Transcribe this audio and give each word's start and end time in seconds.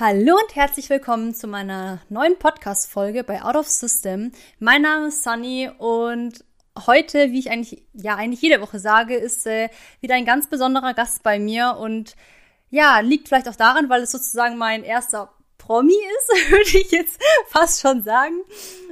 Hallo 0.00 0.32
und 0.32 0.56
herzlich 0.56 0.88
willkommen 0.88 1.34
zu 1.34 1.46
meiner 1.46 2.00
neuen 2.08 2.38
Podcast-Folge 2.38 3.22
bei 3.22 3.42
Out 3.42 3.54
of 3.54 3.68
System. 3.68 4.32
Mein 4.58 4.80
Name 4.80 5.08
ist 5.08 5.22
Sunny 5.22 5.70
und 5.76 6.42
heute, 6.86 7.32
wie 7.32 7.38
ich 7.38 7.50
eigentlich, 7.50 7.84
ja, 7.92 8.16
eigentlich 8.16 8.40
jede 8.40 8.62
Woche 8.62 8.78
sage, 8.78 9.14
ist 9.14 9.46
äh, 9.46 9.68
wieder 10.00 10.14
ein 10.14 10.24
ganz 10.24 10.46
besonderer 10.46 10.94
Gast 10.94 11.22
bei 11.22 11.38
mir 11.38 11.76
und 11.78 12.16
ja, 12.70 13.00
liegt 13.00 13.28
vielleicht 13.28 13.46
auch 13.46 13.56
daran, 13.56 13.90
weil 13.90 14.00
es 14.00 14.12
sozusagen 14.12 14.56
mein 14.56 14.84
erster 14.84 15.34
Promi 15.58 15.92
ist, 15.92 16.50
würde 16.50 16.78
ich 16.78 16.90
jetzt 16.92 17.20
fast 17.48 17.82
schon 17.82 18.02
sagen. 18.02 18.40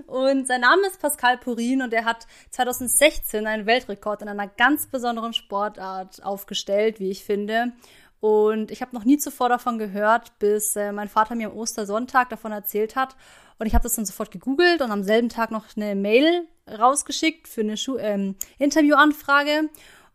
Und 0.09 0.47
sein 0.47 0.61
Name 0.61 0.89
ist 0.89 1.01
Pascal 1.01 1.39
Purin 1.39 1.81
und 1.81 1.95
er 1.95 2.05
hat 2.05 2.27
2016 2.51 3.47
einen 3.47 3.65
Weltrekord 3.65 4.21
in 4.21 4.29
einer 4.29 4.47
ganz 4.47 4.87
besonderen 4.87 5.33
Sportart 5.33 6.23
aufgestellt, 6.23 7.01
wie 7.01 7.09
ich 7.11 7.25
finde. 7.25 7.73
Und 8.21 8.71
ich 8.71 8.83
habe 8.83 8.95
noch 8.97 9.05
nie 9.05 9.19
zuvor 9.19 9.49
davon 9.49 9.79
gehört, 9.79 10.39
bis 10.39 10.75
äh, 10.75 10.93
mein 10.93 11.09
Vater 11.09 11.35
mir 11.35 11.51
am 11.51 11.57
Ostersonntag 11.57 12.29
davon 12.31 12.53
erzählt 12.53 12.97
hat. 12.97 13.17
Und 13.59 13.67
ich 13.67 13.75
habe 13.75 13.83
das 13.83 13.95
dann 13.95 14.07
sofort 14.07 14.31
gegoogelt 14.31 14.83
und 14.83 14.91
am 14.91 15.05
selben 15.05 15.29
Tag 15.29 15.51
noch 15.51 15.65
eine 15.77 15.95
Mail 15.95 16.47
rausgeschickt 16.69 17.49
für 17.49 17.61
eine 17.61 17.77
Schu 17.77 17.97
ähm, 17.99 18.37
Interviewanfrage. 18.59 19.69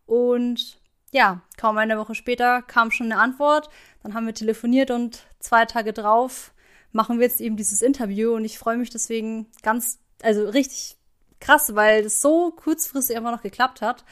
Und 0.05 0.79
ja, 1.11 1.41
kaum 1.57 1.77
eine 1.77 1.97
Woche 1.97 2.15
später 2.15 2.61
kam 2.61 2.91
schon 2.91 3.11
eine 3.11 3.21
Antwort. 3.21 3.69
Dann 4.01 4.13
haben 4.13 4.25
wir 4.25 4.33
telefoniert 4.33 4.91
und 4.91 5.23
zwei 5.39 5.65
Tage 5.65 5.93
drauf 5.93 6.53
machen 6.91 7.19
wir 7.19 7.27
jetzt 7.27 7.41
eben 7.41 7.57
dieses 7.57 7.81
Interview. 7.81 8.35
Und 8.35 8.45
ich 8.45 8.57
freue 8.57 8.77
mich 8.77 8.89
deswegen 8.89 9.47
ganz, 9.61 9.99
also 10.21 10.43
richtig 10.49 10.97
krass, 11.39 11.75
weil 11.75 12.03
das 12.03 12.21
so 12.21 12.51
kurzfristig 12.51 13.15
einfach 13.15 13.31
noch 13.31 13.41
geklappt 13.41 13.81
hat. 13.81 14.03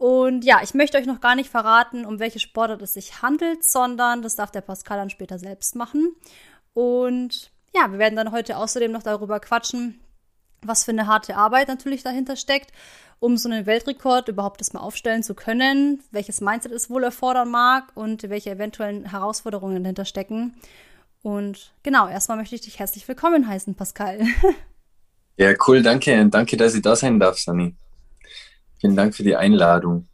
Und 0.00 0.46
ja, 0.46 0.60
ich 0.62 0.72
möchte 0.72 0.96
euch 0.96 1.04
noch 1.04 1.20
gar 1.20 1.34
nicht 1.34 1.50
verraten, 1.50 2.06
um 2.06 2.20
welche 2.20 2.38
Sportart 2.38 2.80
es 2.80 2.94
sich 2.94 3.20
handelt, 3.20 3.62
sondern 3.64 4.22
das 4.22 4.34
darf 4.34 4.50
der 4.50 4.62
Pascal 4.62 4.96
dann 4.96 5.10
später 5.10 5.38
selbst 5.38 5.76
machen. 5.76 6.16
Und 6.72 7.50
ja, 7.74 7.92
wir 7.92 7.98
werden 7.98 8.16
dann 8.16 8.32
heute 8.32 8.56
außerdem 8.56 8.90
noch 8.90 9.02
darüber 9.02 9.40
quatschen, 9.40 10.00
was 10.62 10.86
für 10.86 10.92
eine 10.92 11.06
harte 11.06 11.36
Arbeit 11.36 11.68
natürlich 11.68 12.02
dahinter 12.02 12.36
steckt, 12.36 12.72
um 13.18 13.36
so 13.36 13.50
einen 13.50 13.66
Weltrekord 13.66 14.28
überhaupt 14.28 14.62
erstmal 14.62 14.84
aufstellen 14.84 15.22
zu 15.22 15.34
können, 15.34 16.02
welches 16.12 16.40
Mindset 16.40 16.72
es 16.72 16.88
wohl 16.88 17.04
erfordern 17.04 17.50
mag 17.50 17.92
und 17.94 18.30
welche 18.30 18.52
eventuellen 18.52 19.04
Herausforderungen 19.10 19.82
dahinter 19.82 20.06
stecken. 20.06 20.54
Und 21.20 21.74
genau, 21.82 22.08
erstmal 22.08 22.38
möchte 22.38 22.54
ich 22.54 22.62
dich 22.62 22.78
herzlich 22.78 23.06
willkommen 23.06 23.46
heißen, 23.46 23.74
Pascal. 23.74 24.20
Ja, 25.36 25.54
cool, 25.66 25.80
danke. 25.80 26.26
Danke, 26.26 26.58
dass 26.58 26.74
ich 26.74 26.82
da 26.82 26.94
sein 26.94 27.18
darf, 27.18 27.38
Sani. 27.38 27.74
Vielen 28.80 28.96
Dank 28.96 29.14
für 29.14 29.22
die 29.22 29.36
Einladung. 29.36 30.08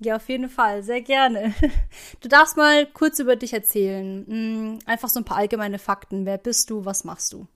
Ja, 0.00 0.16
auf 0.16 0.28
jeden 0.28 0.48
Fall, 0.48 0.82
sehr 0.82 1.00
gerne. 1.00 1.54
Du 2.20 2.28
darfst 2.28 2.56
mal 2.56 2.86
kurz 2.86 3.18
über 3.18 3.36
dich 3.36 3.52
erzählen. 3.52 4.24
Hm, 4.26 4.78
einfach 4.86 5.08
so 5.08 5.20
ein 5.20 5.24
paar 5.24 5.38
allgemeine 5.38 5.78
Fakten. 5.78 6.26
Wer 6.26 6.38
bist 6.38 6.70
du? 6.70 6.84
Was 6.84 7.04
machst 7.04 7.32
du? 7.32 7.46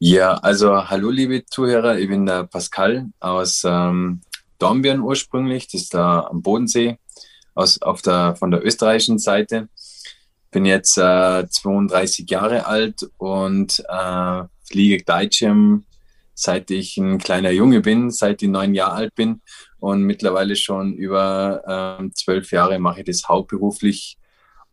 Ja, 0.00 0.34
also 0.34 0.88
hallo 0.88 1.10
liebe 1.10 1.44
Zuhörer, 1.44 1.98
ich 1.98 2.08
bin 2.08 2.24
der 2.24 2.44
Pascal 2.44 3.06
aus 3.18 3.62
ähm, 3.64 4.20
Dornbirn 4.60 5.00
ursprünglich, 5.00 5.66
das 5.66 5.82
ist 5.82 5.94
da 5.94 6.20
am 6.30 6.40
Bodensee, 6.40 6.98
aus, 7.54 7.82
auf 7.82 8.00
der, 8.02 8.36
von 8.36 8.52
der 8.52 8.64
österreichischen 8.64 9.18
Seite. 9.18 9.68
Bin 10.52 10.64
jetzt 10.64 10.96
äh, 10.98 11.48
32 11.48 12.30
Jahre 12.30 12.66
alt 12.66 13.10
und 13.16 13.82
äh, 13.88 14.42
fliege 14.62 15.02
Gleitschirm 15.02 15.84
seit 16.38 16.70
ich 16.70 16.96
ein 16.98 17.18
kleiner 17.18 17.50
Junge 17.50 17.80
bin, 17.80 18.12
seit 18.12 18.42
ich 18.42 18.48
neun 18.48 18.72
Jahre 18.72 18.92
alt 18.92 19.14
bin 19.16 19.42
und 19.80 20.02
mittlerweile 20.02 20.54
schon 20.54 20.94
über 20.94 21.98
ähm, 21.98 22.14
zwölf 22.14 22.52
Jahre 22.52 22.78
mache 22.78 23.00
ich 23.00 23.06
das 23.06 23.28
hauptberuflich 23.28 24.18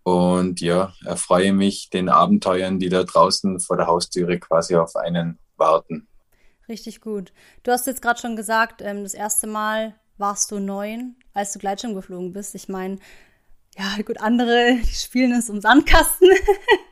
und 0.04 0.62
ja, 0.62 0.94
erfreue 1.04 1.54
mich 1.54 1.90
den 1.90 2.08
Abenteuern, 2.08 2.78
die 2.78 2.90
da 2.90 3.04
draußen 3.04 3.60
vor 3.60 3.78
der 3.78 3.88
Haustüre 3.88 4.38
quasi 4.38 4.76
auf 4.76 4.96
einen 4.96 5.40
warten. 5.58 6.08
Richtig 6.70 7.02
gut. 7.02 7.34
Du 7.64 7.72
hast 7.72 7.88
jetzt 7.88 8.04
gerade 8.04 8.20
schon 8.20 8.36
gesagt, 8.36 8.84
ähm, 8.84 9.02
das 9.02 9.16
erste 9.16 9.48
Mal 9.48 9.96
warst 10.18 10.52
du 10.52 10.60
neun, 10.60 11.16
als 11.34 11.52
du 11.54 11.58
Gleitschirm 11.58 11.96
geflogen 11.96 12.32
bist. 12.32 12.54
Ich 12.54 12.70
meine, 12.70 13.00
ja, 13.76 13.96
gut, 14.06 14.22
andere 14.22 14.78
spielen 14.94 15.32
es 15.32 15.50
um 15.50 15.62
Sandkasten. 15.62 16.30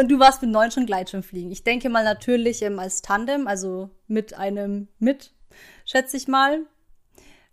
Und 0.00 0.10
du 0.10 0.18
warst 0.18 0.40
mit 0.40 0.50
neun 0.50 0.70
schon 0.70 0.86
Gleitschirmfliegen. 0.86 1.50
Ich 1.50 1.62
denke 1.62 1.90
mal 1.90 2.04
natürlich 2.04 2.62
ähm, 2.62 2.78
als 2.78 3.02
Tandem, 3.02 3.46
also 3.46 3.90
mit 4.08 4.32
einem 4.32 4.88
mit, 4.98 5.34
schätze 5.84 6.16
ich 6.16 6.26
mal. 6.26 6.60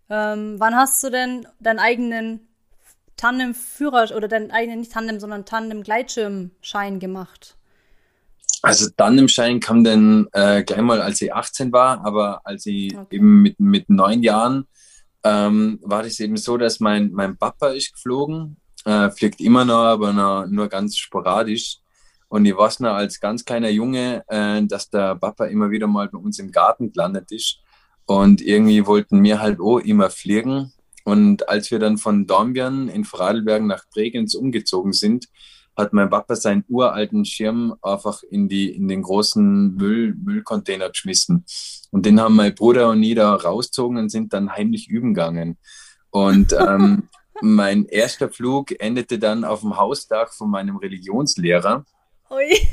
Ähm, 0.08 0.54
wann 0.56 0.74
hast 0.74 1.04
du 1.04 1.10
denn 1.10 1.46
deinen 1.60 1.78
eigenen 1.78 2.48
Tandem-Führer 3.18 4.16
oder 4.16 4.28
deinen 4.28 4.50
eigenen, 4.50 4.80
nicht 4.80 4.92
Tandem, 4.92 5.20
sondern 5.20 5.44
Tandem-Gleitschirmschein 5.44 7.00
gemacht? 7.00 7.58
Also 8.62 8.88
Tandemschein 8.96 9.60
kam 9.60 9.84
dann 9.84 10.28
äh, 10.32 10.62
gleich 10.62 10.80
mal, 10.80 11.02
als 11.02 11.20
ich 11.20 11.34
18 11.34 11.70
war, 11.70 12.02
aber 12.02 12.40
als 12.44 12.64
ich 12.64 12.96
okay. 12.96 13.16
eben 13.16 13.42
mit, 13.42 13.60
mit 13.60 13.90
neun 13.90 14.22
Jahren 14.22 14.66
ähm, 15.22 15.80
war 15.82 16.02
das 16.02 16.18
eben 16.18 16.38
so, 16.38 16.56
dass 16.56 16.80
mein, 16.80 17.12
mein 17.12 17.36
Papa 17.36 17.68
ist 17.68 17.92
geflogen, 17.92 18.56
äh, 18.86 19.10
fliegt 19.10 19.42
immer 19.42 19.66
noch, 19.66 19.84
aber 19.84 20.14
noch, 20.14 20.46
nur 20.46 20.68
ganz 20.68 20.96
sporadisch. 20.96 21.80
Und 22.28 22.44
ich 22.44 22.56
weiß 22.56 22.80
noch 22.80 22.94
als 22.94 23.20
ganz 23.20 23.44
kleiner 23.44 23.70
Junge, 23.70 24.22
äh, 24.28 24.62
dass 24.64 24.90
der 24.90 25.16
Papa 25.16 25.46
immer 25.46 25.70
wieder 25.70 25.86
mal 25.86 26.08
bei 26.08 26.18
uns 26.18 26.38
im 26.38 26.52
Garten 26.52 26.92
gelandet 26.92 27.32
ist. 27.32 27.60
Und 28.04 28.40
irgendwie 28.40 28.86
wollten 28.86 29.22
wir 29.22 29.40
halt 29.40 29.60
auch 29.60 29.78
immer 29.78 30.10
fliegen. 30.10 30.72
Und 31.04 31.48
als 31.48 31.70
wir 31.70 31.78
dann 31.78 31.96
von 31.96 32.26
Dornbirn 32.26 32.88
in 32.88 33.04
Vorarlberg 33.04 33.62
nach 33.62 33.84
Bregenz 33.90 34.34
umgezogen 34.34 34.92
sind, 34.92 35.28
hat 35.78 35.92
mein 35.92 36.10
Papa 36.10 36.34
seinen 36.34 36.64
uralten 36.68 37.24
Schirm 37.24 37.74
einfach 37.82 38.22
in, 38.24 38.48
die, 38.48 38.70
in 38.74 38.88
den 38.88 39.02
großen 39.02 39.74
Müll, 39.76 40.14
Müllcontainer 40.14 40.90
geschmissen. 40.90 41.44
Und 41.90 42.04
den 42.04 42.20
haben 42.20 42.34
mein 42.34 42.54
Bruder 42.54 42.90
und 42.90 43.02
ich 43.02 43.14
da 43.14 43.34
rausgezogen 43.34 43.96
und 43.96 44.08
sind 44.10 44.32
dann 44.32 44.52
heimlich 44.52 44.88
üben 44.88 45.14
gegangen. 45.14 45.56
Und 46.10 46.52
ähm, 46.52 47.08
mein 47.40 47.86
erster 47.86 48.28
Flug 48.28 48.78
endete 48.80 49.18
dann 49.18 49.44
auf 49.44 49.60
dem 49.60 49.76
Hausdach 49.76 50.32
von 50.32 50.50
meinem 50.50 50.76
Religionslehrer. 50.76 51.84
Ui. 52.30 52.68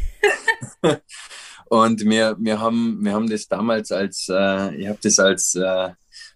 und 1.69 2.01
wir, 2.05 2.35
wir, 2.39 2.59
haben, 2.59 2.99
wir 3.01 3.13
haben 3.13 3.29
das 3.29 3.47
damals 3.47 3.91
als, 3.91 4.27
äh, 4.29 4.75
ich 4.75 4.87
habe 4.87 4.99
das 5.01 5.19
als 5.19 5.55
äh, 5.55 5.89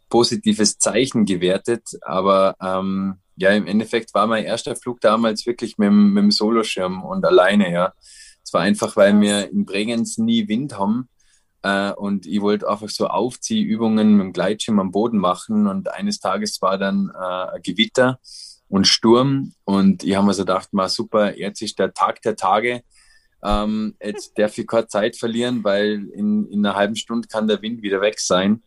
positives 0.09 0.77
Zeichen 0.77 1.25
gewertet, 1.25 1.83
aber 2.01 2.55
ähm, 2.61 3.19
ja, 3.35 3.51
im 3.51 3.67
Endeffekt 3.67 4.13
war 4.13 4.27
mein 4.27 4.45
erster 4.45 4.75
Flug 4.75 5.01
damals 5.01 5.45
wirklich 5.45 5.77
mit, 5.77 5.91
mit 5.91 6.23
dem 6.23 6.31
Soloschirm 6.31 7.03
und 7.03 7.25
alleine, 7.25 7.71
ja. 7.71 7.93
Es 8.43 8.53
war 8.53 8.61
einfach, 8.61 8.95
weil 8.95 9.19
wir 9.19 9.49
in 9.51 9.65
Bregenz 9.65 10.17
nie 10.17 10.47
Wind 10.47 10.77
haben 10.77 11.09
äh, 11.61 11.91
und 11.91 12.25
ich 12.25 12.41
wollte 12.41 12.69
einfach 12.69 12.89
so 12.89 13.07
Aufziehübungen 13.07 14.15
mit 14.15 14.25
dem 14.25 14.33
Gleitschirm 14.33 14.79
am 14.79 14.91
Boden 14.91 15.19
machen 15.19 15.67
und 15.67 15.91
eines 15.91 16.19
Tages 16.19 16.61
war 16.61 16.77
dann 16.77 17.11
äh, 17.13 17.55
ein 17.55 17.61
Gewitter 17.61 18.19
und 18.69 18.87
Sturm 18.87 19.53
und 19.65 20.03
ich 20.03 20.15
habe 20.15 20.25
mir 20.25 20.33
so 20.33 20.43
gedacht, 20.43 20.73
mal 20.73 20.89
super, 20.89 21.37
jetzt 21.37 21.61
ist 21.61 21.79
der 21.79 21.93
Tag 21.93 22.21
der 22.21 22.35
Tage, 22.35 22.81
ähm, 23.43 23.95
jetzt 24.01 24.37
darf 24.37 24.57
ich 24.57 24.67
keine 24.67 24.87
Zeit 24.87 25.15
verlieren, 25.15 25.63
weil 25.63 26.09
in, 26.13 26.47
in 26.47 26.65
einer 26.65 26.75
halben 26.75 26.95
Stunde 26.95 27.27
kann 27.27 27.47
der 27.47 27.61
Wind 27.61 27.81
wieder 27.81 28.01
weg 28.01 28.19
sein. 28.19 28.63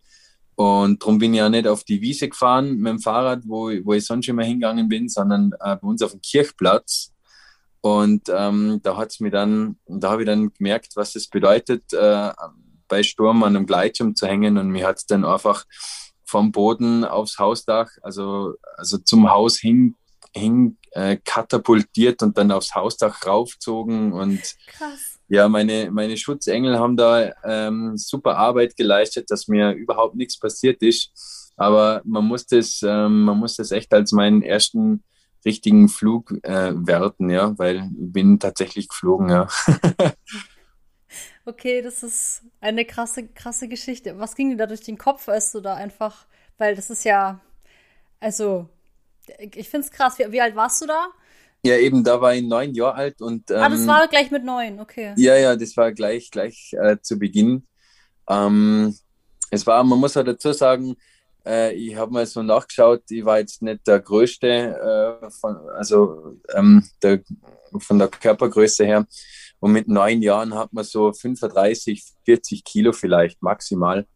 Und 0.55 1.03
darum 1.03 1.19
bin 1.19 1.35
ich 1.35 1.39
ja 1.39 1.49
nicht 1.49 1.67
auf 1.67 1.85
die 1.85 2.01
Wiese 2.01 2.29
gefahren 2.29 2.77
mit 2.77 2.91
dem 2.91 2.99
Fahrrad, 3.01 3.43
wo, 3.47 3.71
wo 3.85 3.95
ich 3.95 4.05
sonst 4.05 4.29
immer 4.29 4.45
hingegangen 4.45 4.89
bin, 4.89 5.09
sondern 5.09 5.53
äh, 5.61 5.77
bei 5.77 5.89
uns 5.89 6.03
auf 6.03 6.13
dem 6.13 6.21
Kirchplatz. 6.21 7.13
Und 7.81 8.29
ähm, 8.29 8.81
da 8.83 8.97
hat's 8.97 9.21
mir 9.21 9.31
dann, 9.31 9.77
da 9.87 10.11
habe 10.11 10.23
ich 10.23 10.27
dann 10.27 10.53
gemerkt, 10.53 10.95
was 10.95 11.15
das 11.15 11.27
bedeutet, 11.27 11.93
äh, 11.93 12.31
bei 12.87 13.03
Sturm 13.03 13.43
an 13.43 13.57
einem 13.57 13.67
Gleitschirm 13.67 14.15
zu 14.15 14.27
hängen. 14.27 14.59
Und 14.59 14.69
mir 14.69 14.87
hat's 14.87 15.07
dann 15.07 15.25
einfach 15.25 15.65
vom 16.25 16.53
Boden 16.53 17.05
aufs 17.05 17.39
Hausdach, 17.39 17.91
also, 18.03 18.55
also 18.77 18.99
zum 18.99 19.31
Haus 19.31 19.59
hin 19.59 19.97
hin 20.35 20.79
äh, 20.93 21.17
katapultiert 21.25 22.23
und 22.23 22.37
dann 22.39 22.53
aufs 22.53 22.75
Hausdach 22.75 23.27
raufgezogen 23.27 24.13
und 24.13 24.41
Krass. 24.67 25.19
ja, 25.29 25.49
meine, 25.49 25.91
meine 25.91 26.17
Schutzengel 26.17 26.79
haben 26.79 26.97
da 26.97 27.33
ähm, 27.45 27.97
super 27.97 28.37
Arbeit 28.37 28.77
geleistet, 28.77 29.31
dass 29.31 29.49
mir 29.49 29.73
überhaupt 29.73 30.15
nichts 30.15 30.39
passiert 30.39 30.83
ist. 30.83 31.13
Aber 31.57 32.03
man 32.05 32.25
muss 32.25 32.47
das, 32.47 32.81
ähm, 32.83 33.25
man 33.25 33.39
muss 33.39 33.57
das 33.57 33.71
echt 33.71 33.93
als 33.93 34.13
meinen 34.13 34.43
ersten 34.43 35.03
richtigen 35.45 35.89
Flug 35.89 36.33
äh, 36.43 36.73
werten, 36.75 37.31
ja, 37.31 37.57
weil 37.59 37.77
ich 37.77 38.13
bin 38.13 38.39
tatsächlich 38.39 38.89
geflogen, 38.89 39.29
ja. 39.29 39.49
okay, 41.45 41.83
das 41.83 42.03
ist 42.03 42.43
eine 42.61 42.85
krasse, 42.85 43.27
krasse 43.29 43.69
Geschichte. 43.69 44.19
Was 44.19 44.37
ging 44.37 44.51
dir 44.51 44.57
da 44.57 44.67
durch 44.67 44.83
den 44.83 44.99
Kopf, 44.99 45.29
als 45.29 45.53
du 45.53 45.61
da 45.61 45.75
einfach, 45.75 46.27
weil 46.59 46.77
das 46.77 46.91
ist 46.91 47.05
ja, 47.05 47.41
also 48.21 48.69
ich 49.39 49.69
finde 49.69 49.87
es 49.87 49.93
krass. 49.93 50.19
Wie, 50.19 50.31
wie, 50.33 50.41
alt 50.41 50.57
warst 50.57 50.83
du 50.83 50.87
da? 50.87 51.09
Ja, 51.65 51.77
eben, 51.77 52.03
da 52.03 52.21
war 52.21 52.35
ich 52.35 52.43
neun 52.43 52.75
Jahre 52.75 52.95
alt 52.95 53.21
und. 53.21 53.51
Ähm, 53.51 53.57
ah, 53.59 53.69
das 53.69 53.81
ähm, 53.81 53.87
war 53.87 54.09
gleich 54.09 54.31
mit 54.31 54.45
neun, 54.45 54.81
okay. 54.81 55.15
Ja, 55.17 55.37
ja, 55.37 55.57
das 55.57 55.77
war 55.77 55.93
gleich, 55.93 56.31
gleich 56.31 56.73
äh, 56.73 56.97
zu 57.01 57.19
Beginn. 57.19 57.67
Ähm, 58.29 58.97
es 59.51 59.67
war, 59.67 59.85
man 59.85 59.99
muss 59.99 60.17
auch 60.17 60.25
dazu 60.25 60.53
sagen, 60.53 60.97
äh, 61.47 61.75
ich 61.75 61.97
habe 61.97 62.13
mal 62.13 62.27
so 62.27 62.43
nachgeschaut, 62.43 63.03
ich 63.11 63.25
war 63.25 63.39
jetzt 63.39 63.63
nicht 63.63 63.87
der 63.87 64.01
Größte, 64.01 64.49
äh, 64.49 65.31
von, 65.31 65.57
also 65.71 66.37
ähm, 66.55 66.85
der, 67.03 67.21
von 67.79 67.99
der 67.99 68.09
Körpergröße 68.09 68.85
her. 68.85 69.07
Und 69.61 69.73
mit 69.73 69.87
neun 69.87 70.23
Jahren 70.23 70.55
hat 70.55 70.73
man 70.73 70.85
so 70.85 71.13
35, 71.13 72.03
40 72.25 72.65
Kilo 72.65 72.93
vielleicht 72.93 73.41
maximal. 73.43 74.07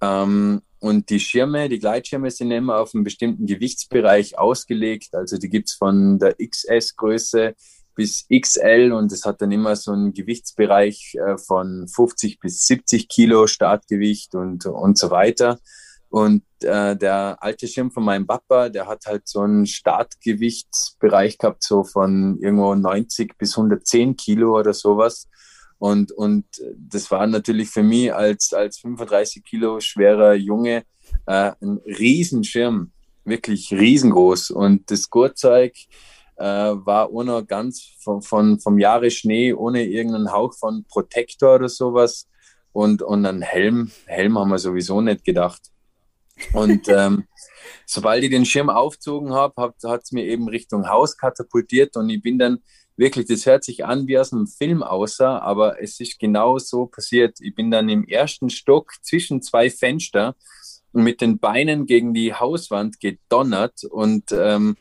Ähm, 0.00 0.62
und 0.80 1.10
die 1.10 1.20
Schirme, 1.20 1.68
die 1.68 1.78
Gleitschirme 1.78 2.30
sind 2.30 2.50
immer 2.50 2.78
auf 2.80 2.94
einen 2.94 3.04
bestimmten 3.04 3.46
Gewichtsbereich 3.46 4.38
ausgelegt. 4.38 5.14
Also 5.14 5.36
die 5.36 5.50
gibt's 5.50 5.74
von 5.74 6.18
der 6.18 6.36
XS-Größe 6.38 7.54
bis 7.94 8.26
XL 8.28 8.92
und 8.92 9.12
es 9.12 9.26
hat 9.26 9.42
dann 9.42 9.52
immer 9.52 9.76
so 9.76 9.92
einen 9.92 10.14
Gewichtsbereich 10.14 11.16
äh, 11.16 11.36
von 11.36 11.86
50 11.86 12.40
bis 12.40 12.64
70 12.66 13.08
Kilo 13.08 13.46
Startgewicht 13.46 14.34
und, 14.34 14.64
und 14.64 14.96
so 14.96 15.10
weiter. 15.10 15.58
Und 16.08 16.44
äh, 16.62 16.96
der 16.96 17.36
alte 17.40 17.68
Schirm 17.68 17.90
von 17.90 18.04
meinem 18.04 18.26
Papa, 18.26 18.70
der 18.70 18.86
hat 18.86 19.04
halt 19.04 19.28
so 19.28 19.40
einen 19.40 19.66
Startgewichtsbereich 19.66 21.36
gehabt, 21.36 21.62
so 21.62 21.84
von 21.84 22.38
irgendwo 22.40 22.74
90 22.74 23.36
bis 23.36 23.56
110 23.56 24.16
Kilo 24.16 24.58
oder 24.58 24.72
sowas. 24.72 25.28
Und, 25.80 26.12
und 26.12 26.44
das 26.76 27.10
war 27.10 27.26
natürlich 27.26 27.70
für 27.70 27.82
mich 27.82 28.12
als, 28.14 28.52
als 28.52 28.78
35 28.80 29.42
Kilo 29.42 29.80
schwerer 29.80 30.34
Junge 30.34 30.84
äh, 31.26 31.52
ein 31.58 31.80
Riesenschirm, 31.86 32.92
wirklich 33.24 33.72
riesengroß. 33.72 34.50
Und 34.50 34.90
das 34.90 35.08
Gurtzeug 35.08 35.72
äh, 36.36 36.44
war 36.44 37.10
ohne 37.10 37.46
ganz 37.46 37.94
von, 37.98 38.20
von, 38.20 38.60
vom 38.60 38.78
Jahre 38.78 39.10
Schnee, 39.10 39.54
ohne 39.54 39.86
irgendeinen 39.86 40.30
Hauch 40.30 40.52
von 40.52 40.84
Protektor 40.84 41.54
oder 41.54 41.70
sowas. 41.70 42.28
Und, 42.72 43.00
und 43.00 43.24
einen 43.24 43.40
Helm, 43.40 43.90
Helm 44.04 44.38
haben 44.38 44.50
wir 44.50 44.58
sowieso 44.58 45.00
nicht 45.00 45.24
gedacht. 45.24 45.62
Und 46.52 46.88
ähm, 46.88 47.24
sobald 47.86 48.22
ich 48.22 48.28
den 48.28 48.44
Schirm 48.44 48.68
aufgezogen 48.68 49.32
habe, 49.32 49.72
hat 49.82 50.02
es 50.02 50.12
mir 50.12 50.26
eben 50.26 50.46
Richtung 50.46 50.90
Haus 50.90 51.16
katapultiert 51.16 51.96
und 51.96 52.10
ich 52.10 52.20
bin 52.20 52.38
dann 52.38 52.58
wirklich, 53.00 53.26
das 53.26 53.46
hört 53.46 53.64
sich 53.64 53.84
an 53.84 54.06
wie 54.06 54.18
aus 54.18 54.32
einem 54.32 54.46
Film 54.46 54.82
außer, 54.82 55.42
aber 55.42 55.82
es 55.82 55.98
ist 56.00 56.18
genau 56.20 56.58
so 56.58 56.86
passiert. 56.86 57.38
Ich 57.40 57.54
bin 57.54 57.70
dann 57.70 57.88
im 57.88 58.06
ersten 58.06 58.50
Stock 58.50 58.92
zwischen 59.02 59.42
zwei 59.42 59.70
Fenster 59.70 60.36
mit 60.92 61.20
den 61.20 61.38
Beinen 61.38 61.86
gegen 61.86 62.12
die 62.14 62.34
Hauswand 62.34 63.00
gedonnert 63.00 63.84
und 63.84 64.32
ähm, 64.32 64.76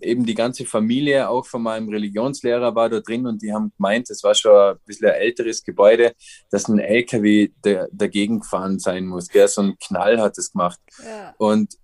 eben 0.00 0.24
die 0.24 0.34
ganze 0.34 0.64
Familie, 0.64 1.28
auch 1.28 1.46
von 1.46 1.62
meinem 1.62 1.88
Religionslehrer, 1.88 2.74
war 2.74 2.88
da 2.88 3.00
drin 3.00 3.26
und 3.26 3.42
die 3.42 3.52
haben 3.52 3.72
gemeint, 3.76 4.08
es 4.10 4.24
war 4.24 4.34
schon 4.34 4.56
ein 4.56 4.76
bisschen 4.86 5.08
ein 5.08 5.14
älteres 5.14 5.62
Gebäude, 5.62 6.14
dass 6.50 6.68
ein 6.68 6.78
LKW 6.78 7.50
da, 7.62 7.86
dagegen 7.92 8.40
gefahren 8.40 8.78
sein 8.78 9.06
muss. 9.06 9.28
Der 9.28 9.46
so 9.48 9.60
einen 9.60 9.78
Knall 9.78 10.20
hat 10.20 10.38
es 10.38 10.52
gemacht. 10.52 10.80
Ja. 11.04 11.34
Und 11.38 11.74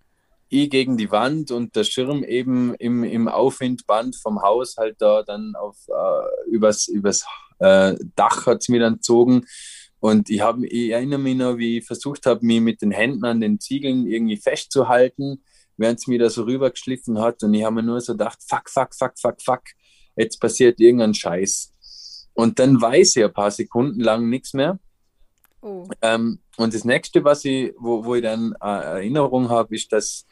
ich 0.48 0.70
gegen 0.70 0.96
die 0.96 1.10
Wand 1.10 1.50
und 1.50 1.76
der 1.76 1.84
Schirm 1.84 2.24
eben 2.24 2.74
im, 2.74 3.04
im 3.04 3.28
Aufwindband 3.28 4.16
vom 4.16 4.42
Haus 4.42 4.76
halt 4.76 4.96
da 5.00 5.22
dann 5.22 5.54
auf 5.56 5.76
äh, 5.88 6.50
übers, 6.50 6.88
übers 6.88 7.24
äh, 7.58 7.94
Dach 8.16 8.46
hat 8.46 8.62
es 8.62 8.68
mir 8.68 8.80
dann 8.80 8.94
gezogen. 8.94 9.44
Und 10.00 10.30
ich, 10.30 10.40
hab, 10.40 10.58
ich 10.62 10.90
erinnere 10.90 11.18
mich 11.18 11.36
noch, 11.36 11.58
wie 11.58 11.78
ich 11.78 11.86
versucht 11.86 12.26
habe, 12.26 12.46
mich 12.46 12.60
mit 12.60 12.82
den 12.82 12.92
Händen 12.92 13.24
an 13.24 13.40
den 13.40 13.58
Ziegeln 13.58 14.06
irgendwie 14.06 14.36
festzuhalten 14.36 15.42
während 15.78 16.00
es 16.00 16.06
mir 16.06 16.18
da 16.18 16.28
so 16.28 16.42
rübergeschliffen 16.42 17.18
hat 17.20 17.42
und 17.42 17.54
ich 17.54 17.64
habe 17.64 17.76
mir 17.76 17.82
nur 17.82 18.00
so 18.00 18.12
gedacht, 18.12 18.38
fuck, 18.46 18.68
fuck, 18.68 18.94
fuck, 18.94 19.18
fuck, 19.18 19.40
fuck, 19.40 19.62
jetzt 20.16 20.38
passiert 20.40 20.80
irgendein 20.80 21.14
Scheiß. 21.14 21.72
Und 22.34 22.58
dann 22.58 22.80
weiß 22.80 23.16
ich 23.16 23.24
ein 23.24 23.32
paar 23.32 23.50
Sekunden 23.50 24.00
lang 24.00 24.28
nichts 24.28 24.52
mehr. 24.52 24.78
Oh. 25.60 25.88
Ähm, 26.02 26.40
und 26.56 26.74
das 26.74 26.84
nächste, 26.84 27.24
was 27.24 27.44
ich, 27.44 27.72
wo, 27.78 28.04
wo 28.04 28.14
ich 28.14 28.22
dann 28.22 28.54
äh, 28.60 28.66
Erinnerung 28.66 29.48
habe, 29.48 29.74
ist, 29.74 29.92
dass 29.92 30.26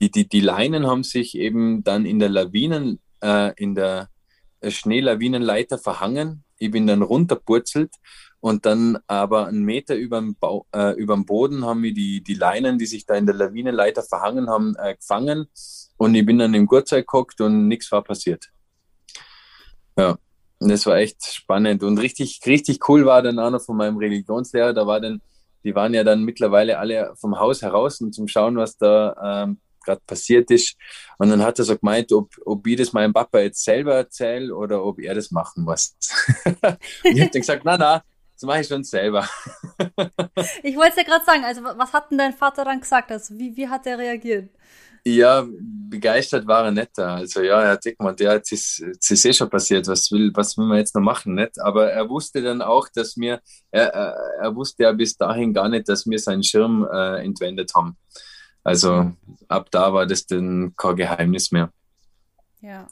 die, 0.00 0.10
die, 0.10 0.28
die 0.28 0.40
Leinen 0.40 0.86
haben 0.86 1.02
sich 1.02 1.36
eben 1.36 1.82
dann 1.84 2.06
in 2.06 2.18
der 2.18 2.28
Lawinen, 2.28 3.00
äh, 3.20 3.52
in 3.56 3.74
der 3.74 4.08
Schneelawinenleiter 4.66 5.78
verhangen. 5.78 6.44
Ich 6.58 6.70
bin 6.70 6.86
dann 6.86 7.02
runterpurzelt 7.02 7.94
und 8.40 8.66
dann 8.66 8.98
aber 9.06 9.46
einen 9.46 9.64
Meter 9.64 9.96
über 9.96 10.20
dem, 10.20 10.36
äh, 10.74 10.92
überm 10.92 11.24
Boden 11.24 11.64
haben 11.64 11.82
wir 11.82 11.92
die, 11.92 12.22
die 12.22 12.34
Leinen, 12.34 12.78
die 12.78 12.86
sich 12.86 13.06
da 13.06 13.14
in 13.14 13.26
der 13.26 13.34
Lawinenleiter 13.34 14.02
verhangen 14.02 14.48
haben, 14.48 14.76
äh, 14.78 14.94
gefangen. 14.94 15.48
Und 15.96 16.14
ich 16.14 16.24
bin 16.24 16.38
dann 16.38 16.54
im 16.54 16.66
Gurtzeug 16.66 17.06
gehockt 17.06 17.40
und 17.40 17.66
nichts 17.66 17.90
war 17.90 18.02
passiert. 18.02 18.48
Ja, 19.96 20.16
und 20.60 20.68
das 20.68 20.86
war 20.86 20.96
echt 20.96 21.24
spannend. 21.24 21.82
Und 21.82 21.98
richtig, 21.98 22.40
richtig 22.46 22.88
cool 22.88 23.04
war 23.06 23.22
dann 23.22 23.38
auch 23.40 23.50
noch 23.50 23.62
von 23.62 23.76
meinem 23.76 23.96
Religionslehrer. 23.96 24.72
Da 24.72 24.86
war 24.86 25.00
dann, 25.00 25.20
die 25.64 25.74
waren 25.74 25.94
ja 25.94 26.04
dann 26.04 26.22
mittlerweile 26.22 26.78
alle 26.78 27.14
vom 27.16 27.38
Haus 27.38 27.62
heraus 27.62 28.00
und 28.00 28.14
zum 28.14 28.28
Schauen, 28.28 28.56
was 28.56 28.76
da 28.76 29.44
ähm, 29.44 29.58
gerade 29.88 30.02
passiert 30.06 30.50
ist. 30.50 30.76
Und 31.18 31.30
dann 31.30 31.42
hat 31.42 31.58
er 31.58 31.64
so 31.64 31.76
gemeint, 31.76 32.12
ob, 32.12 32.30
ob 32.44 32.66
ich 32.66 32.76
das 32.76 32.92
meinem 32.92 33.12
Papa 33.12 33.40
jetzt 33.40 33.64
selber 33.64 33.94
erzähle 33.94 34.54
oder 34.54 34.84
ob 34.84 35.00
er 35.00 35.14
das 35.14 35.30
machen 35.30 35.64
muss. 35.64 35.94
und 36.44 36.56
ich 37.04 37.20
habe 37.20 37.30
dann 37.30 37.40
gesagt, 37.40 37.62
na, 37.64 37.76
na, 37.76 38.02
das 38.34 38.42
mache 38.46 38.60
ich 38.60 38.68
schon 38.68 38.84
selber. 38.84 39.28
ich 40.62 40.76
wollte 40.76 40.90
es 40.90 40.96
ja 40.96 41.02
gerade 41.02 41.24
sagen, 41.24 41.44
also 41.44 41.62
was 41.62 41.92
hat 41.92 42.10
denn 42.10 42.18
dein 42.18 42.34
Vater 42.34 42.64
dann 42.64 42.80
gesagt? 42.80 43.10
Also 43.10 43.36
wie, 43.36 43.56
wie 43.56 43.68
hat 43.68 43.86
er 43.86 43.98
reagiert? 43.98 44.50
Ja, 45.04 45.46
begeistert 45.48 46.46
war 46.46 46.66
er 46.66 46.70
nicht 46.70 46.90
da. 46.96 47.16
Also 47.16 47.40
ja, 47.40 47.62
er 47.62 47.70
hat 47.72 47.82
gemeint, 47.82 48.20
ja, 48.20 48.34
jetzt 48.34 48.52
ist, 48.52 48.78
jetzt 48.78 49.10
ist 49.10 49.24
eh 49.24 49.32
schon 49.32 49.48
passiert, 49.48 49.86
was 49.88 50.10
will, 50.12 50.30
was 50.34 50.56
will 50.58 50.66
man 50.66 50.78
jetzt 50.78 50.94
noch 50.94 51.02
machen, 51.02 51.34
nicht? 51.34 51.60
Aber 51.60 51.90
er 51.90 52.08
wusste 52.08 52.42
dann 52.42 52.62
auch, 52.62 52.88
dass 52.94 53.16
wir, 53.16 53.40
er, 53.70 53.86
er 54.40 54.54
wusste 54.54 54.82
ja 54.82 54.92
bis 54.92 55.16
dahin 55.16 55.54
gar 55.54 55.68
nicht, 55.68 55.88
dass 55.88 56.06
wir 56.06 56.18
seinen 56.18 56.42
Schirm 56.42 56.86
äh, 56.92 57.24
entwendet 57.24 57.72
haben. 57.74 57.96
Also 58.68 59.12
ab 59.48 59.70
da 59.70 59.94
war 59.94 60.04
das 60.04 60.26
dann 60.26 60.74
kein 60.76 60.96
Geheimnis 60.96 61.50
mehr. 61.50 61.72
Ja. 62.60 62.86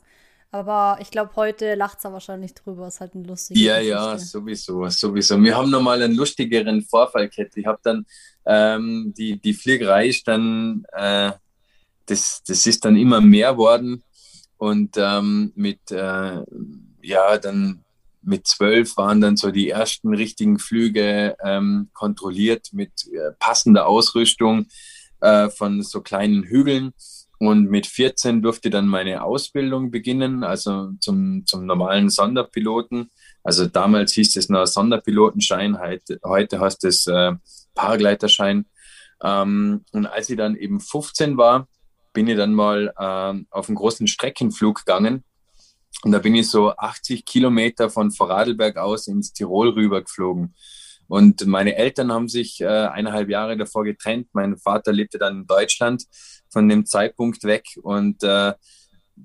Aber 0.50 0.96
ich 1.02 1.10
glaube, 1.10 1.36
heute 1.36 1.74
lacht 1.74 2.02
er 2.02 2.14
wahrscheinlich 2.14 2.54
drüber. 2.54 2.88
Ist 2.88 3.00
halt 3.00 3.14
ein 3.14 3.24
lustiger. 3.24 3.60
Ja, 3.60 3.74
Geschichte. 3.74 3.92
ja, 3.92 4.18
sowieso, 4.18 4.88
sowieso. 4.88 5.42
Wir 5.42 5.54
haben 5.54 5.68
nochmal 5.68 6.00
einen 6.00 6.14
lustigeren 6.14 6.80
Vorfall 6.80 7.28
gehabt. 7.28 7.58
Ich 7.58 7.66
habe 7.66 7.78
dann 7.82 8.06
ähm, 8.46 9.12
die, 9.18 9.38
die 9.38 9.52
Fliegerei 9.52 10.08
ist 10.08 10.26
dann, 10.26 10.86
äh, 10.92 11.32
das, 12.06 12.42
das 12.46 12.64
ist 12.64 12.82
dann 12.86 12.96
immer 12.96 13.20
mehr 13.20 13.58
worden. 13.58 14.02
Und 14.56 14.96
ähm, 14.96 15.52
mit, 15.56 15.90
äh, 15.90 16.42
ja, 17.02 17.36
dann 17.36 17.84
mit 18.22 18.46
zwölf 18.46 18.96
waren 18.96 19.20
dann 19.20 19.36
so 19.36 19.50
die 19.50 19.68
ersten 19.68 20.14
richtigen 20.14 20.58
Flüge 20.58 21.36
ähm, 21.44 21.90
kontrolliert 21.92 22.70
mit 22.72 22.92
äh, 23.12 23.32
passender 23.38 23.86
Ausrüstung 23.86 24.68
äh, 25.26 25.50
von 25.50 25.82
so 25.82 26.00
kleinen 26.00 26.44
Hügeln. 26.44 26.92
Und 27.38 27.68
mit 27.68 27.86
14 27.86 28.40
durfte 28.40 28.70
dann 28.70 28.86
meine 28.86 29.22
Ausbildung 29.22 29.90
beginnen, 29.90 30.42
also 30.42 30.92
zum, 31.00 31.44
zum 31.44 31.66
normalen 31.66 32.08
Sonderpiloten. 32.08 33.10
Also 33.42 33.66
damals 33.66 34.12
hieß 34.12 34.36
es 34.36 34.48
noch 34.48 34.66
Sonderpilotenschein, 34.66 35.78
heute, 36.24 36.60
heißt 36.60 36.84
es 36.84 37.06
äh, 37.06 37.32
Paragleiterschein. 37.74 38.64
Ähm, 39.22 39.84
und 39.92 40.06
als 40.06 40.30
ich 40.30 40.38
dann 40.38 40.56
eben 40.56 40.80
15 40.80 41.36
war, 41.36 41.68
bin 42.14 42.26
ich 42.26 42.36
dann 42.36 42.54
mal 42.54 42.94
äh, 42.96 43.44
auf 43.50 43.68
einen 43.68 43.76
großen 43.76 44.06
Streckenflug 44.06 44.78
gegangen. 44.86 45.22
Und 46.04 46.12
da 46.12 46.18
bin 46.18 46.34
ich 46.34 46.48
so 46.48 46.70
80 46.70 47.26
Kilometer 47.26 47.90
von 47.90 48.10
Vorarlberg 48.10 48.78
aus 48.78 49.08
ins 49.08 49.32
Tirol 49.34 49.70
rüber 49.70 50.00
geflogen. 50.02 50.54
Und 51.08 51.46
meine 51.46 51.76
Eltern 51.76 52.12
haben 52.12 52.28
sich 52.28 52.60
äh, 52.60 52.66
eineinhalb 52.66 53.28
Jahre 53.28 53.56
davor 53.56 53.84
getrennt. 53.84 54.28
Mein 54.32 54.56
Vater 54.56 54.92
lebte 54.92 55.18
dann 55.18 55.40
in 55.40 55.46
Deutschland 55.46 56.04
von 56.50 56.68
dem 56.68 56.86
Zeitpunkt 56.86 57.44
weg. 57.44 57.64
Und 57.82 58.22
äh, 58.22 58.54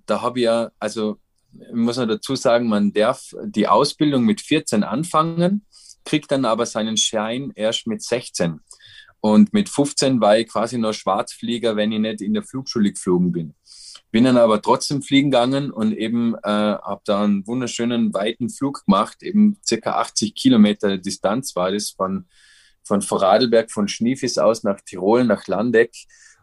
da 0.06 0.22
habe 0.22 0.40
ich 0.40 0.46
ja, 0.46 0.72
also 0.80 1.18
muss 1.74 1.98
man 1.98 2.08
dazu 2.08 2.36
sagen, 2.36 2.68
man 2.68 2.94
darf 2.94 3.34
die 3.44 3.68
Ausbildung 3.68 4.24
mit 4.24 4.42
14 4.42 4.84
anfangen, 4.84 5.66
kriegt 6.06 6.32
dann 6.32 6.46
aber 6.46 6.66
seinen 6.66 6.98
Schein 6.98 7.52
erst 7.56 7.88
mit 7.88 8.02
16. 8.02 8.60
Und 9.20 9.54
mit 9.54 9.70
15 9.70 10.20
war 10.20 10.38
ich 10.38 10.48
quasi 10.48 10.78
noch 10.78 10.94
Schwarzflieger, 10.94 11.76
wenn 11.76 11.92
ich 11.92 12.00
nicht 12.00 12.22
in 12.22 12.34
der 12.34 12.44
Flugschule 12.44 12.92
geflogen 12.92 13.32
bin. 13.32 13.54
Bin 14.10 14.26
dann 14.26 14.38
aber 14.38 14.62
trotzdem 14.62 15.02
fliegen 15.02 15.32
gegangen 15.32 15.72
und 15.72 15.94
eben 15.94 16.36
äh, 16.36 16.50
habe 16.50 17.02
da 17.06 17.24
einen 17.24 17.46
wunderschönen 17.48 18.14
weiten 18.14 18.50
Flug 18.50 18.86
gemacht, 18.86 19.24
eben 19.24 19.58
circa 19.66 19.94
80 20.02 20.36
Kilometer 20.36 20.98
Distanz 20.98 21.56
war 21.56 21.72
das 21.72 21.92
von, 21.92 22.26
von 22.84 23.02
Vorarlberg, 23.02 23.72
von 23.72 23.88
Schniefis 23.88 24.38
aus 24.38 24.64
nach 24.64 24.82
Tirol, 24.82 25.24
nach 25.24 25.48
Landeck. 25.48 25.94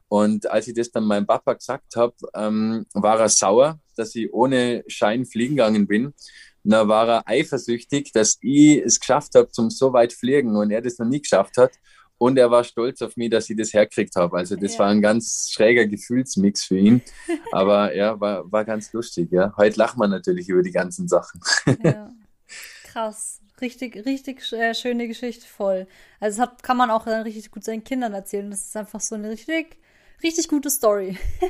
Und 0.09 0.51
als 0.51 0.67
ich 0.69 0.75
das 0.75 0.91
dann 0.91 1.05
meinem 1.05 1.27
Papa 1.27 1.53
gesagt 1.53 1.95
habe, 1.97 2.15
ähm, 2.35 2.87
war 2.95 3.21
er 3.21 3.29
sauer, 3.29 3.79
dass 3.97 4.15
ich 4.15 4.33
ohne 4.33 4.83
Schein 4.87 5.27
fliegen 5.27 5.57
gegangen 5.57 5.87
bin. 5.87 6.07
Und 6.07 6.73
da 6.73 6.89
war 6.89 7.09
er 7.09 7.29
eifersüchtig, 7.29 8.13
dass 8.13 8.39
ich 8.41 8.79
es 8.79 8.99
geschafft 9.01 9.35
habe, 9.35 9.51
zum 9.51 9.71
so 9.71 9.93
weit 9.93 10.13
fliegen 10.13 10.57
und 10.57 10.71
er 10.71 10.81
das 10.81 10.99
noch 10.99 11.07
nie 11.07 11.21
geschafft 11.21 11.59
hat. 11.59 11.73
Und 12.19 12.37
er 12.37 12.51
war 12.51 12.65
stolz 12.65 13.01
auf 13.01 13.17
mich, 13.17 13.31
dass 13.31 13.49
ich 13.49 13.57
das 13.57 13.73
herkriegt 13.73 14.17
habe. 14.17 14.37
Also 14.37 14.57
das 14.57 14.75
ja. 14.75 14.81
war 14.81 14.89
ein 14.89 15.01
ganz 15.01 15.51
schräger 15.53 15.87
Gefühlsmix 15.87 16.65
für 16.65 16.79
ihn. 16.79 17.03
Aber 17.53 17.95
ja, 17.95 18.19
war, 18.21 18.51
war 18.51 18.65
ganz 18.65 18.93
lustig. 18.93 19.31
Ja. 19.31 19.55
Heute 19.57 19.79
lacht 19.79 19.97
man 19.97 20.11
natürlich 20.11 20.49
über 20.49 20.63
die 20.63 20.73
ganzen 20.73 21.09
Sachen. 21.09 21.41
Ja. 21.83 22.11
Krass. 22.85 23.41
Richtig, 23.61 24.05
richtig 24.07 24.53
äh, 24.53 24.75
schöne 24.75 25.09
Geschichte 25.09 25.47
voll. 25.47 25.87
Also 26.21 26.39
das 26.39 26.49
hat, 26.49 26.63
kann 26.63 26.77
man 26.77 26.91
auch 26.91 27.05
dann 27.05 27.23
richtig 27.23 27.51
gut 27.51 27.65
seinen 27.65 27.83
Kindern 27.83 28.15
erzählen. 28.15 28.51
Das 28.51 28.67
ist 28.67 28.77
einfach 28.77 29.01
so 29.01 29.17
eine 29.17 29.31
richtig 29.31 29.79
richtig 30.23 30.49
gute 30.49 30.71
Story. 30.71 31.17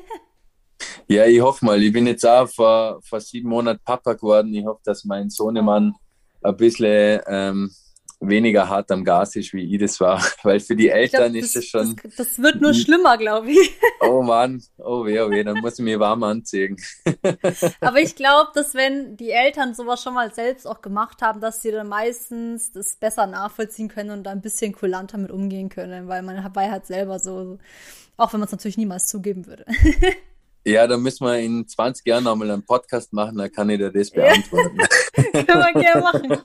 Ja, 1.09 1.27
ich 1.27 1.41
hoffe 1.41 1.65
mal. 1.65 1.83
Ich 1.83 1.93
bin 1.93 2.07
jetzt 2.07 2.25
auch 2.25 2.49
vor, 2.49 3.01
vor 3.03 3.21
sieben 3.21 3.49
Monaten 3.49 3.81
Papa 3.83 4.13
geworden. 4.13 4.55
Ich 4.55 4.65
hoffe, 4.65 4.81
dass 4.85 5.05
mein 5.05 5.29
Sohnemann 5.29 5.95
ein 6.43 6.57
bisschen 6.57 7.21
ähm, 7.27 7.71
weniger 8.21 8.69
hart 8.69 8.91
am 8.91 9.05
Gas 9.05 9.37
ist, 9.37 9.53
wie 9.53 9.75
ich 9.75 9.81
das 9.81 10.01
war. 10.01 10.23
Weil 10.43 10.61
für 10.61 10.77
die 10.77 10.89
Eltern 10.89 11.33
glaub, 11.33 11.43
das, 11.43 11.51
ist 11.51 11.57
es 11.57 11.67
schon. 11.67 11.97
Das, 12.03 12.15
das, 12.17 12.39
wird 12.39 12.61
nur 12.61 12.75
schlimmer, 12.75 13.17
glaube 13.17 13.51
ich. 13.51 13.59
Oh 14.01 14.23
Mann, 14.23 14.63
oh 14.79 15.05
weh, 15.05 15.19
oh 15.21 15.29
weh, 15.29 15.43
dann 15.43 15.59
muss 15.59 15.79
ich 15.79 15.85
mir 15.85 15.99
warm 15.99 16.23
anziehen. 16.23 16.77
Aber 17.81 18.01
ich 18.01 18.15
glaube, 18.15 18.51
dass 18.55 18.75
wenn 18.75 19.17
die 19.17 19.31
Eltern 19.31 19.75
sowas 19.75 20.01
schon 20.01 20.15
mal 20.15 20.33
selbst 20.33 20.67
auch 20.67 20.83
gemacht 20.83 21.21
haben, 21.21 21.41
dass 21.41 21.63
sie 21.63 21.73
dann 21.73 21.89
meistens 21.89 22.71
das 22.71 22.97
besser 22.97 23.27
nachvollziehen 23.27 23.89
können 23.89 24.11
und 24.11 24.23
da 24.23 24.31
ein 24.31 24.41
bisschen 24.41 24.73
kulanter 24.73 25.19
mit 25.19 25.33
umgehen 25.33 25.69
können, 25.69 26.07
weil 26.07 26.23
man 26.23 26.37
dabei 26.37 26.71
halt 26.71 26.87
selber 26.87 27.19
so, 27.19 27.59
auch 28.17 28.33
wenn 28.33 28.39
man 28.39 28.47
es 28.47 28.53
natürlich 28.53 28.79
niemals 28.79 29.07
zugeben 29.07 29.47
würde. 29.47 29.65
Ja, 30.65 30.87
da 30.87 30.97
müssen 30.97 31.27
wir 31.27 31.39
in 31.39 31.67
20 31.67 32.07
Jahren 32.07 32.25
nochmal 32.25 32.51
einen 32.51 32.65
Podcast 32.65 33.13
machen, 33.13 33.37
dann 33.37 33.51
kann 33.51 33.69
ich 33.71 33.79
dir 33.79 33.91
das 33.91 34.11
beantworten. 34.11 34.79
Können 35.33 35.47
wir 35.47 35.73
gerne 35.73 36.03
machen. 36.03 36.43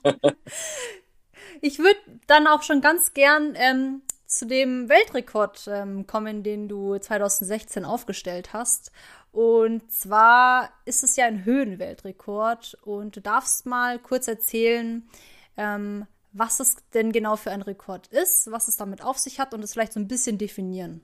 Ich 1.64 1.78
würde 1.78 1.98
dann 2.26 2.46
auch 2.46 2.62
schon 2.62 2.82
ganz 2.82 3.14
gern 3.14 3.54
ähm, 3.56 4.02
zu 4.26 4.46
dem 4.46 4.90
Weltrekord 4.90 5.66
ähm, 5.66 6.06
kommen, 6.06 6.42
den 6.42 6.68
du 6.68 6.98
2016 6.98 7.86
aufgestellt 7.86 8.52
hast. 8.52 8.92
Und 9.32 9.90
zwar 9.90 10.68
ist 10.84 11.02
es 11.02 11.16
ja 11.16 11.24
ein 11.24 11.46
Höhenweltrekord 11.46 12.76
und 12.82 13.16
du 13.16 13.22
darfst 13.22 13.64
mal 13.64 13.98
kurz 13.98 14.28
erzählen, 14.28 15.08
ähm, 15.56 16.06
was 16.32 16.60
es 16.60 16.76
denn 16.92 17.12
genau 17.12 17.36
für 17.36 17.50
ein 17.50 17.62
Rekord 17.62 18.08
ist, 18.08 18.50
was 18.50 18.68
es 18.68 18.76
damit 18.76 19.02
auf 19.02 19.16
sich 19.16 19.40
hat 19.40 19.54
und 19.54 19.64
es 19.64 19.72
vielleicht 19.72 19.94
so 19.94 20.00
ein 20.00 20.08
bisschen 20.08 20.36
definieren. 20.36 21.02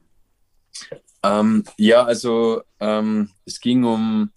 Ähm, 1.23 1.65
ja, 1.79 2.05
also 2.05 2.65
ähm, 2.81 3.31
es 3.47 3.61
ging 3.61 3.85
um, 3.85 4.31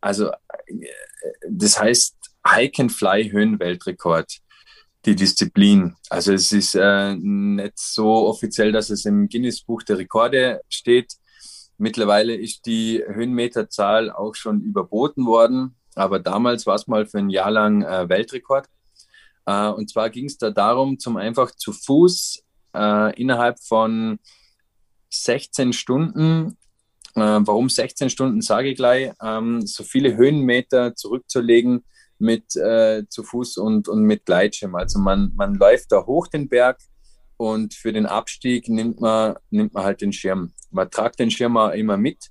also 0.00 0.30
äh, 0.30 0.86
das 1.48 1.80
heißt 1.80 2.14
Hike 2.46 2.82
and 2.82 2.92
Fly 2.92 3.30
Höhenweltrekord 3.30 4.42
die 5.04 5.16
Disziplin. 5.16 5.96
Also 6.08 6.32
es 6.32 6.52
ist 6.52 6.74
äh, 6.74 7.14
nicht 7.16 7.78
so 7.78 8.26
offiziell, 8.26 8.72
dass 8.72 8.90
es 8.90 9.04
im 9.04 9.28
Guinness-Buch 9.28 9.82
der 9.82 9.98
Rekorde 9.98 10.60
steht. 10.68 11.14
Mittlerweile 11.78 12.34
ist 12.34 12.66
die 12.66 13.02
Höhenmeterzahl 13.06 14.10
auch 14.10 14.34
schon 14.34 14.60
überboten 14.60 15.24
worden, 15.24 15.76
aber 15.94 16.18
damals 16.18 16.66
war 16.66 16.74
es 16.74 16.86
mal 16.86 17.06
für 17.06 17.18
ein 17.18 17.30
Jahr 17.30 17.50
lang 17.50 17.82
äh, 17.82 18.08
Weltrekord. 18.08 18.66
Äh, 19.46 19.68
und 19.68 19.88
zwar 19.88 20.10
ging 20.10 20.26
es 20.26 20.36
da 20.36 20.50
darum, 20.50 20.98
zum 20.98 21.16
einfach 21.16 21.50
zu 21.52 21.72
Fuß 21.72 22.42
äh, 22.74 23.20
innerhalb 23.20 23.58
von 23.60 24.18
16 25.08 25.72
Stunden 25.72 26.58
äh, 27.14 27.20
warum 27.20 27.68
16 27.68 28.10
Stunden, 28.10 28.40
sage 28.40 28.70
ich 28.70 28.76
gleich, 28.76 29.12
ähm, 29.22 29.66
so 29.66 29.82
viele 29.82 30.16
Höhenmeter 30.16 30.94
zurückzulegen, 30.94 31.84
mit 32.20 32.56
äh, 32.56 33.04
zu 33.08 33.22
Fuß 33.22 33.56
und, 33.58 33.88
und 33.88 34.02
mit 34.02 34.26
Gleitschirm. 34.26 34.74
Also 34.74 34.98
man, 34.98 35.32
man 35.34 35.54
läuft 35.54 35.92
da 35.92 36.04
hoch 36.06 36.26
den 36.26 36.48
Berg 36.48 36.78
und 37.36 37.74
für 37.74 37.92
den 37.92 38.06
Abstieg 38.06 38.68
nimmt 38.68 39.00
man, 39.00 39.36
nimmt 39.50 39.74
man 39.74 39.84
halt 39.84 40.00
den 40.00 40.12
Schirm. 40.12 40.52
Man 40.70 40.90
tragt 40.90 41.18
den 41.18 41.30
Schirm 41.30 41.56
immer 41.56 41.96
mit 41.96 42.30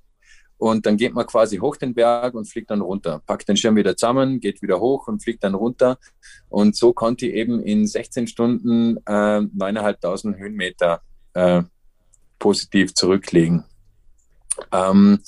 und 0.60 0.84
dann 0.84 0.98
geht 0.98 1.14
man 1.14 1.26
quasi 1.26 1.56
hoch 1.56 1.76
den 1.76 1.94
Berg 1.94 2.34
und 2.34 2.44
fliegt 2.44 2.70
dann 2.70 2.82
runter. 2.82 3.22
Packt 3.24 3.48
den 3.48 3.56
Schirm 3.56 3.76
wieder 3.76 3.96
zusammen, 3.96 4.40
geht 4.40 4.60
wieder 4.60 4.78
hoch 4.78 5.08
und 5.08 5.22
fliegt 5.22 5.42
dann 5.42 5.54
runter. 5.54 5.98
Und 6.50 6.76
so 6.76 6.92
konnte 6.92 7.26
ich 7.26 7.34
eben 7.34 7.62
in 7.62 7.86
16 7.86 8.26
Stunden 8.26 8.98
äh, 9.06 9.40
9.500 9.40 10.36
Höhenmeter 10.36 11.00
äh, 11.32 11.62
positiv 12.38 12.92
zurücklegen. 12.94 13.64
Ähm, 14.70 15.20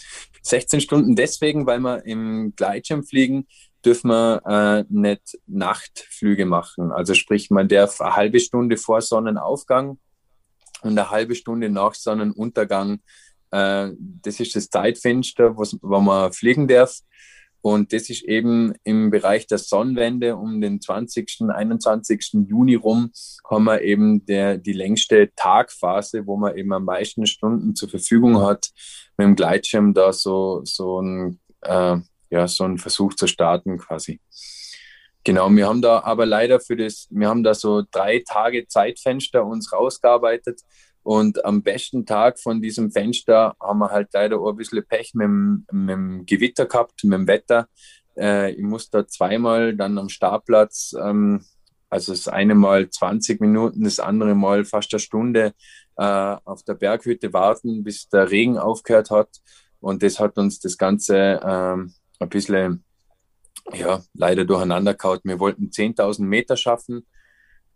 16 0.42 0.82
Stunden 0.82 1.16
deswegen, 1.16 1.66
weil 1.66 1.80
man 1.80 2.02
im 2.02 2.52
Gleitschirmfliegen 2.54 3.46
dürfen 3.84 4.08
wir 4.08 4.42
äh, 4.46 4.84
nicht 4.88 5.38
Nachtflüge 5.46 6.46
machen. 6.46 6.92
Also 6.92 7.14
sprich, 7.14 7.50
man 7.50 7.68
darf 7.68 8.00
eine 8.00 8.16
halbe 8.16 8.40
Stunde 8.40 8.76
vor 8.76 9.00
Sonnenaufgang 9.00 9.98
und 10.82 10.98
eine 10.98 11.10
halbe 11.10 11.34
Stunde 11.34 11.68
nach 11.68 11.94
Sonnenuntergang. 11.94 13.00
Äh, 13.50 13.90
das 13.98 14.40
ist 14.40 14.56
das 14.56 14.70
Zeitfenster, 14.70 15.56
wo 15.56 16.00
man 16.00 16.32
fliegen 16.32 16.68
darf. 16.68 17.00
Und 17.62 17.92
das 17.92 18.10
ist 18.10 18.24
eben 18.24 18.74
im 18.82 19.10
Bereich 19.10 19.46
der 19.46 19.58
Sonnenwende 19.58 20.36
um 20.36 20.60
den 20.60 20.80
20., 20.80 21.42
21. 21.48 22.44
Juni 22.48 22.74
rum, 22.74 23.12
haben 23.48 23.64
wir 23.64 23.82
eben 23.82 24.26
der, 24.26 24.58
die 24.58 24.72
längste 24.72 25.30
Tagphase, 25.36 26.26
wo 26.26 26.36
man 26.36 26.56
eben 26.56 26.72
am 26.72 26.84
meisten 26.84 27.24
Stunden 27.24 27.76
zur 27.76 27.88
Verfügung 27.88 28.40
hat, 28.40 28.70
mit 29.16 29.26
dem 29.26 29.36
Gleitschirm 29.36 29.94
da 29.94 30.12
so, 30.12 30.62
so 30.64 31.00
ein 31.00 31.38
äh, 31.60 31.98
ja, 32.32 32.48
so 32.48 32.64
einen 32.64 32.78
Versuch 32.78 33.14
zu 33.14 33.26
starten 33.26 33.78
quasi. 33.78 34.18
Genau, 35.22 35.50
wir 35.50 35.68
haben 35.68 35.82
da 35.82 36.00
aber 36.02 36.26
leider 36.26 36.58
für 36.60 36.76
das, 36.76 37.06
wir 37.10 37.28
haben 37.28 37.44
da 37.44 37.54
so 37.54 37.82
drei 37.90 38.24
Tage 38.26 38.66
Zeitfenster 38.66 39.44
uns 39.44 39.72
rausgearbeitet 39.72 40.62
und 41.02 41.44
am 41.44 41.62
besten 41.62 42.06
Tag 42.06 42.40
von 42.40 42.62
diesem 42.62 42.90
Fenster 42.90 43.54
haben 43.60 43.78
wir 43.80 43.90
halt 43.90 44.08
leider 44.14 44.40
auch 44.40 44.50
ein 44.50 44.56
bisschen 44.56 44.84
Pech 44.84 45.12
mit 45.14 45.26
dem, 45.26 45.66
mit 45.70 45.90
dem 45.90 46.26
Gewitter 46.26 46.66
gehabt, 46.66 47.04
mit 47.04 47.12
dem 47.12 47.26
Wetter. 47.26 47.68
Äh, 48.16 48.52
ich 48.52 48.62
musste 48.62 49.06
zweimal 49.06 49.76
dann 49.76 49.98
am 49.98 50.08
Startplatz, 50.08 50.94
ähm, 50.98 51.44
also 51.90 52.12
das 52.12 52.28
eine 52.28 52.54
Mal 52.54 52.88
20 52.88 53.40
Minuten, 53.42 53.84
das 53.84 54.00
andere 54.00 54.34
Mal 54.34 54.64
fast 54.64 54.94
eine 54.94 55.00
Stunde 55.00 55.52
äh, 55.98 56.36
auf 56.44 56.62
der 56.62 56.74
Berghütte 56.74 57.32
warten, 57.34 57.84
bis 57.84 58.08
der 58.08 58.30
Regen 58.30 58.56
aufgehört 58.56 59.10
hat. 59.10 59.28
Und 59.80 60.02
das 60.02 60.18
hat 60.18 60.38
uns 60.38 60.60
das 60.60 60.78
Ganze 60.78 61.40
ähm, 61.44 61.92
ein 62.22 62.28
bisschen, 62.28 62.84
ja, 63.72 64.02
leider 64.14 64.44
durcheinander 64.44 64.94
kaut. 64.94 65.20
Wir 65.24 65.40
wollten 65.40 65.70
10.000 65.70 66.22
Meter 66.22 66.56
schaffen. 66.56 67.06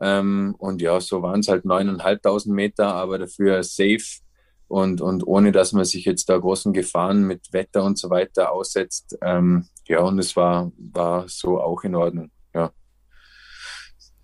Ähm, 0.00 0.54
und 0.58 0.82
ja, 0.82 1.00
so 1.00 1.22
waren 1.22 1.40
es 1.40 1.48
halt 1.48 1.64
9.500 1.64 2.52
Meter, 2.52 2.94
aber 2.94 3.18
dafür 3.18 3.62
safe 3.62 4.20
und, 4.68 5.00
und 5.00 5.26
ohne, 5.26 5.52
dass 5.52 5.72
man 5.72 5.84
sich 5.84 6.04
jetzt 6.04 6.28
da 6.28 6.36
großen 6.36 6.72
Gefahren 6.72 7.22
mit 7.22 7.52
Wetter 7.52 7.84
und 7.84 7.98
so 7.98 8.10
weiter 8.10 8.52
aussetzt. 8.52 9.16
Ähm, 9.22 9.68
ja, 9.86 10.00
und 10.00 10.18
es 10.18 10.36
war, 10.36 10.72
war 10.76 11.28
so 11.28 11.60
auch 11.60 11.84
in 11.84 11.94
Ordnung, 11.94 12.30
ja. 12.54 12.72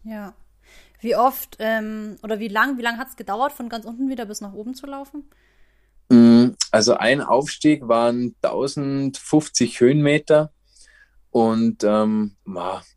Ja. 0.05 0.35
Wie 1.01 1.17
oft 1.17 1.57
ähm, 1.59 2.17
oder 2.23 2.39
wie 2.39 2.49
lang, 2.49 2.79
wie 2.79 2.83
lang 2.83 2.99
hat 2.99 3.09
es 3.09 3.17
gedauert, 3.17 3.53
von 3.53 3.69
ganz 3.69 3.85
unten 3.85 4.09
wieder 4.09 4.25
bis 4.25 4.41
nach 4.41 4.53
oben 4.53 4.75
zu 4.75 4.87
laufen? 4.87 5.25
Mm, 6.13 6.57
also 6.71 6.93
ein 6.93 7.23
Aufstieg 7.23 7.89
waren 7.89 8.37
1050 8.43 9.81
Höhenmeter 9.81 10.53
und 11.31 11.83
ähm, 11.85 12.37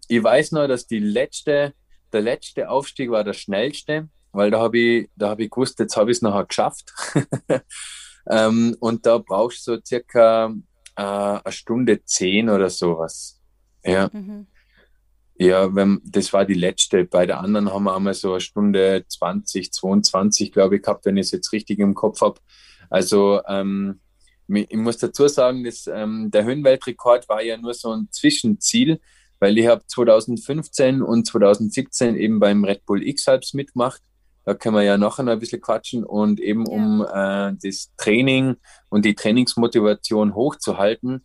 ich 0.10 0.22
weiß 0.22 0.52
nur, 0.52 0.68
dass 0.68 0.86
die 0.86 1.00
letzte, 1.00 1.74
der 2.12 2.22
letzte 2.22 2.70
Aufstieg 2.70 3.10
war 3.12 3.24
der 3.24 3.32
schnellste, 3.32 4.10
weil 4.34 4.52
da 4.52 4.60
habe 4.60 4.78
ich, 4.78 5.10
da 5.16 5.30
habe 5.30 5.46
ich 5.46 5.50
gewusst, 5.50 5.80
jetzt 5.80 5.96
habe 5.96 6.12
ich 6.12 6.18
es 6.18 6.22
nachher 6.24 6.44
geschafft. 6.44 6.94
ähm, 8.30 8.76
und 8.82 9.06
da 9.06 9.20
brauchst 9.20 9.66
du 9.66 9.76
so 9.76 9.82
circa 9.82 10.54
äh, 10.98 11.02
eine 11.02 11.52
Stunde 11.54 12.04
zehn 12.04 12.50
oder 12.50 12.70
sowas. 12.70 13.40
Ja. 13.86 14.10
Mhm. 14.12 14.48
Ja, 15.38 15.74
wenn, 15.74 16.02
das 16.04 16.34
war 16.34 16.44
die 16.44 16.54
letzte. 16.54 17.06
Bei 17.06 17.26
der 17.26 17.40
anderen 17.40 17.72
haben 17.72 17.84
wir 17.86 17.96
einmal 17.96 18.14
so 18.14 18.32
eine 18.32 18.42
Stunde 18.42 19.06
20, 19.08 19.72
22, 19.72 20.52
glaube 20.52 20.76
ich, 20.76 20.82
gehabt, 20.82 21.06
wenn 21.06 21.16
ich 21.16 21.28
es 21.28 21.32
jetzt 21.32 21.54
richtig 21.54 21.80
im 21.80 21.94
Kopf 21.94 22.20
habe. 22.20 22.42
Also 22.90 23.42
ähm, 23.48 24.00
ich 24.48 24.78
muss 24.78 24.98
dazu 24.98 25.28
sagen, 25.28 25.64
dass, 25.64 25.88
ähm, 25.88 26.30
der 26.32 26.44
Höhenweltrekord 26.44 27.28
war 27.30 27.42
ja 27.42 27.58
nur 27.58 27.74
so 27.74 27.92
ein 27.92 28.08
Zwischenziel, 28.12 29.00
weil 29.40 29.58
ich 29.58 29.68
habe 29.68 29.86
2015 29.86 31.02
und 31.02 31.26
2017 31.26 32.16
eben 32.16 32.40
beim 32.40 32.64
Red 32.64 32.86
Bull 32.86 33.06
X-Alps 33.06 33.54
mitgemacht. 33.54 34.02
Da 34.46 34.54
können 34.54 34.76
wir 34.76 34.84
ja 34.84 34.98
nachher 34.98 35.24
noch 35.24 35.32
ein 35.32 35.40
bisschen 35.40 35.62
quatschen 35.62 36.04
und 36.04 36.40
eben 36.40 36.66
ja. 36.66 36.72
um 36.72 37.02
äh, 37.02 37.58
das 37.62 37.92
Training 37.98 38.58
und 38.90 39.04
die 39.04 39.16
Trainingsmotivation 39.16 40.36
hochzuhalten, 40.36 41.24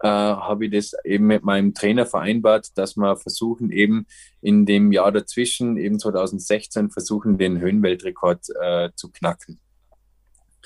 äh, 0.00 0.08
habe 0.08 0.66
ich 0.66 0.72
das 0.72 0.92
eben 1.04 1.26
mit 1.26 1.42
meinem 1.42 1.72
Trainer 1.72 2.04
vereinbart, 2.04 2.76
dass 2.76 2.96
wir 2.96 3.16
versuchen 3.16 3.70
eben 3.70 4.06
in 4.42 4.66
dem 4.66 4.92
Jahr 4.92 5.10
dazwischen, 5.10 5.78
eben 5.78 5.98
2016, 5.98 6.90
versuchen 6.90 7.38
den 7.38 7.58
Höhenweltrekord 7.58 8.44
äh, 8.60 8.90
zu 8.94 9.10
knacken. 9.10 9.58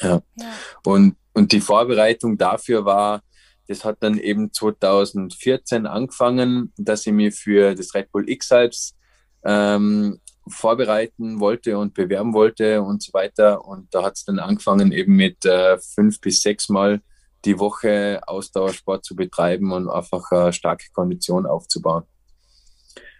Ja. 0.00 0.22
ja. 0.37 0.52
Und, 0.84 1.16
und 1.32 1.52
die 1.52 1.61
Vorbereitung 1.61 2.38
dafür 2.38 2.84
war, 2.84 3.22
das 3.68 3.84
hat 3.84 3.99
dann 4.00 4.18
eben 4.18 4.52
2014 4.52 5.87
angefangen, 5.87 6.72
dass 6.76 7.06
ich 7.06 7.12
mich 7.12 7.34
für 7.34 7.75
das 7.75 7.94
Red 7.94 8.11
Bull 8.12 8.28
X-Alps 8.28 8.96
ähm, 9.44 10.20
vorbereiten 10.49 11.40
wollte 11.40 11.78
und 11.78 11.94
bewerben 11.94 12.34
wollte 12.34 12.82
und 12.82 13.02
so 13.02 13.12
weiter. 13.12 13.64
Und 13.64 13.94
da 13.94 14.02
hat 14.02 14.14
es 14.16 14.25
dann 14.25 14.38
angefangen, 14.38 14.92
eben 14.92 15.14
mit 15.14 15.44
äh, 15.44 15.78
fünf 15.78 16.20
bis 16.20 16.42
sechs 16.42 16.68
Mal 16.68 17.00
die 17.44 17.58
Woche 17.58 18.20
Ausdauersport 18.26 19.04
zu 19.04 19.16
betreiben 19.16 19.72
und 19.72 19.88
einfach 19.88 20.30
eine 20.30 20.52
starke 20.52 20.87
Kondition 20.92 21.46
aufzubauen. 21.46 22.04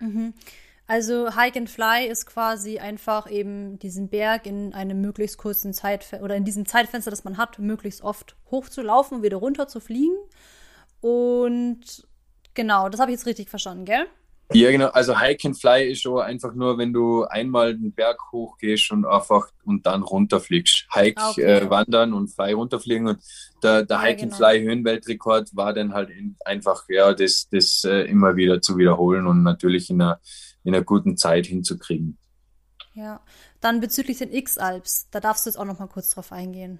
Mhm. 0.01 0.35
Also 0.93 1.35
Hike 1.35 1.59
and 1.59 1.71
Fly 1.71 2.07
ist 2.07 2.27
quasi 2.27 2.79
einfach 2.79 3.31
eben 3.31 3.79
diesen 3.79 4.11
Berg 4.11 4.45
in 4.45 4.75
einem 4.75 5.01
möglichst 5.01 5.39
kurzen 5.39 5.73
Zeitfenster 5.73 6.23
oder 6.23 6.37
in 6.37 6.45
diesem 6.45 6.67
Zeitfenster, 6.67 7.11
das 7.11 7.25
man 7.25 7.39
hat, 7.39 7.59
möglichst 7.59 8.03
oft 8.03 8.37
hochzulaufen 8.51 9.17
und 9.17 9.23
wieder 9.23 9.39
runter 9.39 9.69
zu 9.69 9.81
fliegen. 9.81 10.19
Und 11.01 12.07
genau, 12.53 12.91
das 12.91 13.01
habe 13.01 13.11
ich 13.11 13.17
jetzt 13.17 13.27
richtig 13.27 13.49
verstanden, 13.49 13.87
gell? 13.87 14.05
Ja, 14.53 14.71
genau. 14.71 14.89
Also 14.89 15.19
Hike 15.19 15.49
and 15.49 15.59
Fly 15.59 15.91
ist 15.91 16.03
schon 16.03 16.21
einfach 16.21 16.53
nur, 16.53 16.77
wenn 16.77 16.93
du 16.93 17.25
einmal 17.25 17.75
den 17.75 17.95
Berg 17.95 18.19
hochgehst 18.31 18.93
und 18.93 19.07
einfach 19.07 19.49
und 19.65 19.87
dann 19.87 20.03
runterfliegst. 20.03 20.89
Hike, 20.93 21.19
ah, 21.23 21.31
okay. 21.31 21.43
äh, 21.43 21.71
wandern 21.71 22.13
und 22.13 22.29
Fly 22.29 22.53
runterfliegen. 22.53 23.09
Und 23.09 23.19
der, 23.63 23.85
der 23.85 23.97
ja, 23.97 24.03
Hike 24.03 24.17
genau. 24.17 24.35
and 24.35 24.37
Fly 24.37 24.63
Höhenweltrekord 24.63 25.57
war 25.57 25.73
dann 25.73 25.95
halt 25.95 26.11
einfach, 26.45 26.85
ja, 26.91 27.15
das, 27.15 27.49
das 27.51 27.83
äh, 27.85 28.03
immer 28.03 28.37
wieder 28.37 28.61
zu 28.61 28.77
wiederholen 28.77 29.27
und 29.27 29.43
natürlich 29.43 29.89
in 29.89 30.03
einer, 30.03 30.21
in 30.65 30.75
einer 30.75 30.85
guten 30.85 31.17
Zeit 31.17 31.47
hinzukriegen. 31.47 32.19
Ja, 32.95 33.21
dann 33.61 33.81
bezüglich 33.81 34.19
den 34.19 34.33
X-Alps, 34.33 35.09
da 35.11 35.21
darfst 35.21 35.47
du 35.47 35.51
jetzt 35.51 35.57
auch 35.57 35.65
noch 35.65 35.79
mal 35.79 35.87
kurz 35.87 36.11
drauf 36.11 36.31
eingehen. 36.33 36.79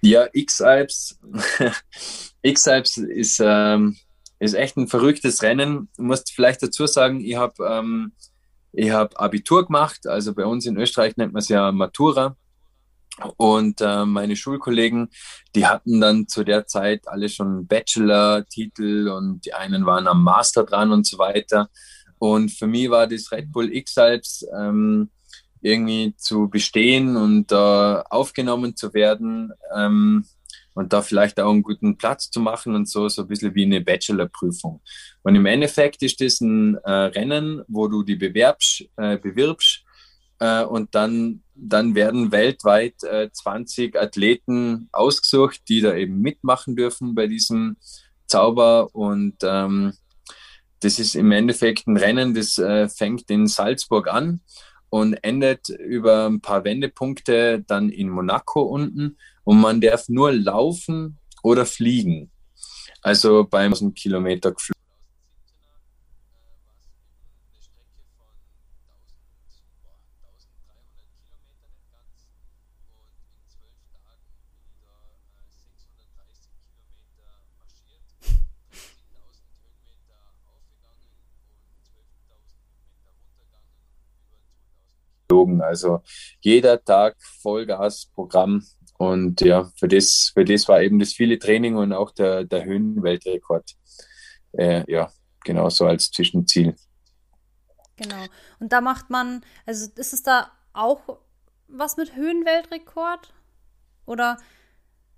Ja, 0.00 0.28
X-Alps. 0.32 1.18
X-Alps 2.42 2.98
ist, 2.98 3.40
ähm, 3.44 3.96
ist 4.38 4.54
echt 4.54 4.76
ein 4.76 4.86
verrücktes 4.86 5.42
Rennen. 5.42 5.88
Du 5.96 6.04
musst 6.04 6.32
vielleicht 6.32 6.62
dazu 6.62 6.86
sagen, 6.86 7.20
ich 7.20 7.34
habe 7.34 7.54
ähm, 7.68 8.12
hab 8.76 9.20
Abitur 9.20 9.66
gemacht. 9.66 10.06
Also 10.06 10.34
bei 10.34 10.44
uns 10.44 10.66
in 10.66 10.76
Österreich 10.76 11.16
nennt 11.16 11.32
man 11.32 11.40
es 11.40 11.48
ja 11.48 11.72
Matura. 11.72 12.36
Und 13.36 13.80
äh, 13.80 14.04
meine 14.04 14.36
Schulkollegen, 14.36 15.08
die 15.56 15.66
hatten 15.66 16.00
dann 16.00 16.28
zu 16.28 16.44
der 16.44 16.66
Zeit 16.66 17.08
alle 17.08 17.28
schon 17.28 17.66
Bachelor-Titel 17.66 19.08
und 19.08 19.44
die 19.44 19.54
einen 19.54 19.86
waren 19.86 20.06
am 20.06 20.22
Master 20.22 20.64
dran 20.64 20.92
und 20.92 21.04
so 21.04 21.18
weiter. 21.18 21.68
Und 22.18 22.50
für 22.50 22.66
mich 22.66 22.90
war 22.90 23.06
das 23.06 23.30
Red 23.32 23.52
Bull 23.52 23.72
X-Alps 23.72 24.46
ähm, 24.58 25.10
irgendwie 25.60 26.14
zu 26.16 26.48
bestehen 26.48 27.16
und 27.16 27.52
äh, 27.52 27.54
aufgenommen 27.54 28.76
zu 28.76 28.94
werden 28.94 29.52
ähm, 29.74 30.24
und 30.74 30.92
da 30.92 31.02
vielleicht 31.02 31.40
auch 31.40 31.50
einen 31.50 31.62
guten 31.62 31.96
Platz 31.98 32.30
zu 32.30 32.40
machen 32.40 32.74
und 32.74 32.88
so, 32.88 33.08
so 33.08 33.22
ein 33.22 33.28
bisschen 33.28 33.54
wie 33.54 33.64
eine 33.64 33.80
Bachelorprüfung. 33.80 34.80
Und 35.22 35.34
im 35.34 35.46
Endeffekt 35.46 36.02
ist 36.02 36.20
das 36.20 36.40
ein 36.40 36.76
äh, 36.84 36.90
Rennen, 36.90 37.62
wo 37.66 37.88
du 37.88 38.04
die 38.04 38.14
bewerbst, 38.14 38.84
äh, 38.96 39.18
bewirbst 39.18 39.82
äh, 40.38 40.62
und 40.62 40.94
dann, 40.94 41.42
dann 41.54 41.94
werden 41.94 42.30
weltweit 42.30 42.94
20 43.00 43.94
äh, 43.94 43.98
Athleten 43.98 44.88
ausgesucht, 44.92 45.62
die 45.68 45.80
da 45.80 45.94
eben 45.94 46.20
mitmachen 46.20 46.76
dürfen 46.76 47.14
bei 47.14 47.26
diesem 47.26 47.76
Zauber 48.26 48.94
und 48.94 49.36
ähm, 49.42 49.94
das 50.80 50.98
ist 50.98 51.14
im 51.14 51.32
Endeffekt 51.32 51.86
ein 51.86 51.96
Rennen, 51.96 52.34
das 52.34 52.58
äh, 52.58 52.88
fängt 52.88 53.30
in 53.30 53.46
Salzburg 53.46 54.08
an 54.08 54.40
und 54.90 55.14
endet 55.22 55.68
über 55.68 56.26
ein 56.26 56.40
paar 56.40 56.64
Wendepunkte 56.64 57.64
dann 57.66 57.90
in 57.90 58.08
Monaco 58.08 58.62
unten 58.62 59.16
und 59.44 59.60
man 59.60 59.80
darf 59.80 60.08
nur 60.08 60.32
laufen 60.32 61.18
oder 61.42 61.66
fliegen. 61.66 62.30
Also 63.02 63.46
beim 63.48 63.72
Kilometer 63.94 64.52
geflogen. 64.52 64.77
Also 85.60 86.02
jeder 86.40 86.82
Tag 86.82 87.16
Vollgas-Programm. 87.42 88.64
Und 88.98 89.40
ja, 89.42 89.70
für 89.76 89.88
das, 89.88 90.32
für 90.34 90.44
das 90.44 90.66
war 90.68 90.82
eben 90.82 90.98
das 90.98 91.12
viele 91.12 91.38
Training 91.38 91.76
und 91.76 91.92
auch 91.92 92.10
der, 92.10 92.44
der 92.44 92.64
Höhenweltrekord. 92.64 93.74
Äh, 94.52 94.90
ja, 94.90 95.10
genau 95.44 95.68
so 95.70 95.86
als 95.86 96.10
Zwischenziel. 96.10 96.74
Genau. 97.96 98.24
Und 98.58 98.72
da 98.72 98.80
macht 98.80 99.10
man, 99.10 99.42
also 99.66 99.90
ist 99.96 100.12
es 100.12 100.22
da 100.22 100.50
auch 100.72 101.18
was 101.68 101.96
mit 101.96 102.16
Höhenweltrekord? 102.16 103.32
Oder? 104.06 104.38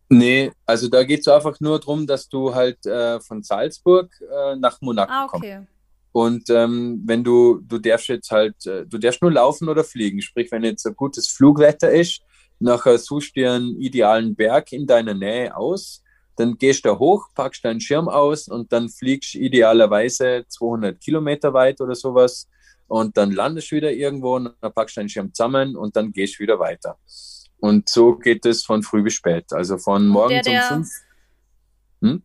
Nee, 0.08 0.52
also 0.66 0.88
da 0.88 1.04
geht 1.04 1.20
es 1.20 1.28
einfach 1.28 1.60
nur 1.60 1.78
darum, 1.78 2.06
dass 2.06 2.28
du 2.28 2.54
halt 2.54 2.84
äh, 2.84 3.20
von 3.20 3.42
Salzburg 3.42 4.12
äh, 4.20 4.56
nach 4.56 4.80
Monaco 4.80 5.12
ah, 5.12 5.24
okay. 5.26 5.54
kommst. 5.54 5.70
Und 6.12 6.50
ähm, 6.50 7.02
wenn 7.06 7.22
du, 7.22 7.60
du 7.62 7.78
darfst 7.78 8.08
jetzt 8.08 8.30
halt, 8.30 8.66
äh, 8.66 8.84
du 8.86 8.98
darfst 8.98 9.22
nur 9.22 9.32
laufen 9.32 9.68
oder 9.68 9.84
fliegen. 9.84 10.20
Sprich, 10.22 10.50
wenn 10.50 10.64
jetzt 10.64 10.86
ein 10.86 10.96
gutes 10.96 11.28
Flugwetter 11.28 11.90
ist, 11.90 12.22
nachher 12.58 12.98
suchst 12.98 13.36
du 13.36 13.40
dir 13.40 13.52
einen 13.52 13.80
idealen 13.80 14.34
Berg 14.34 14.72
in 14.72 14.86
deiner 14.86 15.14
Nähe 15.14 15.56
aus, 15.56 16.02
dann 16.36 16.56
gehst 16.58 16.84
du 16.84 16.88
da 16.88 16.98
hoch, 16.98 17.28
packst 17.34 17.64
deinen 17.64 17.80
Schirm 17.80 18.08
aus 18.08 18.48
und 18.48 18.72
dann 18.72 18.88
fliegst 18.88 19.34
idealerweise 19.34 20.44
200 20.48 21.00
Kilometer 21.00 21.52
weit 21.52 21.80
oder 21.80 21.94
sowas 21.94 22.48
und 22.88 23.16
dann 23.16 23.30
landest 23.30 23.70
du 23.70 23.76
wieder 23.76 23.92
irgendwo 23.92 24.36
und 24.36 24.52
dann 24.60 24.72
packst 24.72 24.96
du 24.96 25.00
deinen 25.00 25.08
Schirm 25.08 25.32
zusammen 25.32 25.76
und 25.76 25.94
dann 25.96 26.12
gehst 26.12 26.38
du 26.38 26.42
wieder 26.42 26.58
weiter. 26.58 26.98
Und 27.60 27.88
so 27.88 28.16
geht 28.16 28.44
es 28.46 28.64
von 28.64 28.82
früh 28.82 29.02
bis 29.02 29.14
spät. 29.14 29.52
Also 29.52 29.78
von 29.78 30.06
morgens 30.08 30.46
um 30.46 30.60
fünf. 30.62 30.88
Hm? 32.00 32.22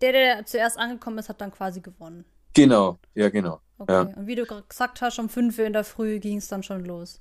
Der, 0.00 0.12
der 0.12 0.46
zuerst 0.46 0.78
angekommen 0.78 1.18
ist, 1.18 1.28
hat 1.28 1.40
dann 1.40 1.52
quasi 1.52 1.80
gewonnen. 1.80 2.24
Genau, 2.54 2.98
ja, 3.14 3.28
genau. 3.28 3.60
Okay. 3.78 3.92
Ja. 3.92 4.00
Und 4.02 4.26
wie 4.26 4.34
du 4.34 4.44
gesagt 4.46 5.00
hast, 5.00 5.18
um 5.18 5.28
5 5.28 5.58
Uhr 5.58 5.64
in 5.64 5.72
der 5.72 5.84
Früh 5.84 6.18
ging 6.18 6.38
es 6.38 6.48
dann 6.48 6.62
schon 6.62 6.84
los. 6.84 7.20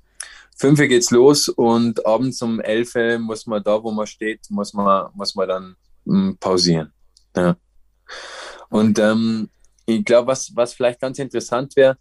5 0.58 0.80
Uhr 0.80 0.88
geht's 0.88 1.10
los 1.12 1.48
und 1.48 2.06
abends 2.06 2.41
um 2.41 2.60
11 2.60 2.96
Uhr 2.96 3.20
muss 3.20 3.48
man 3.48 3.63
da, 3.63 3.82
wo 3.84 3.91
man 3.91 4.06
steht, 4.06 4.41
muss 4.50 4.74
man, 4.74 5.10
muss 5.15 5.34
man 5.34 5.48
dann 5.48 5.76
m, 6.06 6.28
mm, 6.28 6.38
pausieren. 6.38 6.94
Ja. 7.36 7.56
Und 8.70 9.00
ähm, 9.00 9.50
ich 9.86 10.06
glaube, 10.06 10.28
was, 10.28 10.56
was 10.56 10.74
vielleicht 10.74 11.02
ganz 11.02 11.17
interessant 11.17 11.76
wäre 11.76 11.98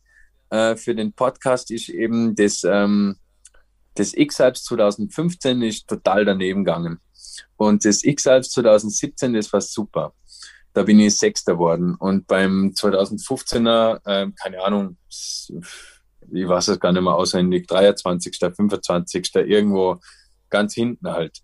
äh, 0.50 0.76
für 0.76 0.94
den 0.94 1.12
Podcast, 1.12 1.70
ist 1.70 1.88
eben 1.88 2.34
das, 2.34 2.62
ähm, 2.64 3.16
das 3.94 4.12
X-Alps 4.12 4.64
2015 4.64 5.62
ist 5.62 5.88
total 5.88 6.24
daneben 6.24 6.64
gegangen. 6.64 7.00
Und 7.56 7.84
das 7.84 8.04
X-Alps 8.04 8.50
2017, 8.50 9.32
das 9.32 9.52
war 9.52 9.60
super 9.60 10.12
da 10.72 10.82
bin 10.82 11.00
ich 11.00 11.16
Sechster 11.16 11.54
geworden. 11.54 11.94
Und 11.96 12.26
beim 12.26 12.72
2015er, 12.74 14.00
äh, 14.04 14.30
keine 14.40 14.62
Ahnung, 14.62 14.96
ich 15.08 16.48
weiß 16.48 16.68
es 16.68 16.80
gar 16.80 16.92
nicht 16.92 17.02
mehr 17.02 17.14
auswendig, 17.14 17.66
23., 17.66 18.38
25., 18.38 19.34
irgendwo 19.34 20.00
ganz 20.48 20.74
hinten 20.74 21.08
halt. 21.08 21.38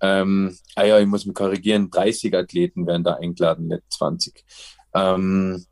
Ähm, 0.00 0.56
ah 0.76 0.84
ja, 0.84 0.98
ich 0.98 1.06
muss 1.06 1.26
mich 1.26 1.34
korrigieren, 1.34 1.90
30 1.90 2.34
Athleten 2.34 2.86
werden 2.86 3.04
da 3.04 3.14
eingeladen, 3.14 3.68
nicht 3.68 3.82
20. 3.90 4.44
Ähm, 4.94 5.64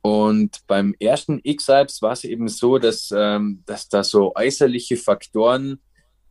und 0.00 0.60
beim 0.66 0.94
ersten 1.00 1.40
X-Alps 1.42 2.00
war 2.00 2.12
es 2.12 2.24
eben 2.24 2.48
so, 2.48 2.78
dass, 2.78 3.12
ähm, 3.14 3.62
dass 3.66 3.88
da 3.88 4.04
so 4.04 4.32
äußerliche 4.34 4.96
Faktoren 4.96 5.80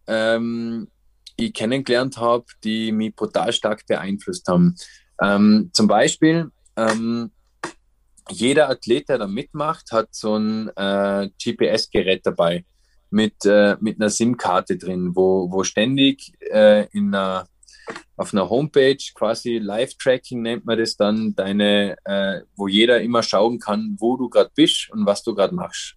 ähm, 0.07 0.87
ich 1.35 1.53
kennengelernt 1.53 2.17
habe, 2.17 2.45
die 2.63 2.91
mich 2.91 3.15
brutal 3.15 3.51
stark 3.51 3.85
beeinflusst 3.85 4.47
haben. 4.47 4.75
Ähm, 5.21 5.69
zum 5.73 5.87
Beispiel, 5.87 6.51
ähm, 6.75 7.31
jeder 8.29 8.69
Athlet, 8.69 9.09
der 9.09 9.19
da 9.19 9.27
mitmacht, 9.27 9.91
hat 9.91 10.09
so 10.11 10.35
ein 10.35 10.69
äh, 10.75 11.29
GPS-Gerät 11.41 12.25
dabei 12.25 12.65
mit, 13.09 13.45
äh, 13.45 13.77
mit 13.79 13.99
einer 13.99 14.09
SIM-Karte 14.09 14.77
drin, 14.77 15.15
wo, 15.15 15.51
wo 15.51 15.63
ständig 15.63 16.33
äh, 16.51 16.87
in 16.91 17.13
einer, 17.13 17.47
auf 18.17 18.33
einer 18.33 18.49
Homepage 18.49 18.97
quasi 19.13 19.57
Live-Tracking 19.57 20.41
nennt 20.41 20.65
man 20.65 20.79
das 20.79 20.97
dann, 20.97 21.35
deine, 21.35 21.97
äh, 22.05 22.41
wo 22.55 22.67
jeder 22.67 23.01
immer 23.01 23.21
schauen 23.21 23.59
kann, 23.59 23.95
wo 23.99 24.17
du 24.17 24.29
gerade 24.29 24.51
bist 24.55 24.89
und 24.91 25.05
was 25.05 25.23
du 25.23 25.35
gerade 25.35 25.53
machst. 25.53 25.95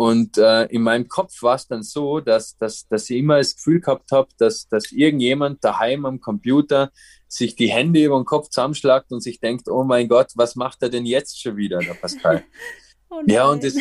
Und 0.00 0.38
äh, 0.38 0.64
in 0.68 0.80
meinem 0.80 1.08
Kopf 1.08 1.42
war 1.42 1.56
es 1.56 1.68
dann 1.68 1.82
so, 1.82 2.20
dass, 2.20 2.56
dass, 2.56 2.88
dass 2.88 3.10
ich 3.10 3.18
immer 3.18 3.36
das 3.36 3.56
Gefühl 3.56 3.80
gehabt 3.82 4.12
habe, 4.12 4.30
dass, 4.38 4.66
dass 4.66 4.92
irgendjemand 4.92 5.62
daheim 5.62 6.06
am 6.06 6.20
Computer 6.20 6.90
sich 7.28 7.54
die 7.54 7.68
Hände 7.68 8.02
über 8.02 8.18
den 8.18 8.24
Kopf 8.24 8.48
zusammenschlagt 8.48 9.12
und 9.12 9.20
sich 9.20 9.40
denkt, 9.40 9.68
oh 9.68 9.84
mein 9.84 10.08
Gott, 10.08 10.28
was 10.36 10.56
macht 10.56 10.82
er 10.82 10.88
denn 10.88 11.04
jetzt 11.04 11.42
schon 11.42 11.58
wieder, 11.58 11.80
der 11.80 11.92
Pascal? 11.92 12.42
oh 13.10 13.20
ja, 13.26 13.46
und 13.46 13.62
das, 13.62 13.74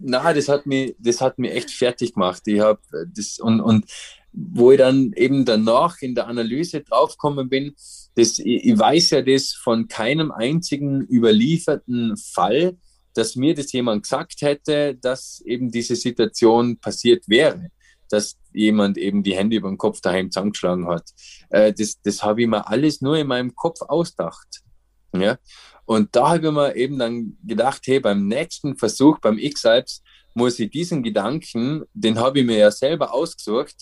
na, 0.00 0.32
das 0.32 0.48
hat 0.48 0.64
mich, 0.64 0.96
das 0.98 1.20
hat 1.20 1.38
mich 1.38 1.52
echt 1.52 1.70
fertig 1.72 2.14
gemacht. 2.14 2.40
Ich 2.46 2.60
habe 2.60 2.80
das 3.14 3.38
und, 3.38 3.60
und 3.60 3.84
wo 4.32 4.72
ich 4.72 4.78
dann 4.78 5.12
eben 5.12 5.44
danach 5.44 6.00
in 6.00 6.14
der 6.14 6.26
Analyse 6.26 6.80
draufgekommen 6.80 7.50
bin, 7.50 7.74
das, 8.14 8.38
ich, 8.38 8.64
ich 8.64 8.78
weiß 8.78 9.10
ja 9.10 9.20
das 9.20 9.52
von 9.52 9.88
keinem 9.88 10.30
einzigen 10.30 11.02
überlieferten 11.02 12.16
Fall, 12.16 12.78
dass 13.14 13.36
mir 13.36 13.54
das 13.54 13.72
jemand 13.72 14.04
gesagt 14.04 14.42
hätte, 14.42 14.94
dass 14.96 15.40
eben 15.44 15.70
diese 15.70 15.96
Situation 15.96 16.78
passiert 16.78 17.28
wäre, 17.28 17.70
dass 18.08 18.36
jemand 18.52 18.98
eben 18.98 19.22
die 19.22 19.36
Hände 19.36 19.56
über 19.56 19.68
den 19.68 19.78
Kopf 19.78 20.00
daheim 20.00 20.30
zusammengeschlagen 20.30 20.88
hat. 20.88 21.10
Äh, 21.50 21.72
das 21.72 22.00
das 22.02 22.22
habe 22.22 22.42
ich 22.42 22.48
mir 22.48 22.66
alles 22.68 23.00
nur 23.00 23.16
in 23.16 23.26
meinem 23.26 23.54
Kopf 23.54 23.80
ausgedacht. 23.82 24.62
Ja. 25.14 25.38
Und 25.86 26.14
da 26.14 26.30
habe 26.30 26.46
ich 26.46 26.52
mir 26.52 26.76
eben 26.76 26.98
dann 26.98 27.36
gedacht, 27.44 27.82
hey, 27.86 28.00
beim 28.00 28.28
nächsten 28.28 28.76
Versuch, 28.76 29.18
beim 29.18 29.38
X-Alps, 29.38 30.02
muss 30.34 30.58
ich 30.60 30.70
diesen 30.70 31.02
Gedanken, 31.02 31.82
den 31.92 32.18
habe 32.18 32.40
ich 32.40 32.46
mir 32.46 32.58
ja 32.58 32.70
selber 32.70 33.12
ausgesucht, 33.12 33.74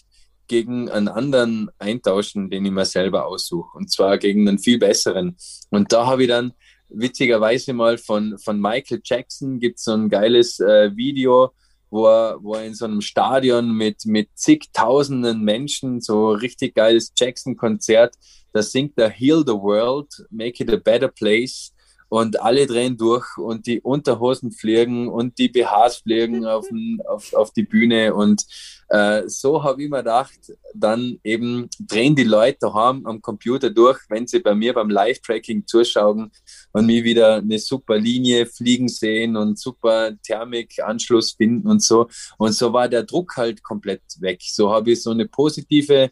gegen 0.47 0.89
einen 0.89 1.09
anderen 1.09 1.71
eintauschen, 1.79 2.51
den 2.51 2.65
ich 2.65 2.73
mir 2.73 2.87
selber 2.87 3.27
aussuche. 3.27 3.77
Und 3.77 3.93
zwar 3.93 4.17
gegen 4.19 4.49
einen 4.49 4.59
viel 4.59 4.79
besseren. 4.79 5.37
Und 5.71 5.93
da 5.93 6.07
habe 6.07 6.23
ich 6.23 6.29
dann 6.29 6.55
witzigerweise 6.89 7.73
mal 7.73 7.99
von, 7.99 8.39
von 8.39 8.61
Michael 8.61 9.01
Jackson 9.05 9.59
gibt 9.59 9.79
es 9.79 9.85
so 9.85 9.93
ein 9.93 10.09
geiles 10.09 10.61
äh, 10.61 10.95
Video, 10.97 11.53
wo 11.91 12.07
er, 12.07 12.43
wo 12.43 12.55
er 12.55 12.65
in 12.65 12.75
so 12.75 12.85
einem 12.85 13.01
Stadion 13.01 13.73
mit, 13.73 14.07
mit 14.07 14.29
zigtausenden 14.35 15.43
Menschen, 15.43 16.01
so 16.01 16.31
richtig 16.31 16.75
geiles 16.75 17.13
Jackson-Konzert, 17.17 18.15
da 18.53 18.63
singt 18.63 18.99
er 18.99 19.11
Heal 19.11 19.45
the 19.47 19.53
World, 19.53 20.27
Make 20.31 20.63
it 20.63 20.73
a 20.73 20.77
Better 20.77 21.09
Place 21.09 21.73
und 22.09 22.41
alle 22.41 22.67
drehen 22.67 22.97
durch 22.97 23.37
und 23.37 23.67
die 23.67 23.81
Unterhosen 23.81 24.53
fliegen 24.53 25.09
und 25.09 25.39
die 25.39 25.49
BHs 25.49 25.99
fliegen 25.99 26.47
auf, 26.47 26.67
auf, 27.07 27.33
auf 27.35 27.53
die 27.53 27.65
Bühne 27.65 28.15
und 28.15 28.45
äh, 28.89 29.29
so 29.29 29.63
habe 29.63 29.83
ich 29.83 29.91
mir 29.91 29.99
gedacht, 29.99 30.39
dann 30.75 31.19
eben 31.23 31.69
drehen 31.79 32.17
die 32.17 32.25
Leute 32.25 32.59
daheim 32.63 33.05
am 33.05 33.21
Computer 33.21 33.69
durch, 33.69 33.99
wenn 34.09 34.27
sie 34.27 34.41
bei 34.41 34.55
mir 34.55 34.73
beim 34.73 34.89
Live-Tracking 34.89 35.67
zuschauen 35.67 36.31
und 36.73 36.87
mir 36.87 37.05
wieder 37.05 37.37
eine 37.37 37.59
super 37.59 37.99
Linie 37.99 38.47
fliegen 38.47 38.89
sehen 38.89 39.37
und 39.37 39.59
super 39.59 40.13
Thermikanschluss 40.23 41.33
finden 41.33 41.69
und 41.69 41.83
so. 41.83 42.09
Und 42.39 42.53
so 42.53 42.73
war 42.73 42.89
der 42.89 43.03
Druck 43.03 43.37
halt 43.37 43.63
komplett 43.63 44.03
weg. 44.21 44.41
So 44.43 44.73
habe 44.73 44.93
ich 44.93 45.03
so 45.03 45.11
eine 45.11 45.29
positive 45.29 46.11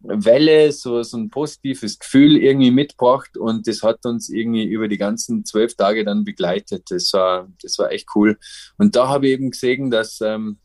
Welle, 0.00 0.72
so, 0.72 1.02
so 1.02 1.18
ein 1.18 1.28
positives 1.28 1.98
Gefühl 1.98 2.36
irgendwie 2.36 2.70
mitgebracht 2.70 3.36
und 3.36 3.66
das 3.66 3.82
hat 3.82 4.04
uns 4.06 4.30
irgendwie 4.30 4.64
über 4.64 4.88
die 4.88 4.96
ganzen 4.96 5.44
zwölf 5.44 5.76
Tage 5.76 6.04
dann 6.04 6.24
begleitet. 6.24 6.90
Das 6.90 7.12
war, 7.12 7.48
das 7.62 7.78
war 7.78 7.92
echt 7.92 8.08
cool. 8.14 8.38
Und 8.78 8.96
da 8.96 9.08
habe 9.08 9.26
ich 9.26 9.34
eben 9.34 9.50
gesehen, 9.50 9.90
dass, 9.90 10.20
ähm, 10.22 10.58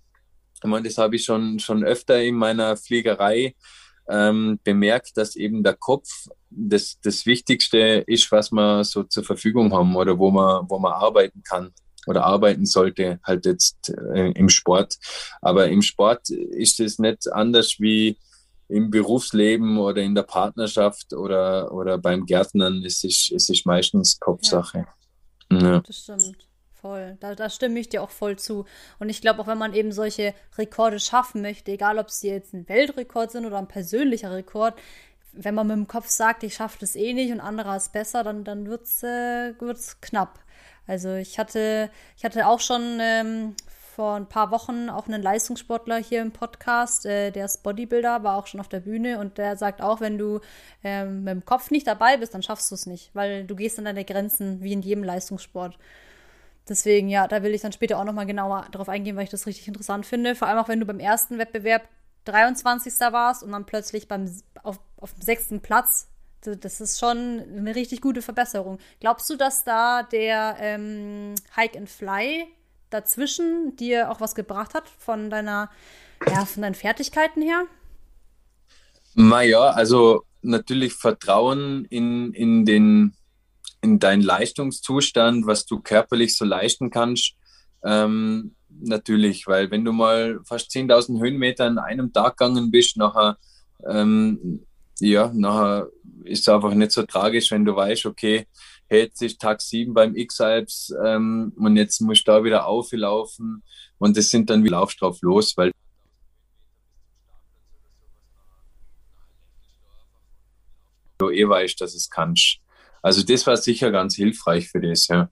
ich 0.63 0.69
meine, 0.69 0.87
das 0.87 0.97
habe 0.97 1.17
ich 1.17 1.25
schon, 1.25 1.59
schon 1.59 1.83
öfter 1.83 2.21
in 2.23 2.35
meiner 2.35 2.77
Fliegerei 2.77 3.55
ähm, 4.07 4.59
bemerkt, 4.63 5.17
dass 5.17 5.35
eben 5.35 5.63
der 5.63 5.75
Kopf 5.75 6.09
das, 6.49 6.97
das 7.03 7.25
Wichtigste 7.25 8.03
ist, 8.07 8.31
was 8.31 8.51
wir 8.51 8.83
so 8.85 9.03
zur 9.03 9.23
Verfügung 9.23 9.73
haben 9.73 9.95
oder 9.95 10.17
wo 10.17 10.31
man, 10.31 10.65
wo 10.69 10.79
man 10.79 10.93
arbeiten 10.93 11.43
kann 11.43 11.71
oder 12.07 12.23
arbeiten 12.23 12.65
sollte, 12.65 13.19
halt 13.23 13.45
jetzt 13.45 13.93
äh, 14.13 14.31
im 14.31 14.47
Sport. 14.47 14.95
Aber 15.41 15.67
im 15.67 15.81
Sport 15.81 16.29
ist 16.29 16.79
es 16.79 16.99
nicht 16.99 17.31
anders 17.31 17.75
wie 17.79 18.17
im 18.67 18.89
Berufsleben 18.89 19.77
oder 19.77 20.01
in 20.01 20.15
der 20.15 20.23
Partnerschaft 20.23 21.13
oder, 21.13 21.71
oder 21.71 21.97
beim 21.97 22.25
Gärtnern. 22.25 22.83
Ist, 22.83 23.03
es 23.03 23.49
ist 23.49 23.65
meistens 23.65 24.19
Kopfsache. 24.19 24.87
Ja, 25.51 25.57
ja. 25.59 25.79
Das 25.81 25.99
stimmt. 25.99 26.47
Voll. 26.73 27.17
Da, 27.19 27.33
da 27.33 27.49
stimme 27.49 27.79
ich 27.79 27.89
dir 27.89 28.03
auch 28.03 28.11
voll 28.11 28.37
zu. 28.37 28.65
Und 28.99 29.09
ich 29.09 29.21
glaube, 29.21 29.41
auch 29.41 29.47
wenn 29.47 29.57
man 29.57 29.73
eben 29.73 29.91
solche 29.91 30.33
Rekorde 30.57 30.99
schaffen 30.99 31.41
möchte, 31.41 31.71
egal 31.71 31.97
ob 31.97 32.11
sie 32.11 32.29
jetzt 32.29 32.53
ein 32.53 32.67
Weltrekord 32.69 33.31
sind 33.31 33.45
oder 33.45 33.57
ein 33.57 33.67
persönlicher 33.67 34.31
Rekord, 34.31 34.75
wenn 35.31 35.55
man 35.55 35.67
mit 35.67 35.75
dem 35.77 35.87
Kopf 35.87 36.07
sagt, 36.07 36.43
ich 36.43 36.55
schaffe 36.55 36.77
das 36.79 36.95
eh 36.95 37.13
nicht 37.13 37.31
und 37.31 37.39
anderer 37.39 37.75
ist 37.75 37.91
besser, 37.91 38.23
dann, 38.23 38.43
dann 38.43 38.67
wird 38.67 38.83
es 38.83 39.03
äh, 39.03 39.53
knapp. 40.01 40.39
Also 40.87 41.13
ich 41.15 41.39
hatte, 41.39 41.89
ich 42.17 42.23
hatte 42.23 42.47
auch 42.47 42.59
schon 42.59 42.99
ähm, 43.01 43.55
vor 43.95 44.15
ein 44.15 44.27
paar 44.27 44.51
Wochen 44.51 44.89
auch 44.89 45.07
einen 45.07 45.21
Leistungssportler 45.21 45.95
hier 45.97 46.21
im 46.21 46.31
Podcast, 46.31 47.05
äh, 47.05 47.31
der 47.31 47.45
ist 47.45 47.63
Bodybuilder, 47.63 48.23
war 48.23 48.35
auch 48.35 48.45
schon 48.45 48.59
auf 48.59 48.67
der 48.67 48.81
Bühne 48.81 49.19
und 49.19 49.37
der 49.37 49.55
sagt 49.55 49.81
auch, 49.81 50.01
wenn 50.01 50.17
du 50.17 50.41
ähm, 50.83 51.23
mit 51.23 51.31
dem 51.31 51.45
Kopf 51.45 51.71
nicht 51.71 51.87
dabei 51.87 52.17
bist, 52.17 52.33
dann 52.33 52.43
schaffst 52.43 52.69
du 52.71 52.75
es 52.75 52.87
nicht, 52.87 53.11
weil 53.13 53.45
du 53.45 53.55
gehst 53.55 53.79
an 53.79 53.85
deine 53.85 54.03
Grenzen 54.03 54.61
wie 54.61 54.73
in 54.73 54.81
jedem 54.81 55.05
Leistungssport. 55.05 55.77
Deswegen, 56.67 57.07
ja, 57.07 57.27
da 57.29 57.41
will 57.41 57.53
ich 57.53 57.61
dann 57.61 57.71
später 57.71 57.97
auch 57.97 58.03
nochmal 58.03 58.25
genauer 58.25 58.65
darauf 58.71 58.89
eingehen, 58.89 59.15
weil 59.15 59.23
ich 59.23 59.29
das 59.29 59.47
richtig 59.47 59.67
interessant 59.67 60.05
finde. 60.05 60.35
Vor 60.35 60.49
allem 60.49 60.57
auch, 60.57 60.67
wenn 60.67 60.81
du 60.81 60.85
beim 60.85 60.99
ersten 60.99 61.37
Wettbewerb 61.37 61.87
23. 62.25 62.93
warst 63.11 63.43
und 63.43 63.53
dann 63.53 63.65
plötzlich 63.65 64.09
beim, 64.09 64.29
auf, 64.63 64.79
auf 64.97 65.13
dem 65.13 65.21
sechsten 65.21 65.61
Platz 65.61 66.09
das 66.47 66.79
ist 66.79 66.99
schon 66.99 67.43
eine 67.57 67.73
richtig 67.73 68.01
gute 68.01 68.21
Verbesserung. 68.21 68.77
Glaubst 68.99 69.27
du, 69.31 69.35
dass 69.35 69.63
da 69.63 70.03
der 70.03 70.57
ähm, 70.59 71.33
Hike 71.55 71.75
and 71.75 71.89
Fly 71.89 72.45
dazwischen 72.95 73.75
dir 73.75 74.09
auch 74.09 74.21
was 74.21 74.35
gebracht 74.35 74.73
hat 74.73 74.87
von 74.97 75.29
deiner, 75.29 75.69
ja, 76.27 76.45
von 76.45 76.61
deinen 76.63 76.75
Fertigkeiten 76.75 77.41
her? 77.41 77.65
Naja, 79.15 79.69
also 79.69 80.23
natürlich 80.41 80.93
Vertrauen 80.93 81.85
in, 81.85 82.33
in, 82.33 82.65
den, 82.65 83.13
in 83.81 83.99
deinen 83.99 84.21
Leistungszustand, 84.21 85.45
was 85.45 85.65
du 85.65 85.79
körperlich 85.79 86.37
so 86.37 86.45
leisten 86.45 86.89
kannst. 86.89 87.35
Ähm, 87.83 88.55
natürlich, 88.69 89.47
weil 89.47 89.71
wenn 89.71 89.85
du 89.85 89.91
mal 89.91 90.39
fast 90.45 90.71
10.000 90.71 91.19
Höhenmeter 91.19 91.67
in 91.67 91.77
einem 91.77 92.11
Tag 92.13 92.37
gegangen 92.37 92.71
bist, 92.71 92.97
nachher, 92.97 93.37
ähm, 93.87 94.65
ja, 94.99 95.31
nachher 95.33 95.87
ist 96.23 96.41
es 96.41 96.49
einfach 96.49 96.73
nicht 96.73 96.91
so 96.91 97.03
tragisch, 97.03 97.51
wenn 97.51 97.65
du 97.65 97.75
weißt, 97.75 98.05
okay, 98.05 98.47
hey, 98.95 99.03
jetzt 99.03 99.21
ist 99.21 99.41
Tag 99.41 99.61
7 99.61 99.93
beim 99.93 100.15
X-Alps 100.15 100.93
ähm, 101.03 101.53
und 101.57 101.75
jetzt 101.75 102.01
musst 102.01 102.27
du 102.27 102.31
da 102.31 102.43
wieder 102.43 102.65
auflaufen 102.65 103.63
und 103.97 104.17
das 104.17 104.29
sind 104.29 104.49
dann 104.49 104.63
wie 104.63 104.69
Laufst 104.69 105.01
drauf 105.01 105.21
los, 105.21 105.55
weil 105.57 105.71
du 111.17 111.29
eh 111.29 111.47
weißt, 111.47 111.79
dass 111.81 111.93
es 111.93 112.09
kannst. 112.09 112.59
Also 113.01 113.23
das 113.23 113.45
war 113.45 113.57
sicher 113.57 113.91
ganz 113.91 114.15
hilfreich 114.15 114.69
für 114.69 114.81
das, 114.81 115.07
ja. 115.07 115.29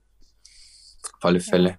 Auf 1.16 1.24
alle 1.24 1.40
Fälle. 1.40 1.70
Ja. 1.70 1.78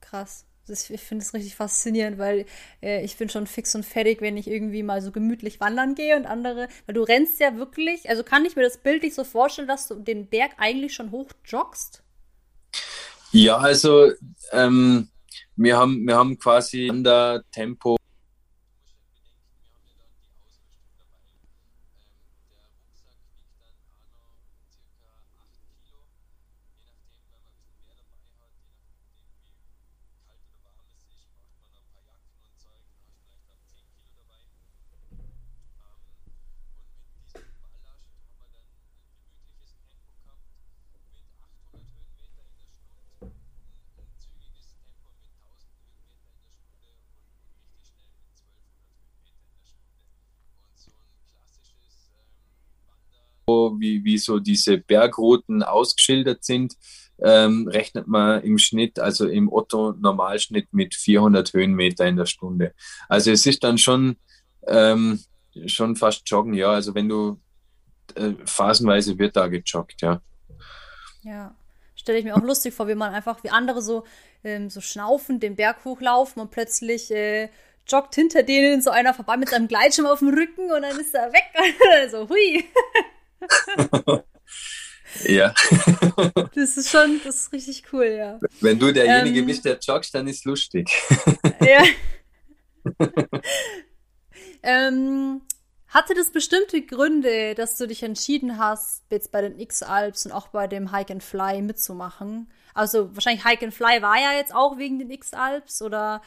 Krass. 0.00 0.46
Das, 0.66 0.90
ich 0.90 1.00
finde 1.00 1.24
es 1.24 1.32
richtig 1.32 1.54
faszinierend, 1.54 2.18
weil 2.18 2.44
äh, 2.82 3.04
ich 3.04 3.16
bin 3.16 3.28
schon 3.28 3.46
fix 3.46 3.74
und 3.74 3.84
fertig, 3.84 4.20
wenn 4.20 4.36
ich 4.36 4.48
irgendwie 4.48 4.82
mal 4.82 5.00
so 5.00 5.12
gemütlich 5.12 5.60
wandern 5.60 5.94
gehe 5.94 6.16
und 6.16 6.26
andere, 6.26 6.68
weil 6.86 6.94
du 6.94 7.02
rennst 7.02 7.38
ja 7.38 7.56
wirklich, 7.56 8.08
also 8.08 8.24
kann 8.24 8.44
ich 8.44 8.56
mir 8.56 8.62
das 8.62 8.78
bildlich 8.78 9.14
so 9.14 9.24
vorstellen, 9.24 9.68
dass 9.68 9.86
du 9.88 9.94
den 9.94 10.26
Berg 10.26 10.52
eigentlich 10.58 10.94
schon 10.94 11.12
hoch 11.12 11.28
joggst? 11.44 12.02
Ja, 13.30 13.58
also 13.58 14.10
ähm, 14.52 15.08
wir, 15.54 15.76
haben, 15.76 16.06
wir 16.06 16.16
haben 16.16 16.38
quasi 16.38 16.90
an 16.90 17.42
Tempo 17.52 17.96
wie, 53.78 54.04
wie 54.04 54.18
so 54.18 54.38
diese 54.38 54.78
Bergrouten 54.78 55.62
ausgeschildert 55.62 56.44
sind, 56.44 56.74
ähm, 57.18 57.66
rechnet 57.68 58.06
man 58.06 58.42
im 58.42 58.58
Schnitt, 58.58 58.98
also 58.98 59.26
im 59.26 59.50
Otto-Normalschnitt 59.50 60.72
mit 60.72 60.94
400 60.94 61.52
Höhenmeter 61.52 62.06
in 62.06 62.16
der 62.16 62.26
Stunde. 62.26 62.74
Also 63.08 63.30
es 63.30 63.46
ist 63.46 63.64
dann 63.64 63.78
schon, 63.78 64.16
ähm, 64.66 65.20
schon 65.66 65.96
fast 65.96 66.28
joggen, 66.28 66.54
ja. 66.54 66.70
Also 66.70 66.94
wenn 66.94 67.08
du 67.08 67.40
äh, 68.14 68.32
phasenweise 68.44 69.18
wird 69.18 69.36
da 69.36 69.48
gejoggt, 69.48 70.02
ja. 70.02 70.20
Ja, 71.22 71.56
stelle 71.94 72.18
ich 72.18 72.24
mir 72.24 72.36
auch 72.36 72.42
lustig 72.42 72.74
vor, 72.74 72.86
wie 72.88 72.94
man 72.94 73.14
einfach, 73.14 73.42
wie 73.42 73.50
andere 73.50 73.82
so, 73.82 74.04
ähm, 74.44 74.70
so 74.70 74.80
schnaufend 74.80 75.42
den 75.42 75.56
Berg 75.56 75.84
hochlaufen 75.84 76.40
und 76.42 76.50
plötzlich 76.50 77.10
äh, 77.10 77.48
joggt 77.88 78.14
hinter 78.14 78.42
denen 78.42 78.82
so 78.82 78.90
einer 78.90 79.14
vorbei 79.14 79.36
mit 79.36 79.48
seinem 79.48 79.68
Gleitschirm 79.68 80.06
auf 80.06 80.18
dem 80.18 80.28
Rücken 80.28 80.70
und 80.70 80.82
dann 80.82 80.98
ist 80.98 81.14
er 81.14 81.32
weg. 81.32 81.44
so, 82.10 82.28
hui. 82.28 82.64
ja. 85.24 85.54
das 86.54 86.76
ist 86.76 86.90
schon, 86.90 87.20
das 87.24 87.36
ist 87.36 87.52
richtig 87.52 87.84
cool, 87.92 88.06
ja. 88.06 88.40
Wenn 88.60 88.78
du 88.78 88.92
derjenige 88.92 89.40
ähm, 89.40 89.46
bist, 89.46 89.64
der 89.64 89.78
joggst, 89.78 90.14
dann 90.14 90.26
ist 90.26 90.44
lustig. 90.44 90.90
ja. 91.60 91.84
ähm, 94.62 95.42
hatte 95.88 96.14
das 96.14 96.30
bestimmte 96.30 96.82
Gründe, 96.82 97.54
dass 97.54 97.76
du 97.76 97.86
dich 97.86 98.02
entschieden 98.02 98.58
hast, 98.58 99.04
jetzt 99.10 99.32
bei 99.32 99.40
den 99.40 99.58
X-Alps 99.58 100.26
und 100.26 100.32
auch 100.32 100.48
bei 100.48 100.66
dem 100.66 100.92
Hike 100.92 101.12
and 101.12 101.22
Fly 101.22 101.62
mitzumachen? 101.62 102.50
Also 102.74 103.14
wahrscheinlich 103.14 103.44
Hike 103.44 103.64
and 103.64 103.74
Fly 103.74 104.02
war 104.02 104.18
ja 104.18 104.32
jetzt 104.32 104.54
auch 104.54 104.76
wegen 104.78 104.98
den 104.98 105.10
X-Alps 105.10 105.80
oder 105.82 106.20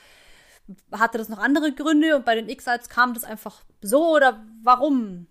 hatte 0.91 1.17
das 1.17 1.29
noch 1.29 1.39
andere 1.39 1.73
Gründe 1.73 2.15
und 2.15 2.25
bei 2.25 2.35
den 2.35 2.49
X-Alps 2.49 2.89
kam 2.89 3.13
das 3.13 3.23
einfach 3.23 3.63
so 3.81 4.15
oder 4.15 4.43
warum? 4.63 5.27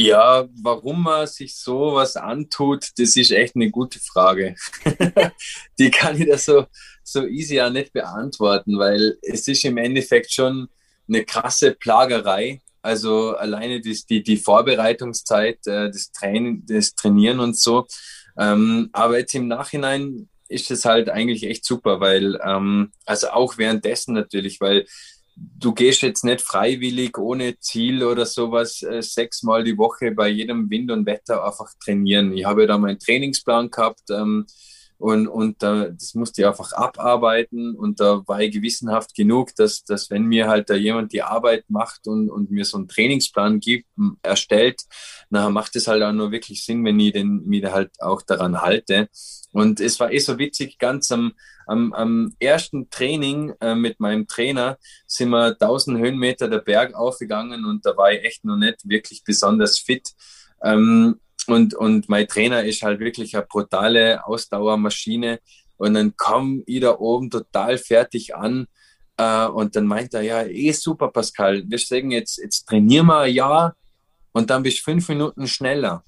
Ja, 0.00 0.48
warum 0.62 1.02
man 1.02 1.26
sich 1.26 1.54
sowas 1.54 2.16
antut, 2.16 2.88
das 2.96 3.16
ist 3.16 3.32
echt 3.32 3.54
eine 3.54 3.70
gute 3.70 4.00
Frage. 4.00 4.54
Die 5.78 5.90
kann 5.90 6.18
ich 6.18 6.26
da 6.26 6.38
so, 6.38 6.64
so 7.04 7.26
easy 7.26 7.56
ja 7.56 7.68
nicht 7.68 7.92
beantworten, 7.92 8.78
weil 8.78 9.18
es 9.20 9.46
ist 9.46 9.62
im 9.66 9.76
Endeffekt 9.76 10.32
schon 10.32 10.68
eine 11.06 11.22
krasse 11.26 11.72
Plagerei. 11.72 12.62
Also 12.80 13.36
alleine 13.36 13.82
das, 13.82 14.06
die, 14.06 14.22
die 14.22 14.38
Vorbereitungszeit, 14.38 15.66
äh, 15.66 15.90
das, 15.90 16.12
Training, 16.12 16.64
das 16.66 16.94
Trainieren 16.94 17.38
und 17.38 17.58
so. 17.58 17.86
Ähm, 18.38 18.88
aber 18.92 19.18
jetzt 19.18 19.34
im 19.34 19.48
Nachhinein 19.48 20.30
ist 20.48 20.70
es 20.70 20.86
halt 20.86 21.10
eigentlich 21.10 21.44
echt 21.44 21.66
super, 21.66 22.00
weil, 22.00 22.40
ähm, 22.42 22.90
also 23.04 23.28
auch 23.28 23.58
währenddessen 23.58 24.14
natürlich, 24.14 24.62
weil 24.62 24.86
du 25.36 25.72
gehst 25.72 26.02
jetzt 26.02 26.24
nicht 26.24 26.40
freiwillig 26.40 27.18
ohne 27.18 27.58
Ziel 27.58 28.02
oder 28.02 28.26
sowas 28.26 28.82
äh, 28.82 29.02
sechsmal 29.02 29.64
die 29.64 29.78
Woche 29.78 30.12
bei 30.12 30.28
jedem 30.28 30.70
Wind 30.70 30.90
und 30.90 31.06
Wetter 31.06 31.44
einfach 31.44 31.72
trainieren. 31.82 32.36
Ich 32.36 32.44
habe 32.44 32.62
ja 32.62 32.68
da 32.68 32.78
meinen 32.78 32.98
Trainingsplan 32.98 33.70
gehabt 33.70 34.10
ähm, 34.10 34.46
und, 35.00 35.28
und 35.28 35.62
äh, 35.62 35.94
das 35.94 36.14
musste 36.14 36.42
ich 36.42 36.46
einfach 36.46 36.74
abarbeiten 36.74 37.74
und 37.74 38.00
da 38.00 38.22
war 38.26 38.42
ich 38.42 38.52
gewissenhaft 38.52 39.14
genug, 39.14 39.54
dass, 39.56 39.82
dass 39.82 40.10
wenn 40.10 40.24
mir 40.24 40.46
halt 40.46 40.68
da 40.68 40.74
jemand 40.74 41.14
die 41.14 41.22
Arbeit 41.22 41.64
macht 41.68 42.06
und, 42.06 42.28
und 42.28 42.50
mir 42.50 42.66
so 42.66 42.76
einen 42.76 42.86
Trainingsplan 42.86 43.60
gibt, 43.60 43.88
erstellt, 44.22 44.82
nachher 45.30 45.48
macht 45.48 45.74
es 45.74 45.88
halt 45.88 46.02
auch 46.02 46.12
nur 46.12 46.32
wirklich 46.32 46.66
Sinn, 46.66 46.84
wenn 46.84 47.00
ich 47.00 47.14
den, 47.14 47.46
mir 47.46 47.72
halt 47.72 47.92
auch 47.98 48.20
daran 48.20 48.60
halte. 48.60 49.08
Und 49.52 49.80
es 49.80 49.98
war 50.00 50.12
eh 50.12 50.18
so 50.18 50.38
witzig, 50.38 50.76
ganz 50.78 51.10
am, 51.10 51.32
am, 51.66 51.94
am 51.94 52.36
ersten 52.38 52.90
Training 52.90 53.54
äh, 53.62 53.74
mit 53.74 54.00
meinem 54.00 54.26
Trainer 54.26 54.76
sind 55.06 55.30
wir 55.30 55.56
1000 55.58 55.96
Höhenmeter 55.96 56.46
der 56.46 56.58
Berg 56.58 56.94
aufgegangen 56.94 57.64
und 57.64 57.86
da 57.86 57.96
war 57.96 58.12
ich 58.12 58.22
echt 58.22 58.44
noch 58.44 58.58
nicht 58.58 58.86
wirklich 58.86 59.24
besonders 59.24 59.78
fit. 59.78 60.10
Ähm, 60.62 61.20
und, 61.46 61.74
und 61.74 62.08
mein 62.08 62.28
Trainer 62.28 62.64
ist 62.64 62.82
halt 62.82 63.00
wirklich 63.00 63.34
eine 63.34 63.46
brutale 63.46 64.24
Ausdauermaschine. 64.24 65.40
Und 65.76 65.94
dann 65.94 66.16
kam 66.16 66.62
ich 66.66 66.80
da 66.80 66.98
oben 66.98 67.30
total 67.30 67.78
fertig 67.78 68.34
an. 68.34 68.66
Äh, 69.16 69.46
und 69.46 69.76
dann 69.76 69.86
meint 69.86 70.14
er, 70.14 70.22
ja, 70.22 70.42
eh 70.42 70.72
super, 70.72 71.08
Pascal. 71.08 71.62
Wir 71.66 71.78
sagen 71.78 72.10
jetzt, 72.10 72.38
jetzt 72.38 72.66
trainieren 72.66 73.06
wir 73.06 73.20
ein 73.20 73.34
Jahr 73.34 73.76
und 74.32 74.50
dann 74.50 74.62
bist 74.62 74.80
fünf 74.80 75.08
Minuten 75.08 75.46
schneller. 75.46 76.04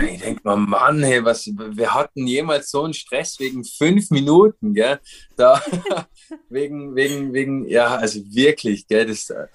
Ich 0.00 0.20
denke 0.20 0.40
mal, 0.44 0.56
Mann, 0.56 1.02
hey, 1.02 1.22
was, 1.22 1.46
wir 1.46 1.92
hatten 1.92 2.26
jemals 2.26 2.70
so 2.70 2.82
einen 2.82 2.94
Stress 2.94 3.38
wegen 3.38 3.62
fünf 3.62 4.10
Minuten, 4.10 4.72
gell? 4.72 4.98
Da, 5.36 5.62
wegen, 6.48 6.94
wegen, 6.94 7.34
wegen, 7.34 7.68
ja, 7.68 7.96
also 7.96 8.20
wirklich, 8.24 8.86
gell, 8.86 9.06
das 9.06 9.28
äh, 9.28 9.48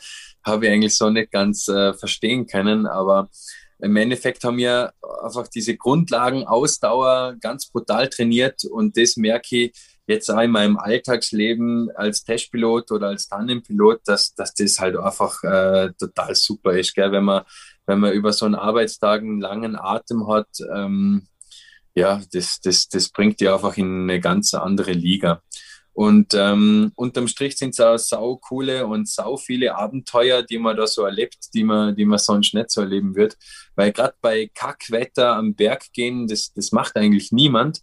habe 0.44 0.68
ich 0.68 0.72
eigentlich 0.72 0.96
so 0.96 1.10
nicht 1.10 1.32
ganz 1.32 1.68
äh, 1.68 1.94
verstehen 1.94 2.46
können, 2.46 2.86
aber 2.86 3.30
im 3.80 3.96
Endeffekt 3.96 4.44
haben 4.44 4.58
wir 4.58 4.94
einfach 5.24 5.48
diese 5.48 5.76
Grundlagen 5.76 6.46
Ausdauer 6.46 7.36
ganz 7.40 7.68
brutal 7.68 8.10
trainiert 8.10 8.66
und 8.66 8.98
das 8.98 9.18
merke 9.18 9.56
ich 9.56 9.74
jetzt 10.08 10.30
auch 10.30 10.40
in 10.40 10.52
meinem 10.52 10.78
Alltagsleben 10.78 11.92
als 11.96 12.24
Testpilot 12.24 12.92
oder 12.92 13.08
als 13.08 13.28
Tandempilot, 13.28 14.02
dass, 14.06 14.34
dass 14.34 14.54
das 14.54 14.80
halt 14.80 14.96
einfach 14.96 15.44
äh, 15.44 15.92
total 16.00 16.34
super 16.34 16.78
ist, 16.78 16.96
gell? 16.96 17.12
wenn 17.12 17.26
man 17.26 17.44
wenn 17.88 18.00
man 18.00 18.14
über 18.14 18.34
so 18.34 18.46
einen 18.46 18.56
Arbeitstag 18.56 19.22
einen 19.22 19.40
langen 19.40 19.76
Atem 19.76 20.28
hat, 20.28 20.50
ähm, 20.74 21.26
ja, 21.96 22.22
das, 22.32 22.60
das, 22.60 22.90
das 22.90 23.10
bringt 23.10 23.40
die 23.40 23.50
einfach 23.50 23.76
in 23.78 24.04
eine 24.04 24.20
ganz 24.20 24.54
andere 24.54 24.92
Liga. 24.92 25.42
Und 25.98 26.36
ähm, 26.36 26.92
unterm 26.94 27.28
Strich 27.28 27.58
sind 27.58 27.72
es 27.72 27.80
auch 27.80 27.98
sau 27.98 28.36
coole 28.36 28.86
und 28.86 29.10
sau 29.10 29.36
viele 29.36 29.76
Abenteuer, 29.76 30.44
die 30.44 30.60
man 30.60 30.78
da 30.78 30.86
so 30.86 31.02
erlebt, 31.02 31.38
die 31.56 31.64
man, 31.64 31.96
die 31.96 32.06
man 32.06 32.20
sonst 32.20 32.54
nicht 32.54 32.70
so 32.70 32.82
erleben 32.82 33.16
wird. 33.16 33.36
Weil 33.76 33.92
gerade 33.92 34.14
bei 34.22 34.48
Kackwetter 34.54 35.36
am 35.36 35.56
Berg 35.56 35.92
gehen, 35.94 36.28
das, 36.28 36.54
das 36.54 36.72
macht 36.72 36.98
eigentlich 36.98 37.32
niemand. 37.32 37.82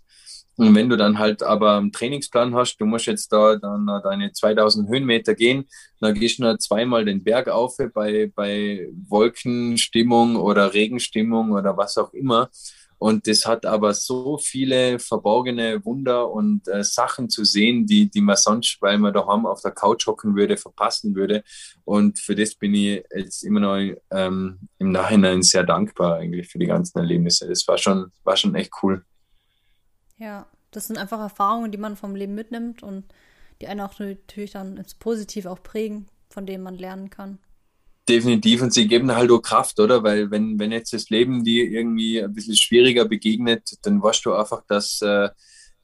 Und 0.56 0.76
wenn 0.76 0.88
du 0.88 0.96
dann 0.96 1.18
halt 1.18 1.42
aber 1.42 1.78
einen 1.78 1.90
Trainingsplan 1.90 2.54
hast, 2.54 2.76
du 2.76 2.86
musst 2.86 3.06
jetzt 3.06 3.32
da 3.32 3.56
dann 3.56 3.84
deine 4.04 4.30
2000 4.30 4.88
Höhenmeter 4.88 5.34
gehen, 5.34 5.64
dann 5.98 6.14
gehst 6.14 6.38
du 6.38 6.44
nur 6.44 6.56
zweimal 6.60 7.04
den 7.04 7.24
Berg 7.24 7.48
auf 7.48 7.76
bei, 7.92 8.30
bei 8.32 8.86
Wolkenstimmung 9.08 10.36
oder 10.36 10.72
Regenstimmung 10.72 11.50
oder 11.50 11.76
was 11.76 11.98
auch 11.98 12.14
immer. 12.14 12.48
Und 13.04 13.26
das 13.26 13.44
hat 13.44 13.66
aber 13.66 13.92
so 13.92 14.38
viele 14.38 14.98
verborgene 14.98 15.84
Wunder 15.84 16.30
und 16.30 16.66
äh, 16.68 16.82
Sachen 16.82 17.28
zu 17.28 17.44
sehen, 17.44 17.84
die, 17.84 18.10
die 18.10 18.22
man 18.22 18.36
sonst, 18.36 18.80
weil 18.80 18.96
man 18.96 19.12
daheim 19.12 19.44
auf 19.44 19.60
der 19.60 19.72
Couch 19.72 20.06
hocken 20.06 20.36
würde, 20.36 20.56
verpassen 20.56 21.14
würde. 21.14 21.44
Und 21.84 22.18
für 22.18 22.34
das 22.34 22.54
bin 22.54 22.72
ich 22.72 23.04
jetzt 23.14 23.42
immer 23.42 23.60
noch 23.60 23.76
ähm, 24.10 24.58
im 24.78 24.90
Nachhinein 24.90 25.42
sehr 25.42 25.64
dankbar 25.64 26.16
eigentlich 26.16 26.48
für 26.48 26.58
die 26.58 26.64
ganzen 26.64 26.96
Erlebnisse. 26.96 27.46
Das 27.46 27.68
war 27.68 27.76
schon, 27.76 28.10
war 28.22 28.38
schon 28.38 28.54
echt 28.54 28.72
cool. 28.82 29.04
Ja, 30.16 30.46
das 30.70 30.86
sind 30.86 30.96
einfach 30.96 31.20
Erfahrungen, 31.20 31.72
die 31.72 31.78
man 31.78 31.96
vom 31.96 32.16
Leben 32.16 32.34
mitnimmt 32.34 32.82
und 32.82 33.04
die 33.60 33.66
einen 33.66 33.82
auch 33.82 33.98
natürlich 33.98 34.52
dann 34.52 34.78
ins 34.78 34.94
Positive 34.94 35.50
auch 35.50 35.62
prägen, 35.62 36.08
von 36.30 36.46
denen 36.46 36.64
man 36.64 36.78
lernen 36.78 37.10
kann. 37.10 37.38
Definitiv 38.06 38.60
und 38.60 38.72
sie 38.74 38.86
geben 38.86 39.14
halt 39.14 39.30
auch 39.30 39.40
Kraft, 39.40 39.80
oder? 39.80 40.02
Weil 40.02 40.30
wenn, 40.30 40.58
wenn 40.58 40.72
jetzt 40.72 40.92
das 40.92 41.08
Leben 41.08 41.42
dir 41.42 41.64
irgendwie 41.64 42.22
ein 42.22 42.34
bisschen 42.34 42.56
schwieriger 42.56 43.06
begegnet, 43.06 43.78
dann 43.82 44.02
weißt 44.02 44.26
du 44.26 44.34
einfach, 44.34 44.62
dass, 44.68 45.00
äh, 45.00 45.30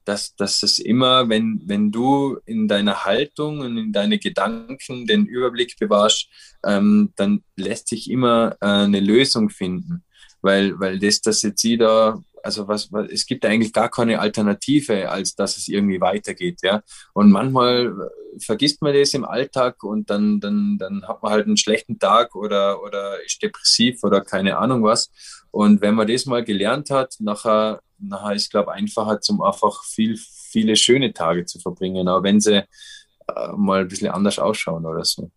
dass, 0.05 0.35
dass 0.37 0.63
es 0.63 0.79
immer, 0.79 1.29
wenn, 1.31 1.63
wenn 1.65 1.91
du 1.91 2.39
in 2.45 2.69
deiner 2.69 3.07
Haltung 3.07 3.61
und 3.61 3.79
in 3.79 3.93
deine 3.93 4.19
Gedanken 4.19 5.07
den 5.07 5.25
Überblick 5.25 5.79
bewahrst, 5.79 6.29
ähm, 6.65 7.13
dann 7.17 7.43
lässt 7.57 7.89
sich 7.89 8.11
immer 8.11 8.57
äh, 8.61 8.67
eine 8.67 9.01
Lösung 9.01 9.49
finden. 9.49 10.05
Weil, 10.43 10.79
weil 10.79 10.99
das, 10.99 11.21
dass 11.23 11.43
jetzt 11.43 11.61
sie 11.61 11.79
da 11.79 12.23
also 12.43 12.69
was, 12.69 12.93
was, 12.93 13.09
es 13.11 13.27
gibt 13.27 13.45
eigentlich 13.45 13.73
gar 13.73 13.91
keine 13.91 14.21
Alternative, 14.21 15.11
als 15.11 15.35
dass 15.35 15.57
es 15.57 15.69
irgendwie 15.69 16.01
weitergeht, 16.01 16.61
ja. 16.63 16.83
Und 17.13 17.31
manchmal 17.31 18.11
vergisst 18.39 18.83
man 18.83 18.95
das 18.95 19.15
im 19.15 19.25
Alltag 19.25 19.83
und 19.83 20.11
dann, 20.11 20.41
dann, 20.41 20.79
dann 20.79 21.07
hat 21.07 21.23
man 21.23 21.33
halt 21.33 21.47
einen 21.47 21.57
schlechten 21.57 21.99
Tag 21.99 22.35
oder, 22.35 22.83
oder 22.83 23.23
ist 23.25 23.43
depressiv 23.43 24.03
oder 24.05 24.21
keine 24.21 24.59
Ahnung 24.59 24.85
was. 24.85 25.11
Und 25.51 25.81
wenn 25.81 25.95
man 25.95 26.07
das 26.07 26.27
mal 26.27 26.45
gelernt 26.45 26.91
hat, 26.91 27.17
nachher, 27.19 27.81
nachher 27.99 28.35
ist, 28.35 28.51
glaube 28.51 28.73
ich, 28.73 28.79
einfacher, 28.79 29.21
zum 29.21 29.43
einfach 29.43 29.85
viel, 29.85 30.17
viele 30.17 30.77
schöne 30.77 31.13
Tage 31.13 31.45
zu 31.45 31.59
verbringen, 31.59 32.09
auch 32.09 32.23
wenn 32.23 32.41
sie 32.41 32.59
äh, 32.59 33.53
mal 33.57 33.81
ein 33.81 33.89
bisschen 33.89 34.11
anders 34.11 34.39
ausschauen 34.39 34.87
oder 34.87 35.05
so. 35.05 35.31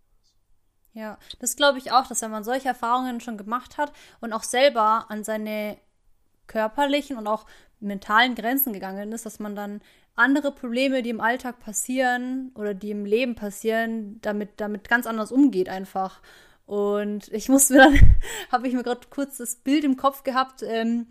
Ja, 0.94 1.18
das 1.40 1.56
glaube 1.56 1.80
ich 1.80 1.92
auch, 1.92 2.06
dass 2.06 2.22
wenn 2.22 2.30
man 2.30 2.44
solche 2.44 2.68
Erfahrungen 2.68 3.20
schon 3.20 3.38
gemacht 3.38 3.78
hat 3.80 3.92
und 4.22 4.32
auch 4.32 4.44
selber 4.44 5.06
an 5.10 5.24
seine 5.24 5.78
körperlichen 6.54 7.18
und 7.18 7.28
auch 7.28 7.46
mentalen 7.80 8.36
Grenzen 8.36 8.74
gegangen 8.74 9.12
ist, 9.12 9.26
dass 9.26 9.40
man 9.40 9.56
dann 9.56 9.82
andere 10.16 10.52
Probleme, 10.52 11.02
die 11.02 11.10
im 11.10 11.22
Alltag 11.22 11.60
passieren 11.60 12.52
oder 12.56 12.74
die 12.74 12.92
im 12.92 13.06
Leben 13.06 13.36
passieren, 13.36 14.20
damit, 14.22 14.52
damit 14.58 14.88
ganz 14.88 15.08
anders 15.08 15.32
umgeht 15.32 15.70
einfach. 15.70 16.22
Und 16.66 17.28
ich 17.34 17.50
musste 17.50 17.74
mir 17.74 17.80
dann, 17.80 18.16
habe 18.52 18.68
ich 18.68 18.74
mir 18.74 18.84
gerade 18.84 19.08
kurz 19.10 19.38
das 19.38 19.56
Bild 19.56 19.84
im 19.84 19.98
Kopf 19.98 20.24
gehabt, 20.24 20.62
ähm, 20.64 21.08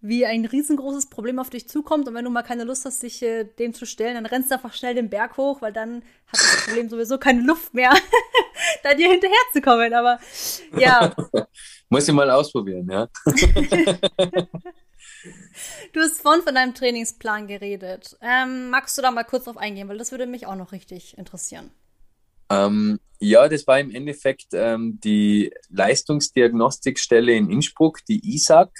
wie 0.00 0.26
ein 0.26 0.44
riesengroßes 0.44 1.06
Problem 1.06 1.38
auf 1.38 1.48
dich 1.48 1.66
zukommt 1.66 2.06
und 2.06 2.14
wenn 2.14 2.26
du 2.26 2.30
mal 2.30 2.42
keine 2.42 2.64
Lust 2.64 2.84
hast, 2.84 3.02
dich 3.02 3.22
äh, 3.22 3.44
dem 3.44 3.72
zu 3.72 3.86
stellen, 3.86 4.14
dann 4.14 4.26
rennst 4.26 4.50
du 4.50 4.54
einfach 4.54 4.74
schnell 4.74 4.94
den 4.94 5.08
Berg 5.08 5.38
hoch, 5.38 5.62
weil 5.62 5.72
dann 5.72 6.02
hat 6.26 6.40
das 6.40 6.64
Problem 6.64 6.90
sowieso 6.90 7.16
keine 7.16 7.40
Luft 7.40 7.72
mehr, 7.72 7.90
da 8.82 8.94
dir 8.94 9.10
hinterher 9.10 9.36
zu 9.54 9.62
kommen. 9.62 9.94
Aber 9.94 10.20
ja. 10.78 11.14
Muss 11.94 12.08
ich 12.08 12.14
mal 12.14 12.28
ausprobieren, 12.28 12.90
ja. 12.90 13.08
du 15.92 16.00
hast 16.00 16.20
vorhin 16.20 16.42
von 16.42 16.52
deinem 16.52 16.74
Trainingsplan 16.74 17.46
geredet. 17.46 18.16
Ähm, 18.20 18.68
magst 18.70 18.98
du 18.98 19.02
da 19.02 19.12
mal 19.12 19.22
kurz 19.22 19.44
drauf 19.44 19.56
eingehen, 19.56 19.88
weil 19.88 19.98
das 19.98 20.10
würde 20.10 20.26
mich 20.26 20.44
auch 20.48 20.56
noch 20.56 20.72
richtig 20.72 21.16
interessieren. 21.16 21.70
Ähm, 22.50 22.98
ja, 23.20 23.48
das 23.48 23.64
war 23.68 23.78
im 23.78 23.92
Endeffekt 23.92 24.48
ähm, 24.54 24.98
die 25.04 25.52
Leistungsdiagnostikstelle 25.68 27.32
in 27.32 27.48
Innsbruck, 27.48 28.04
die 28.08 28.34
ISAC. 28.34 28.72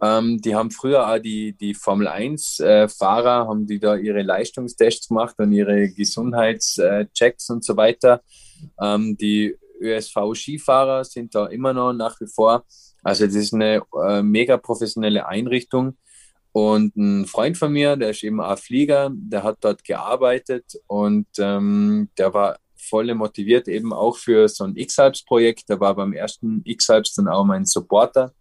Ähm, 0.00 0.40
die 0.40 0.54
haben 0.54 0.70
früher 0.70 1.12
auch 1.12 1.18
die, 1.18 1.54
die 1.54 1.74
Formel 1.74 2.06
1-Fahrer, 2.06 3.42
äh, 3.42 3.48
haben 3.48 3.66
die 3.66 3.80
da 3.80 3.96
ihre 3.96 4.22
Leistungstests 4.22 5.08
gemacht 5.08 5.34
und 5.38 5.50
ihre 5.50 5.88
Gesundheitschecks 5.88 7.50
und 7.50 7.64
so 7.64 7.76
weiter. 7.76 8.22
Ähm, 8.80 9.16
die 9.16 9.56
ÖSV-Skifahrer 9.80 11.04
sind 11.04 11.34
da 11.34 11.46
immer 11.46 11.72
noch 11.72 11.92
nach 11.92 12.20
wie 12.20 12.26
vor. 12.26 12.64
Also 13.02 13.26
das 13.26 13.34
ist 13.34 13.54
eine 13.54 13.82
äh, 14.06 14.22
mega 14.22 14.56
professionelle 14.56 15.26
Einrichtung. 15.26 15.96
Und 16.52 16.96
ein 16.96 17.26
Freund 17.26 17.56
von 17.56 17.72
mir, 17.72 17.96
der 17.96 18.10
ist 18.10 18.24
eben 18.24 18.40
auch 18.40 18.58
Flieger, 18.58 19.10
der 19.12 19.44
hat 19.44 19.58
dort 19.60 19.84
gearbeitet 19.84 20.64
und 20.86 21.26
ähm, 21.38 22.08
der 22.18 22.34
war 22.34 22.58
voll 22.76 23.12
motiviert 23.14 23.68
eben 23.68 23.92
auch 23.92 24.16
für 24.16 24.48
so 24.48 24.64
ein 24.64 24.76
X-Alps-Projekt. 24.76 25.68
Der 25.68 25.80
war 25.80 25.94
beim 25.94 26.12
ersten 26.12 26.62
X-Alps 26.64 27.14
dann 27.14 27.28
auch 27.28 27.44
mein 27.44 27.64
Supporter. 27.66 28.32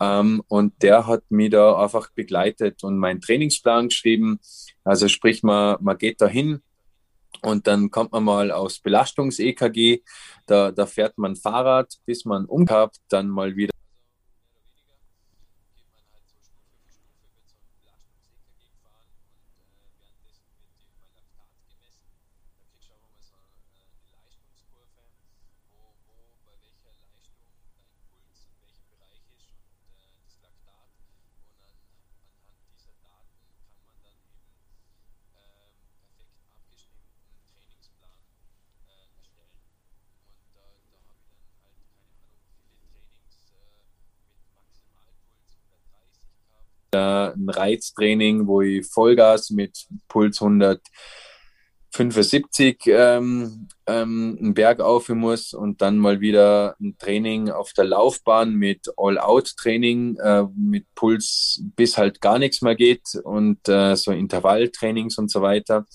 Ähm, 0.00 0.42
und 0.48 0.82
der 0.82 1.06
hat 1.06 1.22
mich 1.30 1.50
da 1.50 1.82
einfach 1.82 2.10
begleitet 2.10 2.84
und 2.84 2.98
meinen 2.98 3.20
Trainingsplan 3.20 3.88
geschrieben. 3.88 4.40
Also 4.84 5.08
sprich, 5.08 5.42
man, 5.42 5.76
man 5.80 5.98
geht 5.98 6.20
da 6.20 6.26
hin 6.26 6.62
und 7.42 7.66
dann 7.66 7.90
kommt 7.90 8.12
man 8.12 8.24
mal 8.24 8.50
aus 8.50 8.78
Belastungs-EKG. 8.80 10.02
Da, 10.46 10.70
da 10.70 10.86
fährt 10.86 11.18
man 11.18 11.36
Fahrrad, 11.36 11.94
bis 12.06 12.24
man 12.24 12.46
umgehabt, 12.46 12.98
dann 13.08 13.28
mal 13.28 13.56
wieder 13.56 13.71
ein 46.94 47.48
Reiztraining, 47.48 48.46
wo 48.46 48.60
ich 48.60 48.86
Vollgas 48.86 49.50
mit 49.50 49.86
Puls 50.08 50.40
175 50.40 52.78
ähm, 52.86 53.66
ähm, 53.86 54.38
einen 54.40 54.54
Berg 54.54 54.80
auf 54.80 55.08
muss 55.08 55.54
und 55.54 55.82
dann 55.82 55.98
mal 55.98 56.20
wieder 56.20 56.76
ein 56.80 56.96
Training 56.98 57.50
auf 57.50 57.72
der 57.72 57.84
Laufbahn 57.84 58.54
mit 58.54 58.88
All-Out-Training 58.96 60.16
äh, 60.16 60.44
mit 60.56 60.86
Puls 60.94 61.62
bis 61.76 61.96
halt 61.96 62.20
gar 62.20 62.38
nichts 62.38 62.62
mehr 62.62 62.74
geht 62.74 63.14
und 63.24 63.68
äh, 63.68 63.96
so 63.96 64.12
Intervalltrainings 64.12 65.18
und 65.18 65.30
so 65.30 65.42
weiter. 65.42 65.86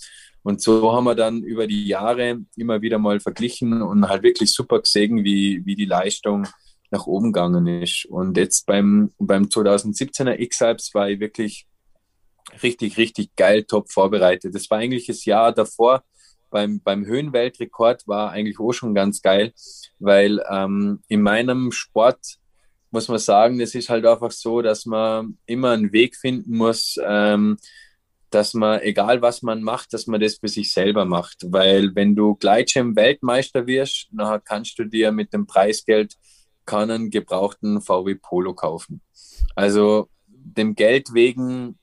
Und 0.44 0.62
so 0.62 0.94
haben 0.94 1.04
wir 1.04 1.16
dann 1.16 1.44
über 1.44 1.68
die 1.68 1.88
Jahre 1.88 2.40
immer 2.56 2.82
wieder 2.82 3.00
mal 3.00 3.20
verglichen 3.20 3.82
und 3.82 4.08
halt 4.08 4.24
wirklich 4.24 4.54
super 4.54 4.80
gesehen, 4.80 5.26
wie, 5.26 5.66
wie 5.66 5.76
die 5.76 5.86
Leistung 5.86 6.48
nach 6.92 7.06
oben 7.06 7.34
gegangen 7.34 7.68
ist. 7.68 8.06
Und 8.06 8.38
jetzt 8.38 8.66
beim, 8.66 9.12
beim 9.20 9.44
2017er 9.44 10.40
X-Alps 10.40 10.94
war 10.94 11.10
ich 11.10 11.20
wirklich 11.20 11.68
richtig, 12.64 12.98
richtig 12.98 13.36
geil 13.36 13.64
top 13.64 13.92
vorbereitet. 13.92 14.56
Das 14.56 14.70
war 14.70 14.78
eigentlich 14.78 15.08
das 15.08 15.26
Jahr 15.26 15.52
davor 15.52 16.04
beim, 16.50 16.82
beim 16.82 17.06
Höhenweltrekord 17.06 18.08
war 18.08 18.32
eigentlich 18.32 18.60
auch 18.60 18.72
schon 18.72 18.94
ganz 18.94 19.22
geil, 19.22 19.54
weil 20.00 20.42
ähm, 20.50 21.02
in 21.08 21.22
meinem 21.22 21.72
Sport 21.72 22.20
muss 22.92 23.08
man 23.10 23.20
sagen, 23.20 23.60
es 23.60 23.76
ist 23.76 23.90
halt 23.90 24.06
einfach 24.06 24.32
so, 24.32 24.62
dass 24.62 24.86
man 24.86 25.38
immer 25.46 25.72
einen 25.72 25.92
Weg 25.92 26.16
finden 26.16 26.56
muss, 26.56 26.96
ähm, 27.04 27.58
dass 28.30 28.54
man, 28.54 28.82
egal 28.82 29.22
was 29.22 29.42
man 29.42 29.62
macht, 29.62 29.94
dass 29.94 30.08
man 30.08 30.20
das 30.20 30.38
für 30.38 30.48
sich 30.48 30.74
selber 30.74 31.06
macht. 31.06 31.46
Weil 31.46 31.96
wenn 31.96 32.16
du 32.16 32.36
Gleitschirm-Weltmeister 32.36 33.68
wirst, 33.68 34.08
dann 34.12 34.42
kannst 34.44 34.80
du 34.80 34.86
dir 34.86 35.12
mit 35.12 35.34
dem 35.34 35.48
Preisgeld 35.48 36.16
keinen 36.68 37.10
gebrauchten 37.10 37.82
VW 37.82 38.14
Polo 38.16 38.54
kaufen. 38.54 39.02
Also 39.56 40.10
dem 40.28 40.76
Geld 40.76 41.14
wegen, 41.14 41.80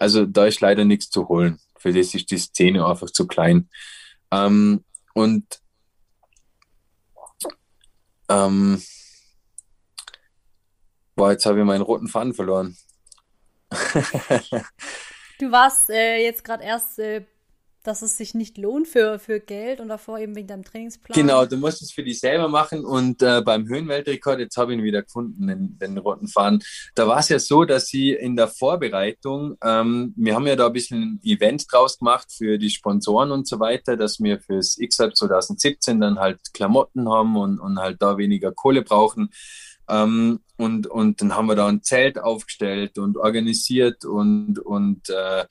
also 0.00 0.26
da 0.26 0.46
ist 0.46 0.60
leider 0.60 0.84
nichts 0.84 1.10
zu 1.10 1.28
holen. 1.28 1.60
Für 1.76 1.92
das 1.92 2.14
ist 2.14 2.32
die 2.32 2.38
Szene 2.38 2.84
einfach 2.84 3.10
zu 3.10 3.28
klein. 3.28 3.68
Ähm, 4.32 4.84
und 5.14 5.60
ähm, 8.28 8.82
boah, 11.14 11.30
jetzt 11.30 11.46
habe 11.46 11.60
ich 11.60 11.64
meinen 11.64 11.82
roten 11.82 12.08
Faden 12.08 12.34
verloren. 12.34 12.76
du 13.70 15.50
warst 15.52 15.90
äh, 15.90 16.24
jetzt 16.24 16.42
gerade 16.42 16.64
erst 16.64 16.98
äh, 16.98 17.24
dass 17.82 18.02
es 18.02 18.16
sich 18.16 18.34
nicht 18.34 18.58
lohnt 18.58 18.88
für, 18.88 19.18
für 19.18 19.40
Geld 19.40 19.80
und 19.80 19.88
davor 19.88 20.18
eben 20.18 20.34
wegen 20.34 20.48
deinem 20.48 20.64
Trainingsplan. 20.64 21.14
Genau, 21.14 21.46
du 21.46 21.56
musst 21.56 21.82
es 21.82 21.92
für 21.92 22.02
dich 22.02 22.20
selber 22.20 22.48
machen 22.48 22.84
und 22.84 23.22
äh, 23.22 23.40
beim 23.42 23.68
Höhenweltrekord, 23.68 24.40
jetzt 24.40 24.56
habe 24.56 24.72
ich 24.72 24.78
ihn 24.78 24.84
wieder 24.84 25.02
gefunden, 25.02 25.46
den, 25.46 25.78
den 25.78 25.98
roten 25.98 26.28
Faden, 26.28 26.62
da 26.94 27.06
war 27.06 27.18
es 27.20 27.28
ja 27.28 27.38
so, 27.38 27.64
dass 27.64 27.86
sie 27.86 28.12
in 28.12 28.36
der 28.36 28.48
Vorbereitung, 28.48 29.56
ähm, 29.62 30.12
wir 30.16 30.34
haben 30.34 30.46
ja 30.46 30.56
da 30.56 30.66
ein 30.66 30.72
bisschen 30.72 31.02
ein 31.02 31.20
Event 31.24 31.66
draus 31.70 31.98
gemacht 31.98 32.32
für 32.36 32.58
die 32.58 32.70
Sponsoren 32.70 33.30
und 33.30 33.46
so 33.46 33.60
weiter, 33.60 33.96
dass 33.96 34.20
wir 34.20 34.40
fürs 34.40 34.78
X-Hub 34.78 35.16
2017 35.16 36.00
dann 36.00 36.18
halt 36.18 36.40
Klamotten 36.52 37.08
haben 37.08 37.36
und, 37.36 37.58
und 37.58 37.78
halt 37.78 38.02
da 38.02 38.18
weniger 38.18 38.52
Kohle 38.52 38.82
brauchen. 38.82 39.30
Ähm, 39.88 40.40
und, 40.58 40.86
und 40.86 41.20
dann 41.20 41.34
haben 41.34 41.46
wir 41.46 41.56
da 41.56 41.66
ein 41.66 41.82
Zelt 41.82 42.18
aufgestellt 42.18 42.98
und 42.98 43.16
organisiert 43.16 44.04
und, 44.04 44.58
und 44.58 45.08
äh, 45.08 45.46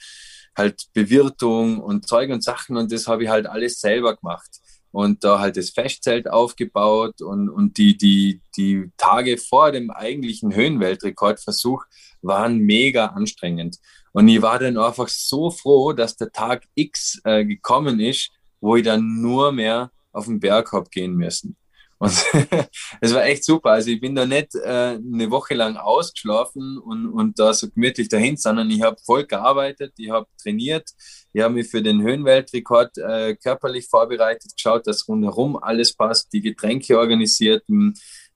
halt 0.56 0.86
Bewirtung 0.94 1.80
und 1.80 2.08
Zeug 2.08 2.30
und 2.30 2.44
Sachen 2.44 2.78
und 2.78 2.92
das 2.92 3.08
habe 3.08 3.24
ich 3.24 3.30
halt 3.30 3.48
alles 3.48 3.80
selber 3.80 4.16
gemacht 4.16 4.60
und 4.92 5.24
da 5.24 5.40
halt 5.40 5.58
das 5.58 5.70
Festzelt 5.70 6.30
aufgebaut 6.30 7.22
und, 7.22 7.50
und 7.50 7.78
die, 7.78 7.98
die, 7.98 8.42
die 8.56 8.92
Tage 8.98 9.38
vor 9.38 9.72
dem 9.72 9.92
eigentlichen 9.92 10.54
Höhenweltrekordversuch 10.54 11.86
waren 12.22 12.58
mega 12.58 13.08
anstrengend. 13.08 13.78
Und 14.12 14.28
ich 14.28 14.42
war 14.42 14.58
dann 14.58 14.78
einfach 14.78 15.08
so 15.08 15.52
froh, 15.52 15.94
dass 15.94 16.18
der 16.18 16.32
Tag 16.32 16.64
X 16.74 17.22
äh, 17.24 17.46
gekommen 17.46 18.00
ist, 18.00 18.32
wo 18.60 18.76
ich 18.76 18.84
dann 18.84 19.22
nur 19.22 19.52
mehr 19.52 19.92
auf 20.12 20.26
den 20.26 20.40
Berg 20.40 20.72
habe 20.72 20.90
gehen 20.90 21.14
müssen. 21.14 21.56
Und 22.00 22.12
es 23.02 23.14
war 23.14 23.26
echt 23.26 23.44
super. 23.44 23.72
Also 23.72 23.90
ich 23.90 24.00
bin 24.00 24.16
da 24.16 24.26
nicht 24.26 24.56
äh, 24.56 24.98
eine 24.98 25.32
Woche 25.32 25.56
lang 25.56 25.78
ausgeschlafen 25.78 26.78
und, 26.78 27.08
und 27.08 27.40
da 27.40 27.54
so 27.54 27.70
gemütlich 27.70 28.10
dahin, 28.10 28.38
sondern 28.38 28.70
ich 28.70 28.82
habe 28.82 28.98
voll 29.04 29.26
gearbeitet, 29.26 29.94
ich 29.98 30.10
habe 30.10 30.28
trainiert, 30.42 30.90
ich 31.34 31.42
habe 31.42 31.56
mich 31.56 31.68
für 31.68 31.82
den 31.82 32.02
Höhenweltrekord 32.02 32.98
äh, 32.98 33.36
körperlich 33.36 33.88
vorbereitet, 33.88 34.52
geschaut, 34.56 34.86
dass 34.86 35.08
rundherum 35.08 35.58
alles 35.58 35.96
passt, 35.96 36.32
die 36.34 36.42
Getränke 36.42 36.98
organisiert, 37.00 37.64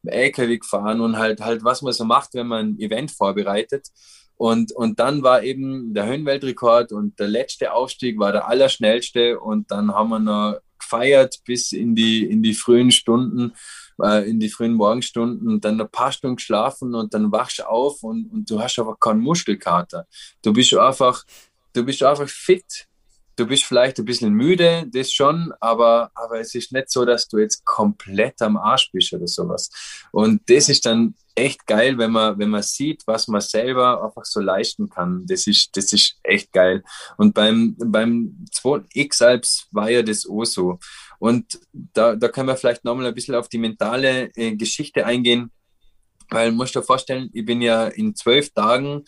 LKW 0.04 0.58
gefahren 0.58 1.02
und 1.02 1.18
halt 1.18 1.42
halt, 1.42 1.64
was 1.64 1.82
man 1.84 1.94
so 1.94 2.06
macht, 2.06 2.34
wenn 2.34 2.48
man 2.48 2.72
ein 2.72 2.80
Event 2.80 3.12
vorbereitet. 3.12 3.88
Und, 4.38 4.72
und 4.72 5.00
dann 5.00 5.22
war 5.22 5.44
eben 5.44 5.94
der 5.94 6.08
Höhenweltrekord 6.08 6.94
und 6.94 7.20
der 7.20 7.28
letzte 7.28 7.74
Aufstieg 7.74 8.18
war 8.18 8.32
der 8.32 8.48
allerschnellste 8.48 9.40
und 9.40 9.70
dann 9.70 9.94
haben 9.94 10.10
wir 10.10 10.20
noch 10.20 10.60
gefeiert 10.92 11.40
bis 11.46 11.72
in 11.72 11.96
die, 11.96 12.26
in 12.26 12.44
die 12.44 12.54
frühen 12.54 12.92
Stunden, 12.92 13.54
äh, 14.02 14.30
in 14.30 14.40
die 14.40 14.50
frühen 14.50 14.74
Morgenstunden, 14.74 15.62
dann 15.62 15.80
ein 15.80 15.90
paar 15.90 16.12
Stunden 16.12 16.36
geschlafen 16.36 16.94
und 16.96 17.14
dann 17.14 17.32
wachst 17.32 17.60
du 17.60 17.64
auf 17.64 18.04
und, 18.04 18.26
und 18.28 18.50
du 18.50 18.62
hast 18.62 18.78
einfach 18.80 19.00
keinen 19.00 19.22
Muskelkater. 19.22 20.08
Du 20.42 20.54
bist 20.54 20.74
einfach, 20.74 21.24
du 21.74 21.84
bist 21.84 22.04
einfach 22.04 22.28
fit 22.28 22.88
du 23.42 23.48
bist 23.48 23.64
vielleicht 23.64 23.98
ein 23.98 24.06
bisschen 24.06 24.34
müde, 24.34 24.86
das 24.94 25.12
schon, 25.12 25.52
aber, 25.60 26.12
aber 26.14 26.40
es 26.40 26.54
ist 26.54 26.72
nicht 26.72 26.92
so, 26.92 27.06
dass 27.06 27.28
du 27.28 27.40
jetzt 27.40 27.66
komplett 27.66 28.40
am 28.42 28.56
Arsch 28.56 28.92
bist 28.92 29.12
oder 29.14 29.28
sowas. 29.28 29.70
Und 30.12 30.48
das 30.48 30.70
ist 30.70 30.86
dann 30.86 31.16
echt 31.34 31.66
geil, 31.66 31.98
wenn 31.98 32.12
man, 32.12 32.38
wenn 32.38 32.50
man 32.50 32.62
sieht, 32.62 33.02
was 33.08 33.28
man 33.28 33.42
selber 33.42 34.04
einfach 34.04 34.26
so 34.26 34.40
leisten 34.40 34.90
kann. 34.90 35.26
Das 35.26 35.48
ist, 35.48 35.76
das 35.76 35.92
ist 35.92 36.18
echt 36.22 36.52
geil. 36.52 36.84
Und 37.18 37.34
beim, 37.34 37.76
beim 37.78 38.46
2X-Alps 38.52 39.68
war 39.72 39.90
ja 39.90 40.04
das 40.04 40.28
auch 40.30 40.46
so. 40.46 40.78
Und 41.18 41.60
da, 41.72 42.16
da 42.16 42.28
können 42.28 42.48
wir 42.48 42.58
vielleicht 42.58 42.86
nochmal 42.86 43.08
ein 43.08 43.16
bisschen 43.16 43.36
auf 43.36 43.50
die 43.50 43.58
mentale 43.58 44.30
äh, 44.36 44.56
Geschichte 44.56 45.06
eingehen, 45.06 45.52
weil, 46.30 46.52
musst 46.52 46.76
du 46.76 46.80
dir 46.80 46.86
vorstellen, 46.86 47.30
ich 47.34 47.46
bin 47.46 47.62
ja 47.62 47.88
in 47.88 48.16
zwölf 48.16 48.52
Tagen 48.52 49.04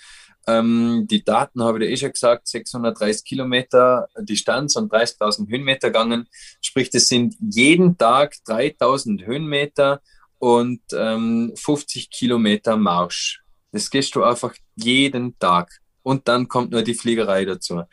ähm, 0.48 1.08
die 1.10 1.24
Daten 1.24 1.64
habe 1.64 1.80
ich 1.80 1.86
dir 1.86 1.94
eh 1.94 1.98
schon 1.98 2.12
gesagt, 2.12 2.48
630 2.48 3.24
Kilometer 3.24 4.08
Distanz 4.18 4.76
und 4.76 4.92
30.000 4.92 5.50
Höhenmeter 5.50 5.90
gegangen. 5.90 6.28
Sprich, 6.62 6.90
das 6.90 7.08
sind 7.08 7.36
jeden 7.40 7.98
Tag 7.98 8.36
3000 8.46 9.26
Höhenmeter 9.26 10.02
und 10.40 10.82
ähm, 10.94 11.54
50 11.56 12.10
Kilometer 12.10 12.76
Marsch. 12.76 13.42
Das 13.72 13.90
gehst 13.90 14.16
du 14.16 14.24
einfach 14.24 14.54
jeden 14.76 15.38
Tag. 15.40 15.80
Und 16.04 16.28
dann 16.28 16.50
kommt 16.50 16.72
nur 16.72 16.82
die 16.82 16.96
Fliegerei 16.96 17.46
dazu. 17.46 17.84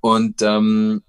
Und 0.00 0.40
ähm, 0.40 1.02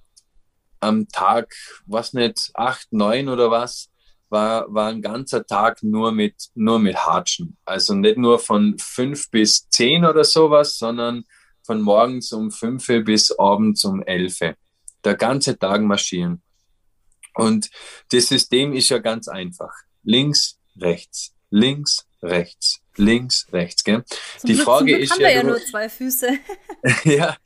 am 0.81 1.07
Tag, 1.07 1.53
was 1.85 2.13
nicht, 2.13 2.51
acht, 2.53 2.91
neun 2.91 3.29
oder 3.29 3.49
was, 3.49 3.88
war, 4.29 4.71
war 4.73 4.89
ein 4.89 5.01
ganzer 5.01 5.45
Tag 5.45 5.83
nur 5.83 6.11
mit, 6.11 6.35
nur 6.55 6.79
mit 6.79 6.95
Hatschen. 6.95 7.57
Also 7.65 7.93
nicht 7.95 8.17
nur 8.17 8.39
von 8.39 8.77
fünf 8.79 9.29
bis 9.29 9.67
zehn 9.69 10.05
oder 10.05 10.23
sowas, 10.23 10.77
sondern 10.77 11.23
von 11.63 11.81
morgens 11.81 12.31
um 12.31 12.51
fünf 12.51 12.87
bis 12.87 13.31
abends 13.37 13.83
um 13.85 14.01
elf. 14.03 14.39
Der 15.03 15.15
ganze 15.15 15.57
Tag 15.57 15.81
marschieren. 15.81 16.41
Und 17.35 17.69
das 18.11 18.27
System 18.27 18.73
ist 18.73 18.89
ja 18.89 18.99
ganz 18.99 19.27
einfach. 19.27 19.71
Links, 20.03 20.59
rechts, 20.77 21.33
links, 21.49 22.05
rechts, 22.21 22.81
links, 22.97 23.47
rechts. 23.51 23.83
Gell? 23.83 24.03
Zum 24.37 24.47
die 24.47 24.53
Glück, 24.55 24.65
Frage 24.65 24.97
ist 24.97 25.11
haben 25.11 25.21
ja, 25.21 25.27
wir 25.27 25.35
ja 25.35 25.43
nur 25.43 25.59
zwei 25.59 25.89
Füße. 25.89 26.37
ja, 27.05 27.37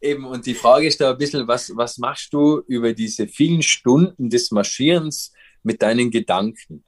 eben. 0.00 0.24
Und 0.24 0.46
die 0.46 0.54
Frage 0.54 0.86
ist 0.86 1.00
da 1.00 1.10
ein 1.10 1.18
bisschen, 1.18 1.46
was, 1.46 1.76
was 1.76 1.98
machst 1.98 2.32
du 2.32 2.62
über 2.66 2.92
diese 2.92 3.26
vielen 3.26 3.62
Stunden 3.62 4.30
des 4.30 4.50
Marschierens 4.50 5.32
mit 5.62 5.82
deinen 5.82 6.10
Gedanken. 6.10 6.84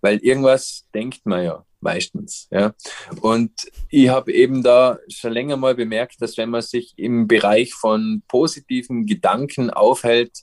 Weil 0.00 0.18
irgendwas 0.18 0.86
denkt 0.94 1.24
man 1.24 1.44
ja 1.44 1.64
meistens. 1.82 2.48
Ja. 2.50 2.74
Und 3.20 3.52
ich 3.88 4.08
habe 4.08 4.32
eben 4.32 4.62
da 4.62 4.98
schon 5.08 5.32
länger 5.32 5.56
mal 5.56 5.74
bemerkt, 5.74 6.20
dass 6.20 6.36
wenn 6.38 6.50
man 6.50 6.62
sich 6.62 6.94
im 6.96 7.26
Bereich 7.28 7.74
von 7.74 8.22
positiven 8.28 9.06
Gedanken 9.06 9.70
aufhält, 9.70 10.38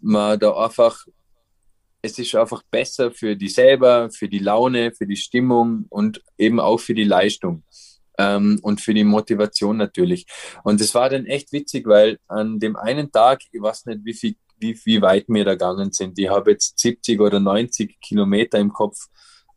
man 0.00 0.38
da 0.38 0.52
einfach, 0.52 1.04
es 2.02 2.18
ist 2.18 2.34
einfach 2.34 2.62
besser 2.70 3.10
für 3.10 3.36
die 3.36 3.48
selber, 3.48 4.10
für 4.10 4.28
die 4.28 4.38
Laune, 4.38 4.92
für 4.92 5.06
die 5.06 5.16
Stimmung 5.16 5.86
und 5.88 6.22
eben 6.38 6.60
auch 6.60 6.78
für 6.78 6.94
die 6.94 7.04
Leistung 7.04 7.64
ähm, 8.18 8.58
und 8.62 8.80
für 8.80 8.94
die 8.94 9.04
Motivation 9.04 9.76
natürlich. 9.76 10.26
Und 10.64 10.80
es 10.80 10.94
war 10.94 11.08
dann 11.08 11.26
echt 11.26 11.52
witzig, 11.52 11.86
weil 11.86 12.18
an 12.28 12.60
dem 12.60 12.76
einen 12.76 13.10
Tag, 13.10 13.40
ich 13.50 13.60
weiß 13.60 13.86
nicht, 13.86 14.00
wie 14.04 14.14
viel 14.14 14.34
wie, 14.60 14.78
wie 14.84 15.02
weit 15.02 15.24
wir 15.28 15.44
da 15.44 15.52
gegangen 15.52 15.92
sind. 15.92 16.18
Ich 16.18 16.28
habe 16.28 16.52
jetzt 16.52 16.78
70 16.78 17.20
oder 17.20 17.40
90 17.40 18.00
Kilometer 18.00 18.58
im 18.58 18.72
Kopf. 18.72 19.08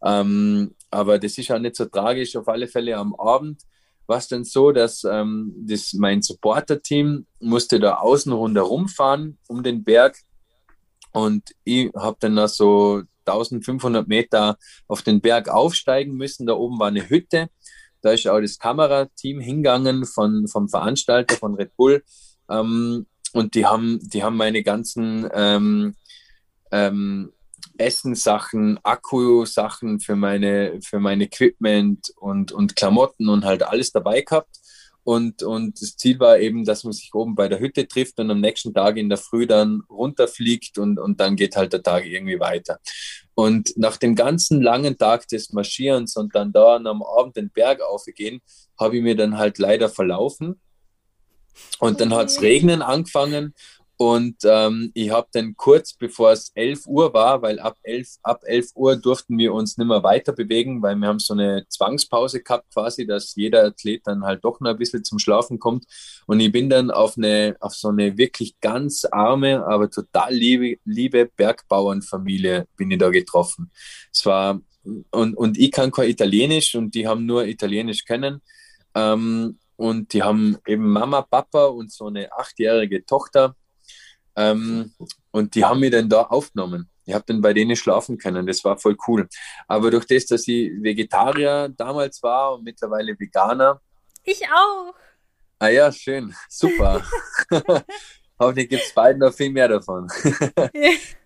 Ähm, 0.03 0.75
aber 0.89 1.19
das 1.19 1.37
ist 1.37 1.51
auch 1.51 1.59
nicht 1.59 1.75
so 1.75 1.85
tragisch. 1.85 2.35
Auf 2.35 2.47
alle 2.47 2.67
Fälle 2.67 2.97
am 2.97 3.15
Abend 3.15 3.61
war 4.07 4.17
es 4.17 4.27
dann 4.27 4.43
so, 4.43 4.71
dass 4.71 5.03
ähm, 5.03 5.53
das, 5.65 5.93
mein 5.93 6.21
Supporter-Team 6.21 7.25
musste 7.39 7.79
da 7.79 7.95
außen 7.95 8.31
rundherum 8.31 8.87
fahren 8.87 9.37
um 9.47 9.63
den 9.63 9.83
Berg. 9.83 10.17
Und 11.11 11.51
ich 11.63 11.91
habe 11.95 12.17
dann 12.19 12.33
noch 12.33 12.47
so 12.47 13.03
1500 13.25 14.07
Meter 14.07 14.57
auf 14.87 15.01
den 15.01 15.21
Berg 15.21 15.49
aufsteigen 15.49 16.15
müssen. 16.15 16.45
Da 16.45 16.53
oben 16.53 16.79
war 16.79 16.87
eine 16.87 17.09
Hütte. 17.09 17.49
Da 18.01 18.11
ist 18.11 18.27
auch 18.27 18.41
das 18.41 18.59
Kamerateam 18.59 19.39
hingegangen 19.39 20.05
von, 20.05 20.47
vom 20.47 20.67
Veranstalter 20.67 21.35
von 21.35 21.55
Red 21.55 21.75
Bull. 21.77 22.03
Ähm, 22.49 23.05
und 23.33 23.55
die 23.55 23.65
haben, 23.65 23.99
die 24.01 24.23
haben 24.23 24.37
meine 24.37 24.63
ganzen 24.63 25.27
ähm, 25.33 25.95
ähm, 26.71 27.33
Essenssachen, 27.77 28.79
Akku-Sachen 28.83 29.99
für 29.99 30.15
meine, 30.15 30.79
für 30.81 30.99
mein 30.99 31.21
Equipment 31.21 32.11
und, 32.17 32.51
und 32.51 32.75
Klamotten 32.75 33.29
und 33.29 33.45
halt 33.45 33.63
alles 33.63 33.91
dabei 33.91 34.21
gehabt. 34.21 34.59
Und, 35.05 35.43
und 35.43 35.81
das 35.81 35.97
Ziel 35.97 36.19
war 36.19 36.39
eben, 36.39 36.63
dass 36.63 36.85
man 36.85 36.93
sich 36.93 37.13
oben 37.13 37.35
bei 37.35 37.49
der 37.49 37.59
Hütte 37.59 37.87
trifft 37.87 38.19
und 38.19 38.31
am 38.31 38.39
nächsten 38.39 38.73
Tag 38.73 38.95
in 38.95 39.09
der 39.09 39.17
Früh 39.17 39.45
dann 39.45 39.81
runterfliegt 39.89 40.77
und, 40.77 40.97
und 40.97 41.19
dann 41.19 41.35
geht 41.35 41.57
halt 41.57 41.73
der 41.73 41.83
Tag 41.83 42.05
irgendwie 42.05 42.39
weiter. 42.39 42.79
Und 43.33 43.73
nach 43.75 43.97
dem 43.97 44.15
ganzen 44.15 44.61
langen 44.61 44.97
Tag 44.97 45.27
des 45.27 45.51
Marschierens 45.51 46.15
und 46.15 46.35
dann 46.35 46.53
da 46.53 46.75
am 46.75 47.03
Abend 47.03 47.35
den 47.35 47.49
Berg 47.49 47.81
aufgehen, 47.81 48.41
habe 48.79 48.97
ich 48.97 49.03
mir 49.03 49.17
dann 49.17 49.37
halt 49.37 49.57
leider 49.57 49.89
verlaufen. 49.89 50.61
Und 51.79 52.01
dann 52.01 52.13
hat 52.13 52.27
es 52.27 52.41
regnen 52.41 52.81
angefangen 52.81 53.53
und 53.97 54.37
ähm, 54.43 54.91
ich 54.95 55.11
habe 55.11 55.27
dann 55.31 55.55
kurz 55.55 55.93
bevor 55.93 56.31
es 56.31 56.51
11 56.55 56.87
Uhr 56.87 57.13
war, 57.13 57.41
weil 57.41 57.59
ab 57.59 57.77
11, 57.83 58.17
ab 58.23 58.41
11 58.43 58.71
Uhr 58.75 58.95
durften 58.95 59.37
wir 59.37 59.53
uns 59.53 59.77
nicht 59.77 59.87
mehr 59.87 60.01
weiter 60.01 60.33
bewegen, 60.33 60.81
weil 60.81 60.95
wir 60.95 61.07
haben 61.07 61.19
so 61.19 61.33
eine 61.33 61.65
Zwangspause 61.69 62.41
gehabt 62.41 62.73
quasi, 62.73 63.05
dass 63.05 63.35
jeder 63.35 63.63
Athlet 63.65 64.05
dann 64.05 64.25
halt 64.25 64.43
doch 64.43 64.59
noch 64.59 64.71
ein 64.71 64.77
bisschen 64.77 65.03
zum 65.03 65.19
Schlafen 65.19 65.59
kommt. 65.59 65.85
Und 66.25 66.39
ich 66.39 66.51
bin 66.51 66.69
dann 66.69 66.89
auf, 66.89 67.17
eine, 67.17 67.55
auf 67.59 67.75
so 67.75 67.89
eine 67.89 68.17
wirklich 68.17 68.59
ganz 68.59 69.05
arme, 69.05 69.63
aber 69.65 69.89
total 69.89 70.33
liebe, 70.33 70.79
liebe 70.85 71.29
Bergbauernfamilie 71.37 72.67
bin 72.75 72.89
ich 72.89 72.97
da 72.97 73.09
getroffen. 73.09 73.71
Es 74.11 74.25
war, 74.25 74.59
und, 75.11 75.37
und 75.37 75.57
ich 75.57 75.71
kann 75.71 75.91
kein 75.91 76.09
Italienisch 76.09 76.73
und 76.75 76.95
die 76.95 77.07
haben 77.07 77.25
nur 77.25 77.45
Italienisch 77.45 78.05
kennen. 78.05 78.41
Ähm, 78.95 79.59
und 79.75 80.13
die 80.13 80.23
haben 80.23 80.57
eben 80.67 80.87
Mama, 80.87 81.21
Papa 81.21 81.65
und 81.65 81.91
so 81.91 82.07
eine 82.07 82.31
achtjährige 82.31 83.05
Tochter 83.05 83.55
ähm, 84.35 84.93
und 85.31 85.55
die 85.55 85.65
haben 85.65 85.79
mich 85.79 85.91
dann 85.91 86.09
da 86.09 86.23
aufgenommen. 86.23 86.89
Ich 87.05 87.13
habe 87.13 87.25
dann 87.27 87.41
bei 87.41 87.53
denen 87.53 87.75
schlafen 87.75 88.17
können. 88.17 88.47
Das 88.47 88.63
war 88.63 88.77
voll 88.77 88.95
cool. 89.07 89.27
Aber 89.67 89.91
durch 89.91 90.05
das, 90.05 90.25
dass 90.25 90.47
ich 90.47 90.71
Vegetarier 90.81 91.69
damals 91.75 92.23
war 92.23 92.53
und 92.53 92.63
mittlerweile 92.63 93.19
Veganer. 93.19 93.81
Ich 94.23 94.41
auch. 94.47 94.93
Ah 95.59 95.67
ja, 95.67 95.91
schön. 95.91 96.33
Super. 96.49 97.03
Hoffentlich 98.39 98.69
gibt 98.69 98.83
es 98.83 98.93
bald 98.93 99.17
noch 99.17 99.33
viel 99.33 99.49
mehr 99.51 99.67
davon. 99.67 100.07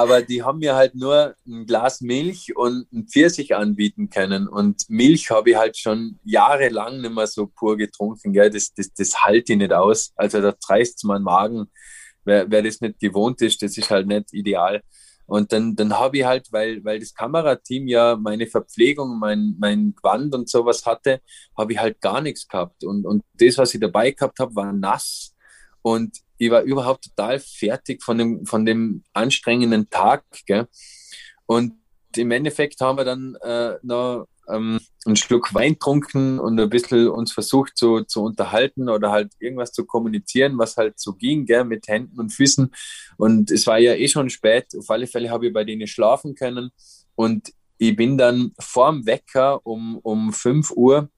Aber 0.00 0.22
die 0.22 0.42
haben 0.42 0.58
mir 0.58 0.74
halt 0.74 0.94
nur 0.94 1.34
ein 1.46 1.66
Glas 1.66 2.00
Milch 2.00 2.56
und 2.56 2.90
ein 2.92 3.06
Pfirsich 3.08 3.54
anbieten 3.54 4.10
können. 4.10 4.48
Und 4.48 4.88
Milch 4.88 5.30
habe 5.30 5.50
ich 5.50 5.56
halt 5.56 5.76
schon 5.76 6.18
jahrelang 6.24 7.00
nicht 7.00 7.14
mehr 7.14 7.26
so 7.26 7.46
pur 7.46 7.76
getrunken. 7.76 8.32
Gell? 8.32 8.50
Das, 8.50 8.72
das, 8.74 8.92
das 8.92 9.22
halte 9.22 9.52
ich 9.52 9.58
nicht 9.58 9.72
aus. 9.72 10.12
Also 10.16 10.40
da 10.40 10.54
reißt 10.68 10.96
es 10.96 11.04
meinen 11.04 11.24
Magen 11.24 11.68
wer, 12.28 12.48
wer 12.50 12.62
das 12.62 12.80
nicht 12.80 13.00
gewohnt 13.00 13.42
ist, 13.42 13.60
das 13.62 13.76
ist 13.76 13.90
halt 13.90 14.06
nicht 14.06 14.32
ideal. 14.32 14.82
Und 15.26 15.52
dann, 15.52 15.76
dann 15.76 15.98
habe 15.98 16.18
ich 16.18 16.24
halt, 16.24 16.48
weil, 16.52 16.82
weil 16.84 17.00
das 17.00 17.12
Kamerateam 17.12 17.86
ja 17.86 18.16
meine 18.16 18.46
Verpflegung, 18.46 19.18
mein, 19.18 19.56
mein 19.58 19.94
Gewand 19.94 20.34
und 20.34 20.48
sowas 20.48 20.86
hatte, 20.86 21.20
habe 21.56 21.72
ich 21.72 21.78
halt 21.78 22.00
gar 22.00 22.22
nichts 22.22 22.46
gehabt. 22.48 22.84
Und, 22.84 23.04
und 23.04 23.24
das, 23.34 23.58
was 23.58 23.74
ich 23.74 23.80
dabei 23.80 24.12
gehabt 24.12 24.38
habe, 24.38 24.54
war 24.54 24.72
nass. 24.72 25.34
Und 25.82 26.18
ich 26.38 26.50
war 26.50 26.62
überhaupt 26.62 27.04
total 27.04 27.40
fertig 27.40 28.02
von 28.02 28.18
dem, 28.18 28.46
von 28.46 28.64
dem 28.64 29.02
anstrengenden 29.12 29.90
Tag. 29.90 30.24
Gell? 30.46 30.66
Und 31.46 31.74
im 32.16 32.30
Endeffekt 32.30 32.80
haben 32.80 32.98
wir 32.98 33.04
dann 33.04 33.36
äh, 33.42 33.74
noch 33.82 34.26
ähm, 34.48 34.80
einen 35.04 35.16
Schluck 35.16 35.52
Wein 35.54 35.78
trunken 35.78 36.38
und 36.38 36.58
ein 36.58 36.70
bisschen 36.70 37.08
uns 37.08 37.32
versucht 37.32 37.76
zu, 37.76 38.02
zu 38.04 38.22
unterhalten 38.22 38.88
oder 38.88 39.10
halt 39.10 39.32
irgendwas 39.38 39.72
zu 39.72 39.84
kommunizieren, 39.84 40.58
was 40.58 40.76
halt 40.76 40.98
so 40.98 41.14
ging, 41.14 41.44
gell, 41.44 41.64
mit 41.64 41.86
Händen 41.88 42.18
und 42.18 42.30
Füßen. 42.30 42.72
Und 43.16 43.50
es 43.50 43.66
war 43.66 43.78
ja 43.78 43.94
eh 43.94 44.08
schon 44.08 44.30
spät. 44.30 44.66
Auf 44.78 44.90
alle 44.90 45.06
Fälle 45.06 45.30
habe 45.30 45.48
ich 45.48 45.52
bei 45.52 45.64
denen 45.64 45.86
schlafen 45.86 46.34
können. 46.34 46.70
Und 47.14 47.52
ich 47.78 47.94
bin 47.94 48.18
dann 48.18 48.52
vorm 48.58 49.06
Wecker 49.06 49.64
um, 49.66 49.98
um 49.98 50.32
5 50.32 50.72
Uhr 50.72 51.08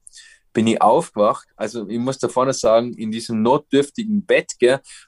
bin 0.53 0.67
ich 0.67 0.81
aufgewacht. 0.81 1.47
Also 1.55 1.87
ich 1.87 1.99
muss 1.99 2.19
da 2.19 2.27
vorne 2.27 2.53
sagen, 2.53 2.93
in 2.93 3.11
diesem 3.11 3.41
notdürftigen 3.41 4.25
Bett 4.25 4.51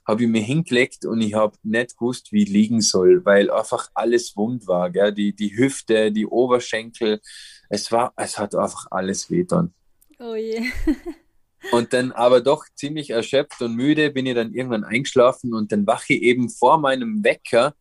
habe 0.06 0.22
ich 0.22 0.28
mir 0.28 0.42
hingelegt 0.42 1.04
und 1.04 1.20
ich 1.20 1.34
habe 1.34 1.56
nicht 1.62 1.98
gewusst, 1.98 2.32
wie 2.32 2.44
ich 2.44 2.48
liegen 2.48 2.80
soll, 2.80 3.24
weil 3.24 3.50
einfach 3.50 3.90
alles 3.94 4.36
wund 4.36 4.66
war. 4.66 4.90
Gell? 4.90 5.12
Die, 5.12 5.34
die 5.34 5.56
Hüfte, 5.56 6.10
die 6.12 6.26
Oberschenkel, 6.26 7.20
es 7.68 7.92
war, 7.92 8.12
es 8.16 8.38
hat 8.38 8.54
einfach 8.54 8.86
alles 8.90 9.30
wehtan. 9.30 9.74
Oh 10.18 10.34
je. 10.34 10.62
und 11.72 11.92
dann 11.92 12.12
aber 12.12 12.40
doch 12.40 12.64
ziemlich 12.74 13.10
erschöpft 13.10 13.60
und 13.62 13.74
müde 13.74 14.10
bin 14.10 14.26
ich 14.26 14.34
dann 14.34 14.52
irgendwann 14.52 14.84
eingeschlafen 14.84 15.54
und 15.54 15.72
dann 15.72 15.86
wache 15.86 16.14
ich 16.14 16.22
eben 16.22 16.48
vor 16.48 16.78
meinem 16.78 17.22
Wecker 17.24 17.74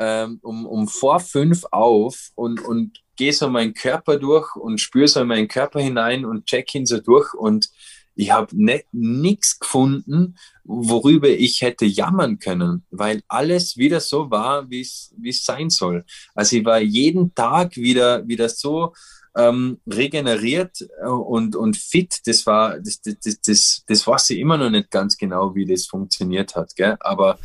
ähm, 0.00 0.40
um, 0.42 0.66
um 0.66 0.88
vor 0.88 1.20
fünf 1.20 1.64
auf 1.70 2.30
und, 2.34 2.64
und 2.64 2.98
gehe 3.16 3.34
so 3.34 3.50
meinen 3.50 3.74
Körper 3.74 4.18
durch 4.18 4.56
und 4.56 4.80
spüre 4.80 5.06
so 5.06 5.20
in 5.20 5.28
meinen 5.28 5.46
Körper 5.46 5.78
hinein 5.78 6.24
und 6.24 6.46
check 6.46 6.74
ihn 6.74 6.86
so 6.86 6.98
durch 6.98 7.34
und 7.34 7.68
ich 8.14 8.30
habe 8.32 8.54
nichts 8.92 9.58
gefunden, 9.58 10.36
worüber 10.64 11.28
ich 11.28 11.60
hätte 11.60 11.84
jammern 11.84 12.38
können, 12.38 12.84
weil 12.90 13.22
alles 13.28 13.76
wieder 13.76 14.00
so 14.00 14.30
war, 14.30 14.68
wie 14.70 14.80
es 14.80 15.44
sein 15.44 15.70
soll. 15.70 16.04
Also 16.34 16.56
ich 16.56 16.64
war 16.64 16.80
jeden 16.80 17.34
Tag 17.34 17.76
wieder, 17.76 18.26
wieder 18.26 18.48
so 18.48 18.94
ähm, 19.36 19.80
regeneriert 19.86 20.86
äh, 21.02 21.06
und, 21.06 21.56
und 21.56 21.76
fit. 21.76 22.20
Das 22.24 22.46
war, 22.46 22.78
das, 22.78 23.00
das, 23.00 23.40
das, 23.40 23.84
das 23.86 24.06
weiß 24.06 24.30
ich 24.30 24.38
immer 24.38 24.56
noch 24.56 24.70
nicht 24.70 24.90
ganz 24.90 25.16
genau, 25.16 25.54
wie 25.54 25.66
das 25.66 25.86
funktioniert 25.86 26.56
hat. 26.56 26.74
Gell? 26.74 26.96
Aber 27.00 27.38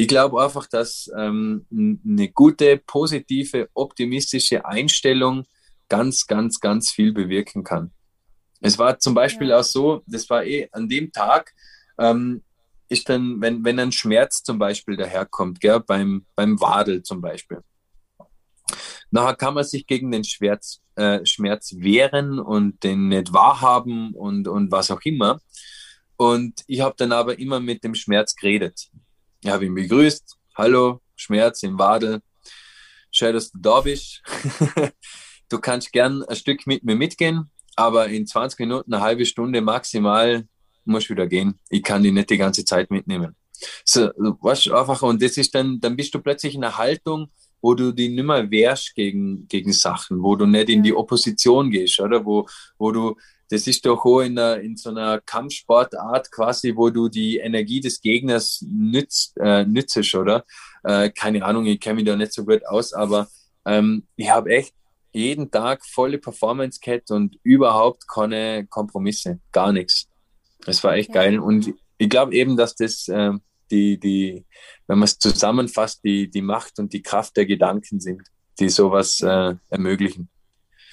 ich 0.00 0.06
glaube 0.06 0.40
einfach, 0.40 0.68
dass 0.68 1.10
ähm, 1.18 1.66
eine 1.72 2.28
gute, 2.28 2.76
positive, 2.78 3.68
optimistische 3.74 4.64
Einstellung 4.64 5.44
ganz, 5.88 6.28
ganz, 6.28 6.60
ganz 6.60 6.92
viel 6.92 7.12
bewirken 7.12 7.64
kann. 7.64 7.90
Es 8.60 8.78
war 8.78 9.00
zum 9.00 9.14
Beispiel 9.14 9.48
ja. 9.48 9.58
auch 9.58 9.64
so, 9.64 10.04
das 10.06 10.30
war 10.30 10.44
eh 10.44 10.68
an 10.70 10.88
dem 10.88 11.10
Tag, 11.10 11.52
ähm, 11.98 12.44
ist 12.88 13.08
dann, 13.08 13.40
wenn, 13.40 13.64
wenn 13.64 13.80
ein 13.80 13.90
Schmerz 13.90 14.44
zum 14.44 14.60
Beispiel 14.60 14.96
daherkommt, 14.96 15.60
gell, 15.60 15.80
beim, 15.80 16.24
beim 16.36 16.60
Wadel 16.60 17.02
zum 17.02 17.20
Beispiel. 17.20 17.58
Nachher 19.10 19.34
kann 19.34 19.54
man 19.54 19.64
sich 19.64 19.84
gegen 19.84 20.12
den 20.12 20.22
Schmerz, 20.22 20.80
äh, 20.94 21.26
Schmerz 21.26 21.74
wehren 21.76 22.38
und 22.38 22.84
den 22.84 23.08
nicht 23.08 23.32
wahrhaben 23.32 24.14
und, 24.14 24.46
und 24.46 24.70
was 24.70 24.92
auch 24.92 25.00
immer. 25.02 25.40
Und 26.16 26.62
ich 26.68 26.82
habe 26.82 26.94
dann 26.96 27.10
aber 27.10 27.40
immer 27.40 27.58
mit 27.58 27.82
dem 27.82 27.96
Schmerz 27.96 28.36
geredet. 28.36 28.92
Ich 29.40 29.50
habe 29.50 29.66
ihn 29.66 29.74
begrüßt. 29.74 30.36
Hallo, 30.56 31.00
Schmerz 31.14 31.62
im 31.62 31.78
Wadel. 31.78 32.20
Schön, 33.12 33.34
dass 33.34 33.52
du 33.52 33.58
da 33.58 33.80
bist. 33.80 34.20
du 35.48 35.60
kannst 35.60 35.92
gern 35.92 36.24
ein 36.24 36.34
Stück 36.34 36.66
mit 36.66 36.82
mir 36.82 36.96
mitgehen, 36.96 37.48
aber 37.76 38.08
in 38.08 38.26
20 38.26 38.58
Minuten, 38.58 38.92
eine 38.92 39.00
halbe 39.00 39.24
Stunde 39.24 39.60
maximal 39.60 40.44
musst 40.84 41.08
du 41.08 41.14
wieder 41.14 41.28
gehen. 41.28 41.60
Ich 41.70 41.84
kann 41.84 42.02
dich 42.02 42.12
nicht 42.12 42.30
die 42.30 42.36
ganze 42.36 42.64
Zeit 42.64 42.90
mitnehmen. 42.90 43.36
So, 43.84 44.10
weißt 44.16 44.72
einfach, 44.72 45.02
und 45.02 45.22
das 45.22 45.36
ist 45.36 45.54
dann, 45.54 45.78
dann 45.80 45.94
bist 45.94 46.12
du 46.14 46.18
plötzlich 46.18 46.56
in 46.56 46.64
einer 46.64 46.76
Haltung, 46.76 47.30
wo 47.60 47.74
du 47.74 47.92
dich 47.92 48.10
nicht 48.10 48.24
mehr 48.24 48.50
wehrst 48.50 48.96
gegen, 48.96 49.46
gegen 49.46 49.72
Sachen, 49.72 50.20
wo 50.20 50.34
du 50.34 50.46
nicht 50.46 50.68
in 50.68 50.82
die 50.82 50.94
Opposition 50.94 51.70
gehst, 51.70 52.00
oder? 52.00 52.24
Wo, 52.24 52.48
wo 52.76 52.90
du, 52.90 53.16
das 53.50 53.66
ist 53.66 53.84
doch 53.86 54.04
auch 54.04 54.20
in, 54.20 54.38
einer, 54.38 54.60
in 54.60 54.76
so 54.76 54.90
einer 54.90 55.20
Kampfsportart 55.20 56.30
quasi, 56.30 56.74
wo 56.76 56.90
du 56.90 57.08
die 57.08 57.38
Energie 57.38 57.80
des 57.80 58.00
Gegners 58.00 58.64
nützt, 58.68 59.36
äh, 59.38 59.64
nützt, 59.64 60.14
oder? 60.14 60.44
Äh, 60.84 61.10
keine 61.10 61.44
Ahnung, 61.44 61.66
ich 61.66 61.80
kenne 61.80 61.96
mich 61.96 62.04
da 62.04 62.16
nicht 62.16 62.32
so 62.32 62.44
gut 62.44 62.66
aus, 62.66 62.92
aber 62.92 63.28
ähm, 63.64 64.06
ich 64.16 64.30
habe 64.30 64.50
echt 64.50 64.74
jeden 65.12 65.50
Tag 65.50 65.84
volle 65.84 66.18
Performance 66.18 66.78
gehabt 66.80 67.10
und 67.10 67.38
überhaupt 67.42 68.06
keine 68.08 68.66
Kompromisse, 68.66 69.40
gar 69.52 69.72
nichts. 69.72 70.08
Das 70.64 70.84
war 70.84 70.94
echt 70.94 71.08
ja. 71.08 71.22
geil 71.22 71.38
und 71.38 71.74
ich 71.96 72.08
glaube 72.08 72.34
eben, 72.34 72.56
dass 72.56 72.74
das 72.74 73.08
äh, 73.08 73.32
die, 73.70 73.98
die, 73.98 74.44
wenn 74.86 74.98
man 74.98 75.04
es 75.04 75.18
zusammenfasst, 75.18 76.02
die, 76.04 76.30
die 76.30 76.42
Macht 76.42 76.78
und 76.78 76.92
die 76.92 77.02
Kraft 77.02 77.36
der 77.36 77.46
Gedanken 77.46 78.00
sind, 78.00 78.22
die 78.58 78.68
sowas 78.68 79.20
äh, 79.20 79.54
ermöglichen. 79.68 80.28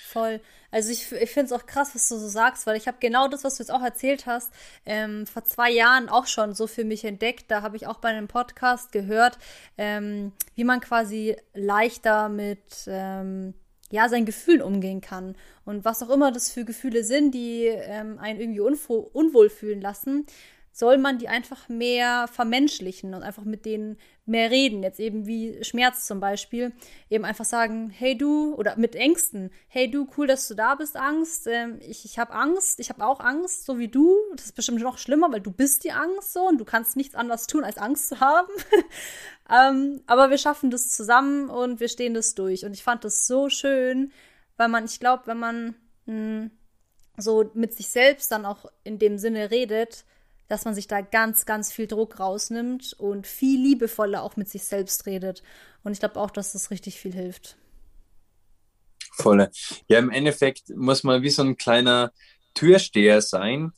Voll. 0.08 0.42
Also 0.76 0.92
ich, 0.92 1.10
ich 1.10 1.32
finde 1.32 1.46
es 1.46 1.52
auch 1.54 1.66
krass, 1.68 1.92
was 1.96 2.10
du 2.10 2.18
so 2.18 2.28
sagst, 2.28 2.68
weil 2.68 2.76
ich 2.76 2.86
habe 2.86 2.98
genau 3.00 3.30
das, 3.30 3.46
was 3.46 3.56
du 3.56 3.64
jetzt 3.64 3.70
auch 3.70 3.82
erzählt 3.82 4.26
hast, 4.26 4.52
ähm, 4.86 5.26
vor 5.26 5.46
zwei 5.46 5.72
Jahren 5.72 6.10
auch 6.10 6.28
schon 6.28 6.54
so 6.54 6.68
für 6.68 6.84
mich 6.84 7.06
entdeckt. 7.06 7.46
Da 7.48 7.62
habe 7.62 7.78
ich 7.78 7.88
auch 7.88 8.00
bei 8.00 8.10
einem 8.10 8.28
Podcast 8.28 8.92
gehört, 8.92 9.38
ähm, 9.78 10.34
wie 10.56 10.66
man 10.66 10.82
quasi 10.82 11.38
leichter 11.54 12.28
mit 12.28 12.60
ähm, 12.88 13.54
ja, 13.90 14.10
seinen 14.10 14.26
Gefühlen 14.26 14.62
umgehen 14.62 15.00
kann. 15.00 15.38
Und 15.64 15.86
was 15.86 16.04
auch 16.04 16.10
immer 16.10 16.34
das 16.34 16.52
für 16.52 16.66
Gefühle 16.66 17.06
sind, 17.06 17.32
die 17.34 17.68
ähm, 17.68 18.20
einen 18.20 18.42
irgendwie 18.42 18.60
unwohl 18.60 19.50
fühlen 19.50 19.80
lassen, 19.80 20.26
soll 20.74 20.98
man 20.98 21.20
die 21.20 21.30
einfach 21.30 21.70
mehr 21.70 22.28
vermenschlichen 22.28 23.14
und 23.14 23.24
einfach 23.24 23.46
mit 23.46 23.66
denen 23.66 23.98
mehr 24.26 24.50
reden. 24.50 24.84
Jetzt 24.84 25.00
eben 25.00 25.28
wie 25.28 25.64
Schmerz 25.64 26.06
zum 26.06 26.20
Beispiel. 26.20 26.74
Eben 27.10 27.26
einfach 27.26 27.46
sagen, 27.46 27.90
hey 27.90 28.18
du, 28.18 28.56
oder 28.56 28.76
mit 28.78 28.96
Ängsten, 28.96 29.52
hey 29.68 29.90
du, 29.90 30.08
cool, 30.18 30.28
dass 30.28 30.48
du 30.48 30.56
da 30.56 30.76
bist, 30.76 30.98
Angst. 30.98 31.48
Ähm, 31.48 31.80
ich 31.82 32.06
ich 32.06 32.18
habe 32.18 32.34
Angst, 32.34 32.80
ich 32.80 32.90
habe 32.90 33.06
auch 33.06 33.20
Angst, 33.20 33.66
so 33.66 33.78
wie 33.78 33.88
du. 33.88 34.18
Das 34.36 34.46
ist 34.46 34.56
bestimmt 34.56 34.82
noch 34.82 34.98
schlimmer, 34.98 35.32
weil 35.32 35.42
du 35.42 35.52
bist 35.52 35.84
die 35.84 35.92
Angst 35.92 36.34
so 36.34 36.48
und 36.48 36.58
du 36.58 36.66
kannst 36.66 36.96
nichts 36.96 37.16
anderes 37.16 37.48
tun, 37.48 37.64
als 37.64 37.78
Angst 37.78 38.10
zu 38.10 38.20
haben. 38.20 38.52
ähm, 39.52 40.02
aber 40.08 40.30
wir 40.30 40.38
schaffen 40.38 40.72
das 40.72 40.90
zusammen 40.90 41.50
und 41.50 41.80
wir 41.80 41.90
stehen 41.90 42.14
das 42.14 42.36
durch. 42.36 42.66
Und 42.66 42.74
ich 42.74 42.84
fand 42.84 43.04
das 43.04 43.28
so 43.28 43.50
schön, 43.50 44.12
weil 44.58 44.70
man, 44.70 44.86
ich 44.86 45.00
glaube, 45.00 45.28
wenn 45.28 45.40
man 45.40 45.76
mh, 46.06 46.14
hm, 46.14 46.52
so 47.18 47.50
mit 47.54 47.74
sich 47.74 47.90
selbst 47.90 48.32
dann 48.32 48.46
auch 48.46 48.66
in 48.84 49.00
dem 49.00 49.18
Sinne 49.18 49.52
redet, 49.52 50.06
dass 50.48 50.66
man 50.66 50.76
sich 50.76 50.88
da 50.88 51.02
ganz, 51.02 51.46
ganz 51.46 51.72
viel 51.72 51.88
Druck 51.88 52.20
rausnimmt 52.20 52.94
und 52.94 53.28
viel 53.28 53.62
liebevoller 53.62 54.24
auch 54.24 54.36
mit 54.36 54.50
sich 54.50 54.64
selbst 54.64 55.06
redet. 55.06 55.44
Und 55.84 55.94
ich 55.94 56.00
glaube 56.00 56.20
auch, 56.20 56.32
dass 56.32 56.54
das 56.54 56.72
richtig 56.72 57.00
viel 57.00 57.14
hilft. 57.14 57.58
Volle. 59.12 59.50
Ja, 59.88 60.00
im 60.00 60.10
Endeffekt 60.10 60.70
muss 60.76 61.04
man 61.04 61.22
wie 61.22 61.30
so 61.30 61.42
ein 61.42 61.58
kleiner 61.58 62.12
Türsteher 62.54 63.22
sein, 63.22 63.72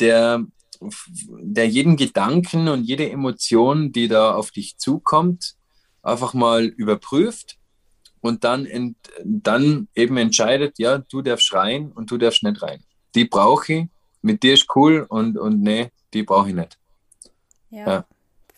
der, 0.00 0.44
der 1.28 1.68
jeden 1.68 1.96
Gedanken 1.96 2.68
und 2.68 2.84
jede 2.84 3.10
Emotion, 3.10 3.92
die 3.92 4.08
da 4.08 4.34
auf 4.34 4.50
dich 4.50 4.78
zukommt, 4.78 5.56
einfach 6.02 6.34
mal 6.34 6.64
überprüft 6.64 7.58
und 8.20 8.44
dann, 8.44 8.66
ent, 8.66 8.96
dann 9.24 9.88
eben 9.94 10.16
entscheidet, 10.16 10.78
ja, 10.78 10.98
du 10.98 11.22
darfst 11.22 11.52
rein 11.52 11.92
und 11.92 12.10
du 12.10 12.18
darfst 12.18 12.42
nicht 12.42 12.62
rein. 12.62 12.82
Die 13.14 13.24
brauche 13.24 13.72
ich, 13.72 13.86
mit 14.22 14.42
dir 14.42 14.54
ist 14.54 14.66
cool 14.74 15.06
und, 15.08 15.38
und 15.38 15.60
nee, 15.60 15.90
die 16.14 16.22
brauche 16.22 16.48
ich 16.48 16.54
nicht. 16.54 16.78
Ja, 17.70 17.86
ja, 17.86 18.04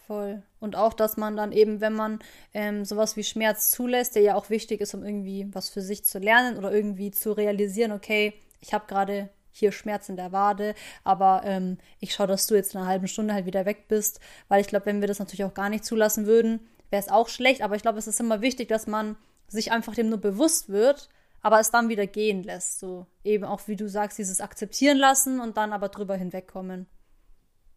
voll. 0.06 0.42
Und 0.60 0.76
auch, 0.76 0.92
dass 0.92 1.16
man 1.16 1.36
dann 1.36 1.52
eben, 1.52 1.80
wenn 1.80 1.94
man 1.94 2.18
ähm, 2.52 2.84
sowas 2.84 3.16
wie 3.16 3.24
Schmerz 3.24 3.70
zulässt, 3.70 4.14
der 4.14 4.22
ja 4.22 4.34
auch 4.34 4.50
wichtig 4.50 4.80
ist, 4.80 4.94
um 4.94 5.04
irgendwie 5.04 5.48
was 5.52 5.68
für 5.68 5.82
sich 5.82 6.04
zu 6.04 6.18
lernen 6.18 6.58
oder 6.58 6.72
irgendwie 6.72 7.10
zu 7.10 7.32
realisieren, 7.32 7.92
okay, 7.92 8.34
ich 8.60 8.74
habe 8.74 8.86
gerade 8.86 9.30
hier 9.52 9.72
Schmerz 9.72 10.08
in 10.08 10.16
der 10.16 10.32
Wade, 10.32 10.74
aber 11.04 11.42
ähm, 11.44 11.78
ich 11.98 12.14
schaue, 12.14 12.26
dass 12.26 12.46
du 12.46 12.54
jetzt 12.54 12.74
in 12.74 12.80
einer 12.80 12.88
halben 12.88 13.08
Stunde 13.08 13.34
halt 13.34 13.46
wieder 13.46 13.66
weg 13.66 13.88
bist, 13.88 14.20
weil 14.48 14.60
ich 14.60 14.68
glaube, 14.68 14.86
wenn 14.86 15.00
wir 15.00 15.08
das 15.08 15.18
natürlich 15.18 15.44
auch 15.44 15.54
gar 15.54 15.68
nicht 15.68 15.84
zulassen 15.84 16.26
würden, 16.26 16.60
wäre 16.90 17.02
es 17.02 17.08
auch 17.08 17.28
schlecht, 17.28 17.62
aber 17.62 17.76
ich 17.76 17.82
glaube, 17.82 17.98
es 17.98 18.06
ist 18.06 18.20
immer 18.20 18.40
wichtig, 18.40 18.68
dass 18.68 18.86
man 18.86 19.16
sich 19.48 19.72
einfach 19.72 19.94
dem 19.94 20.08
nur 20.08 20.18
bewusst 20.18 20.68
wird, 20.68 21.08
aber 21.40 21.58
es 21.58 21.70
dann 21.70 21.88
wieder 21.88 22.06
gehen 22.06 22.42
lässt, 22.42 22.80
so 22.80 23.06
eben 23.24 23.44
auch, 23.44 23.66
wie 23.66 23.76
du 23.76 23.88
sagst, 23.88 24.18
dieses 24.18 24.40
akzeptieren 24.40 24.98
lassen 24.98 25.40
und 25.40 25.56
dann 25.56 25.72
aber 25.72 25.88
drüber 25.88 26.16
hinwegkommen 26.16 26.86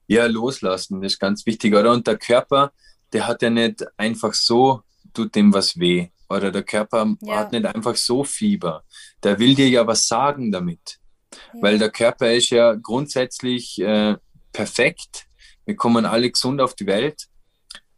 ja, 0.08 0.26
loslassen, 0.26 1.02
das 1.02 1.14
ist 1.14 1.20
ganz 1.20 1.46
wichtig, 1.46 1.74
oder? 1.74 1.92
Und 1.92 2.08
der 2.08 2.18
Körper, 2.18 2.72
der 3.12 3.28
hat 3.28 3.42
ja 3.42 3.50
nicht 3.50 3.86
einfach 3.98 4.34
so, 4.34 4.82
tut 5.14 5.36
dem 5.36 5.54
was 5.54 5.78
weh. 5.78 6.10
Oder 6.30 6.52
der 6.52 6.64
Körper 6.64 7.16
ja. 7.22 7.36
hat 7.36 7.52
nicht 7.52 7.66
einfach 7.66 7.96
so 7.96 8.24
Fieber. 8.24 8.84
Der 9.22 9.40
will 9.40 9.56
dir 9.56 9.70
ja 9.70 9.86
was 9.86 10.08
sagen 10.08 10.52
damit. 10.52 11.00
Ja. 11.32 11.62
Weil 11.62 11.78
der 11.78 11.90
Körper 11.90 12.34
ist 12.34 12.50
ja 12.50 12.74
grundsätzlich 12.74 13.80
äh, 13.80 14.16
perfekt. 14.52 15.26
Wir 15.66 15.76
kommen 15.76 16.06
alle 16.06 16.32
gesund 16.32 16.60
auf 16.60 16.74
die 16.74 16.88
Welt. 16.88 17.28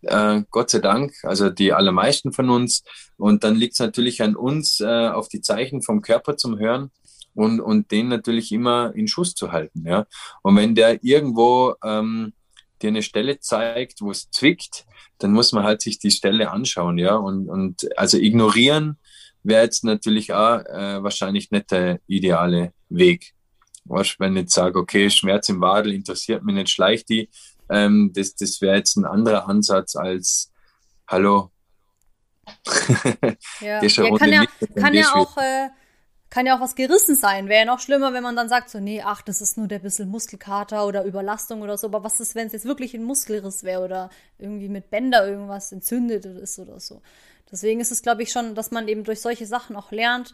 Äh, 0.02 0.44
Gott 0.52 0.70
sei 0.70 0.80
Dank, 0.80 1.14
also 1.24 1.50
die 1.50 1.74
allermeisten 1.74 2.34
von 2.34 2.50
uns. 2.50 2.84
Und 3.18 3.44
dann 3.44 3.56
liegt 3.56 3.74
es 3.74 3.80
natürlich 3.80 4.22
an 4.22 4.36
uns, 4.36 4.80
äh, 4.82 5.08
auf 5.08 5.30
die 5.30 5.42
Zeichen 5.42 5.82
vom 5.82 6.02
Körper 6.02 6.36
zum 6.38 6.60
Hören 6.60 6.92
und, 7.36 7.60
und 7.60 7.92
den 7.92 8.08
natürlich 8.08 8.52
immer 8.52 8.94
in 8.96 9.08
Schuss 9.08 9.36
zu 9.36 9.52
halten. 9.52 9.86
Ja? 9.86 10.08
Und 10.42 10.56
wenn 10.56 10.74
der 10.74 11.04
irgendwo 11.04 11.76
ähm, 11.84 12.34
dir 12.82 12.88
eine 12.88 13.04
Stelle 13.04 13.40
zeigt, 13.40 14.02
wo 14.02 14.10
es 14.12 14.32
zwickt, 14.32 14.86
dann 15.20 15.32
muss 15.32 15.52
man 15.52 15.64
halt 15.64 15.82
sich 15.82 16.00
die 16.00 16.12
Stelle 16.12 16.50
anschauen. 16.50 16.98
Ja? 16.98 17.16
Und, 17.16 17.50
und 17.50 17.98
also 17.98 18.18
ignorieren 18.18 18.98
wäre 19.44 19.64
jetzt 19.64 19.84
natürlich 19.84 20.34
auch 20.34 20.60
äh, 20.60 21.04
wahrscheinlich 21.04 21.52
nicht 21.52 21.72
der 21.72 22.00
ideale 22.08 22.74
Weg. 22.90 23.34
Weißt, 23.86 24.20
wenn 24.20 24.36
ich 24.36 24.44
jetzt 24.44 24.56
sage, 24.56 24.80
okay, 24.80 25.10
Schmerz 25.10 25.50
im 25.50 25.62
Wadel 25.62 25.94
interessiert 25.94 26.44
mich 26.44 26.56
nicht, 26.56 26.70
schleicht 26.70 27.10
die, 27.10 27.30
ähm, 27.70 28.12
das, 28.14 28.36
das 28.36 28.62
wäre 28.62 28.78
jetzt 28.78 28.96
ein 28.96 29.06
anderer 29.06 29.48
Ansatz 29.48 29.96
als, 29.96 30.52
hallo. 31.08 31.52
ja, 33.60 33.84
ja 33.84 34.18
kann 34.18 34.32
ja, 34.32 34.46
kann 34.76 34.94
ja 34.94 35.14
auch 35.14 35.38
äh, 35.38 35.70
kann 36.36 36.46
ja 36.46 36.58
auch 36.58 36.60
was 36.60 36.76
gerissen 36.76 37.16
sein. 37.16 37.48
Wäre 37.48 37.62
ja 37.62 37.66
noch 37.66 37.80
schlimmer, 37.80 38.12
wenn 38.12 38.22
man 38.22 38.36
dann 38.36 38.50
sagt, 38.50 38.70
so, 38.70 38.82
nee, 38.82 39.02
ach, 39.02 39.22
das 39.22 39.40
ist 39.40 39.58
nur 39.58 39.70
der 39.70 39.80
bisschen 39.80 40.10
Muskelkater 40.10 40.86
oder 40.86 41.06
Überlastung 41.06 41.62
oder 41.62 41.78
so. 41.78 41.88
Aber 41.88 42.04
was 42.04 42.20
ist, 42.20 42.36
wenn 42.36 42.48
es 42.48 42.52
jetzt 42.52 42.66
wirklich 42.66 42.94
ein 42.94 43.06
Muskelriss 43.06 43.64
wäre 43.64 43.82
oder 43.82 44.10
irgendwie 44.38 44.68
mit 44.68 44.90
Bänder 44.90 45.26
irgendwas 45.26 45.72
entzündet 45.72 46.26
ist 46.26 46.60
oder 46.60 46.82
so. 46.82 47.02
Deswegen 47.50 47.80
ist 47.80 47.94
es, 47.94 48.02
glaube 48.02 48.22
ich, 48.22 48.34
schon, 48.34 48.54
dass 48.54 48.72
man 48.72 48.90
eben 48.90 49.06
durch 49.06 49.22
solche 49.22 49.46
Sachen 49.46 49.78
auch 49.78 49.94
lernt, 49.94 50.34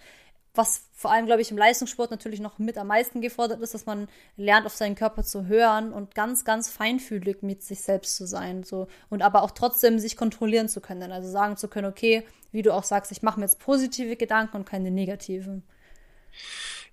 was 0.56 0.88
vor 0.92 1.12
allem, 1.12 1.28
glaube 1.28 1.44
ich, 1.44 1.52
im 1.52 1.58
Leistungssport 1.60 2.10
natürlich 2.10 2.40
noch 2.40 2.58
mit 2.58 2.80
am 2.80 2.88
meisten 2.88 3.22
gefordert 3.22 3.62
ist, 3.62 3.76
dass 3.76 3.86
man 3.86 4.08
lernt, 4.38 4.66
auf 4.66 4.74
seinen 4.74 4.96
Körper 4.96 5.24
zu 5.24 5.46
hören 5.46 5.94
und 5.94 6.16
ganz, 6.16 6.46
ganz 6.46 6.68
feinfühlig 6.68 7.44
mit 7.44 7.62
sich 7.62 7.82
selbst 7.82 8.16
zu 8.16 8.26
sein. 8.26 8.64
So. 8.64 8.88
Und 9.12 9.22
aber 9.22 9.44
auch 9.44 9.52
trotzdem 9.52 10.00
sich 10.00 10.18
kontrollieren 10.18 10.68
zu 10.68 10.82
können. 10.82 11.12
Also 11.12 11.30
sagen 11.30 11.58
zu 11.58 11.68
können, 11.68 11.86
okay, 11.86 12.26
wie 12.52 12.64
du 12.64 12.74
auch 12.74 12.86
sagst, 12.86 13.12
ich 13.12 13.22
mache 13.22 13.40
mir 13.40 13.46
jetzt 13.46 13.60
positive 13.60 14.16
Gedanken 14.16 14.58
und 14.58 14.66
keine 14.66 14.90
negativen. 14.90 15.62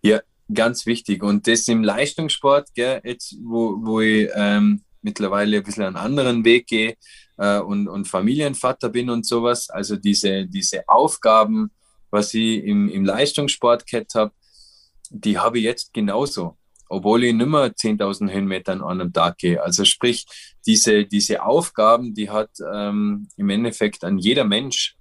Ja, 0.02 0.20
ganz 0.52 0.86
wichtig. 0.86 1.22
Und 1.22 1.46
das 1.46 1.68
im 1.68 1.82
Leistungssport, 1.82 2.74
gell, 2.74 3.00
jetzt, 3.04 3.36
wo, 3.42 3.76
wo 3.80 4.00
ich 4.00 4.28
ähm, 4.34 4.82
mittlerweile 5.02 5.58
ein 5.58 5.62
bisschen 5.62 5.84
einen 5.84 5.96
anderen 5.96 6.44
Weg 6.44 6.66
gehe 6.66 6.96
äh, 7.36 7.58
und, 7.58 7.88
und 7.88 8.06
Familienvater 8.06 8.88
bin 8.88 9.10
und 9.10 9.26
sowas, 9.26 9.70
also 9.70 9.96
diese, 9.96 10.46
diese 10.46 10.88
Aufgaben, 10.88 11.70
was 12.10 12.34
ich 12.34 12.64
im, 12.64 12.88
im 12.88 13.04
Leistungssport 13.04 13.86
gehabt 13.86 14.14
habe, 14.14 14.32
die 15.10 15.38
habe 15.38 15.58
ich 15.58 15.64
jetzt 15.64 15.92
genauso, 15.92 16.56
obwohl 16.88 17.24
ich 17.24 17.34
nicht 17.34 17.48
mehr 17.48 17.74
10.000 17.74 18.30
Höhenmeter 18.30 18.72
an 18.72 18.82
einem 18.82 19.12
Tag 19.12 19.38
gehe. 19.38 19.62
Also 19.62 19.84
sprich, 19.84 20.26
diese, 20.66 21.04
diese 21.04 21.42
Aufgaben, 21.42 22.14
die 22.14 22.30
hat 22.30 22.50
ähm, 22.72 23.28
im 23.36 23.50
Endeffekt 23.50 24.04
an 24.04 24.18
jeder 24.18 24.44
Mensch 24.44 24.97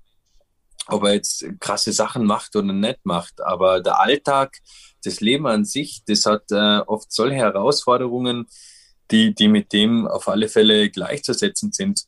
ob 0.90 1.04
er 1.04 1.14
jetzt 1.14 1.46
krasse 1.60 1.92
Sachen 1.92 2.26
macht 2.26 2.56
oder 2.56 2.74
nicht 2.74 3.00
macht. 3.04 3.42
Aber 3.42 3.82
der 3.82 4.00
Alltag, 4.00 4.58
das 5.04 5.20
Leben 5.20 5.48
an 5.48 5.66
sich, 5.66 6.04
das 6.06 6.26
hat 6.26 6.52
äh, 6.52 6.80
oft 6.80 7.12
solche 7.12 7.36
Herausforderungen, 7.36 8.48
die, 9.12 9.34
die 9.34 9.48
mit 9.48 9.74
dem 9.74 10.08
auf 10.08 10.28
alle 10.28 10.50
Fälle 10.50 10.90
gleichzusetzen 10.90 11.72
sind. 11.72 12.04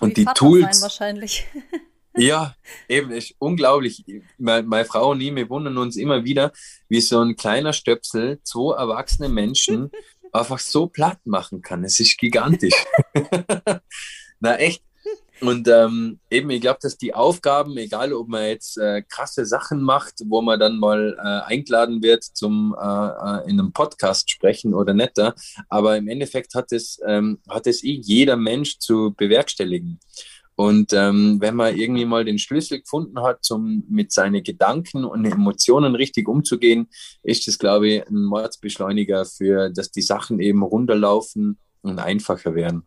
Und 0.00 0.10
Wie 0.10 0.14
die 0.14 0.24
Vater 0.24 0.34
Tools. 0.34 0.82
wahrscheinlich. 0.82 1.46
ja, 2.16 2.54
eben, 2.88 3.10
ist 3.10 3.34
unglaublich. 3.38 4.04
Meine, 4.38 4.66
meine 4.66 4.84
Frau 4.84 5.10
und 5.10 5.20
ich, 5.20 5.34
wir 5.34 5.48
wundern 5.48 5.78
uns 5.78 5.96
immer 5.96 6.24
wieder, 6.24 6.52
wie 6.88 7.00
so 7.00 7.20
ein 7.20 7.36
kleiner 7.36 7.72
Stöpsel 7.72 8.40
zwei 8.42 8.76
erwachsene 8.76 9.28
Menschen 9.28 9.90
einfach 10.32 10.58
so 10.58 10.86
platt 10.86 11.18
machen 11.24 11.62
kann. 11.62 11.84
Es 11.84 11.98
ist 11.98 12.18
gigantisch. 12.18 12.74
Na 14.40 14.56
echt, 14.56 14.82
und 15.40 15.68
ähm, 15.68 16.18
eben, 16.30 16.50
ich 16.50 16.60
glaube, 16.60 16.78
dass 16.80 16.96
die 16.96 17.14
Aufgaben, 17.14 17.76
egal 17.76 18.12
ob 18.12 18.28
man 18.28 18.44
jetzt 18.44 18.78
äh, 18.78 19.02
krasse 19.02 19.44
Sachen 19.44 19.82
macht, 19.82 20.14
wo 20.26 20.40
man 20.40 20.58
dann 20.58 20.78
mal 20.78 21.16
äh, 21.18 21.52
eingeladen 21.52 22.02
wird 22.02 22.24
zum 22.24 22.74
äh, 22.78 22.84
äh 22.84 23.50
in 23.50 23.60
einem 23.60 23.72
Podcast 23.72 24.30
sprechen 24.30 24.74
oder 24.74 24.94
nicht, 24.94 25.12
aber 25.68 25.96
im 25.96 26.08
Endeffekt 26.08 26.54
hat 26.54 26.72
es, 26.72 26.98
ähm, 27.06 27.38
hat 27.48 27.66
es 27.66 27.84
eh 27.84 28.00
jeder 28.02 28.36
Mensch 28.36 28.78
zu 28.78 29.14
bewerkstelligen. 29.16 30.00
Und 30.56 30.94
ähm, 30.94 31.36
wenn 31.40 31.54
man 31.54 31.76
irgendwie 31.76 32.06
mal 32.06 32.24
den 32.24 32.38
Schlüssel 32.38 32.80
gefunden 32.80 33.20
hat, 33.20 33.46
um 33.50 33.84
mit 33.90 34.10
seinen 34.10 34.42
Gedanken 34.42 35.04
und 35.04 35.26
Emotionen 35.26 35.94
richtig 35.94 36.28
umzugehen, 36.28 36.88
ist 37.22 37.46
das, 37.46 37.58
glaube 37.58 37.88
ich, 37.88 38.08
ein 38.08 38.22
Mordsbeschleuniger 38.22 39.26
für, 39.26 39.68
dass 39.68 39.90
die 39.90 40.00
Sachen 40.00 40.40
eben 40.40 40.62
runterlaufen 40.62 41.58
und 41.82 41.98
einfacher 41.98 42.54
werden. 42.54 42.86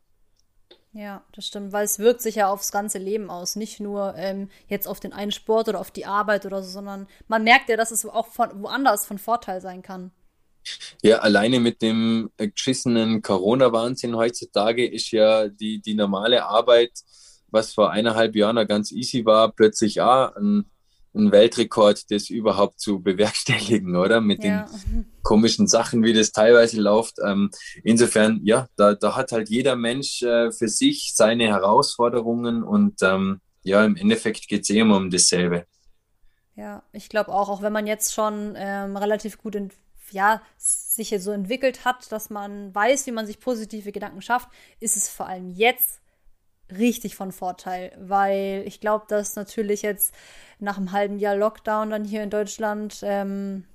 Ja, 0.99 1.23
das 1.31 1.47
stimmt, 1.47 1.71
weil 1.71 1.85
es 1.85 1.97
wirkt 1.99 2.19
sich 2.19 2.35
ja 2.35 2.49
aufs 2.51 2.73
ganze 2.73 2.97
Leben 2.97 3.29
aus, 3.29 3.55
nicht 3.55 3.79
nur 3.79 4.15
ähm, 4.17 4.49
jetzt 4.67 4.85
auf 4.85 4.99
den 4.99 5.13
einen 5.13 5.31
Sport 5.31 5.69
oder 5.69 5.79
auf 5.79 5.91
die 5.91 6.05
Arbeit 6.05 6.45
oder 6.45 6.61
so, 6.61 6.69
sondern 6.69 7.07
man 7.29 7.45
merkt 7.45 7.69
ja, 7.69 7.77
dass 7.77 7.91
es 7.91 8.05
auch 8.05 8.27
von 8.27 8.61
woanders 8.61 9.05
von 9.05 9.17
Vorteil 9.17 9.61
sein 9.61 9.81
kann. 9.81 10.11
Ja, 11.01 11.19
alleine 11.19 11.61
mit 11.61 11.81
dem 11.81 12.31
geschissenen 12.35 13.21
Corona-Wahnsinn 13.21 14.17
heutzutage 14.17 14.85
ist 14.85 15.11
ja 15.11 15.47
die, 15.47 15.79
die 15.79 15.93
normale 15.93 16.43
Arbeit, 16.43 16.91
was 17.47 17.73
vor 17.73 17.91
eineinhalb 17.91 18.35
Jahren 18.35 18.67
ganz 18.67 18.91
easy 18.91 19.23
war, 19.23 19.53
plötzlich 19.53 20.01
auch 20.01 20.35
ein 20.35 20.69
ein 21.15 21.31
Weltrekord, 21.31 22.11
das 22.11 22.29
überhaupt 22.29 22.79
zu 22.79 23.01
bewerkstelligen, 23.01 23.95
oder? 23.95 24.21
Mit 24.21 24.43
ja. 24.43 24.67
den 24.85 25.05
komischen 25.23 25.67
Sachen, 25.67 26.03
wie 26.03 26.13
das 26.13 26.31
teilweise 26.31 26.81
läuft. 26.81 27.15
Ähm, 27.25 27.51
insofern, 27.83 28.41
ja, 28.43 28.67
da, 28.75 28.93
da 28.93 29.15
hat 29.15 29.31
halt 29.31 29.49
jeder 29.49 29.75
Mensch 29.75 30.21
äh, 30.21 30.51
für 30.51 30.67
sich 30.67 31.13
seine 31.15 31.47
Herausforderungen 31.47 32.63
und 32.63 33.01
ähm, 33.01 33.41
ja, 33.63 33.83
im 33.83 33.95
Endeffekt 33.95 34.47
geht 34.47 34.63
es 34.63 34.69
eh 34.69 34.79
immer 34.79 34.97
um 34.97 35.09
dasselbe. 35.09 35.65
Ja, 36.55 36.83
ich 36.91 37.09
glaube 37.09 37.31
auch, 37.31 37.49
auch 37.49 37.61
wenn 37.61 37.73
man 37.73 37.87
jetzt 37.87 38.13
schon 38.13 38.53
ähm, 38.57 38.97
relativ 38.97 39.37
gut 39.37 39.55
in 39.55 39.69
ja, 40.11 40.41
sich 40.57 41.13
so 41.21 41.31
entwickelt 41.31 41.85
hat, 41.85 42.11
dass 42.11 42.29
man 42.29 42.73
weiß, 42.73 43.05
wie 43.05 43.11
man 43.11 43.27
sich 43.27 43.39
positive 43.39 43.91
Gedanken 43.91 44.21
schafft, 44.21 44.49
ist 44.79 44.97
es 44.97 45.07
vor 45.07 45.27
allem 45.27 45.51
jetzt 45.51 46.01
richtig 46.77 47.15
von 47.15 47.31
Vorteil, 47.31 47.91
weil 47.99 48.63
ich 48.65 48.79
glaube, 48.79 49.05
dass 49.07 49.35
natürlich 49.35 49.81
jetzt 49.81 50.13
nach 50.59 50.77
einem 50.77 50.91
halben 50.91 51.19
Jahr 51.19 51.35
Lockdown 51.35 51.89
dann 51.89 52.05
hier 52.05 52.23
in 52.23 52.29
Deutschland, 52.29 52.99
ähm, 53.03 53.65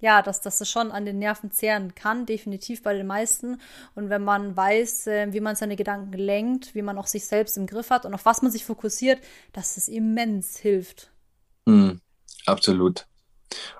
ja, 0.00 0.22
dass, 0.22 0.40
das 0.40 0.68
schon 0.68 0.90
an 0.90 1.06
den 1.06 1.18
Nerven 1.18 1.50
zehren 1.50 1.94
kann, 1.94 2.26
definitiv 2.26 2.82
bei 2.82 2.94
den 2.94 3.06
meisten. 3.06 3.60
Und 3.94 4.10
wenn 4.10 4.22
man 4.22 4.56
weiß, 4.56 5.06
äh, 5.06 5.32
wie 5.32 5.40
man 5.40 5.56
seine 5.56 5.76
Gedanken 5.76 6.12
lenkt, 6.12 6.74
wie 6.74 6.82
man 6.82 6.98
auch 6.98 7.06
sich 7.06 7.26
selbst 7.26 7.56
im 7.56 7.66
Griff 7.66 7.90
hat 7.90 8.04
und 8.04 8.14
auf 8.14 8.24
was 8.24 8.42
man 8.42 8.52
sich 8.52 8.64
fokussiert, 8.64 9.20
dass 9.52 9.76
es 9.76 9.88
immens 9.88 10.58
hilft. 10.58 11.10
Mm, 11.64 11.92
absolut. 12.46 13.06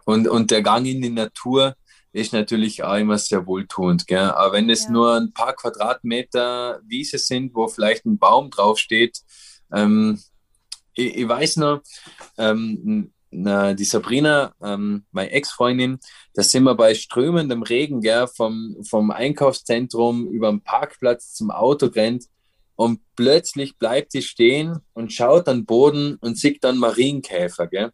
Und, 0.05 0.29
und 0.29 0.51
der 0.51 0.63
Gang 0.63 0.87
in 0.87 1.03
die 1.03 1.11
Natur 1.11 1.77
ist 2.15 2.33
natürlich 2.33 2.85
auch 2.85 2.97
immer 2.97 3.19
sehr 3.19 3.45
wohltuend. 3.47 4.07
Gell? 4.07 4.31
Aber 4.31 4.53
wenn 4.53 4.71
es 4.71 4.85
ja. 4.85 4.91
nur 4.91 5.17
ein 5.17 5.33
paar 5.33 5.55
Quadratmeter 5.55 6.81
Wiese 6.87 7.19
sind, 7.19 7.55
wo 7.55 7.67
vielleicht 7.67 8.07
ein 8.07 8.19
Baum 8.19 8.51
draufsteht, 8.51 9.19
ähm, 9.73 10.21
ich, 10.95 11.17
ich, 11.17 11.29
weiß 11.29 11.57
noch, 11.57 11.83
ähm, 12.39 13.13
na, 13.33 13.75
die 13.75 13.85
Sabrina, 13.85 14.55
ähm, 14.63 15.05
meine 15.11 15.33
Ex-Freundin, 15.33 15.99
da 16.35 16.45
sind 16.45 16.63
wir 16.63 16.77
bei 16.77 16.95
strömendem 16.95 17.65
Regen 17.65 18.01
gell, 18.01 18.29
vom, 18.29 18.77
vom 18.89 19.11
Einkaufszentrum 19.11 20.29
über 20.29 20.51
den 20.51 20.63
Parkplatz 20.63 21.35
zum 21.35 21.51
Auto 21.51 21.87
rennt 21.87 22.27
und 22.77 23.01
plötzlich 23.17 23.77
bleibt 23.77 24.13
sie 24.13 24.23
stehen 24.23 24.79
und 24.93 25.13
schaut 25.13 25.49
an 25.49 25.59
den 25.59 25.67
Boden 25.67 26.17
und 26.21 26.39
sieht 26.39 26.63
dann 26.63 26.79
Marienkäfer. 26.79 27.67
Gell? 27.67 27.91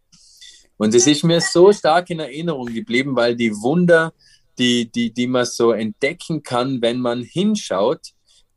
Und 0.81 0.95
es 0.95 1.07
ist 1.07 1.25
mir 1.25 1.43
so 1.43 1.75
stark 1.75 2.09
in 2.09 2.21
Erinnerung 2.21 2.65
geblieben, 2.65 3.15
weil 3.15 3.37
die 3.37 3.55
Wunder, 3.55 4.15
die, 4.59 4.91
die, 4.91 5.13
die 5.13 5.27
man 5.27 5.45
so 5.45 5.73
entdecken 5.73 6.43
kann, 6.43 6.81
wenn 6.81 7.01
man 7.01 7.21
hinschaut, 7.23 8.01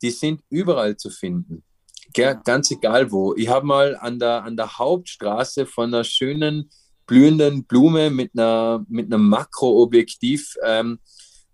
die 0.00 0.10
sind 0.10 0.40
überall 0.48 0.96
zu 0.96 1.10
finden. 1.10 1.62
Ja, 2.16 2.32
ganz 2.32 2.70
egal 2.70 3.12
wo. 3.12 3.34
Ich 3.34 3.48
habe 3.48 3.66
mal 3.66 3.94
an 3.96 4.18
der, 4.18 4.42
an 4.42 4.56
der 4.56 4.78
Hauptstraße 4.78 5.66
von 5.66 5.92
einer 5.92 6.02
schönen 6.02 6.70
blühenden 7.06 7.64
Blume 7.64 8.08
mit 8.08 8.30
einer 8.32 8.86
mit 8.88 9.12
einem 9.12 9.28
Makroobjektiv 9.28 10.54
ähm, 10.64 11.00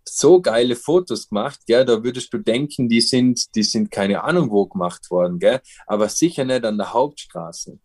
so 0.04 0.40
geile 0.40 0.76
Fotos 0.76 1.30
gemacht, 1.30 1.58
gell? 1.66 1.84
da 1.84 2.04
würdest 2.04 2.32
du 2.32 2.38
denken, 2.38 2.88
die 2.88 3.00
sind, 3.00 3.56
die 3.56 3.64
sind 3.64 3.90
keine 3.90 4.22
Ahnung 4.22 4.52
wo 4.52 4.66
gemacht 4.66 5.10
worden, 5.10 5.40
gell? 5.40 5.60
aber 5.88 6.08
sicher 6.08 6.44
nicht 6.44 6.64
an 6.64 6.78
der 6.78 6.92
Hauptstraße. 6.92 7.80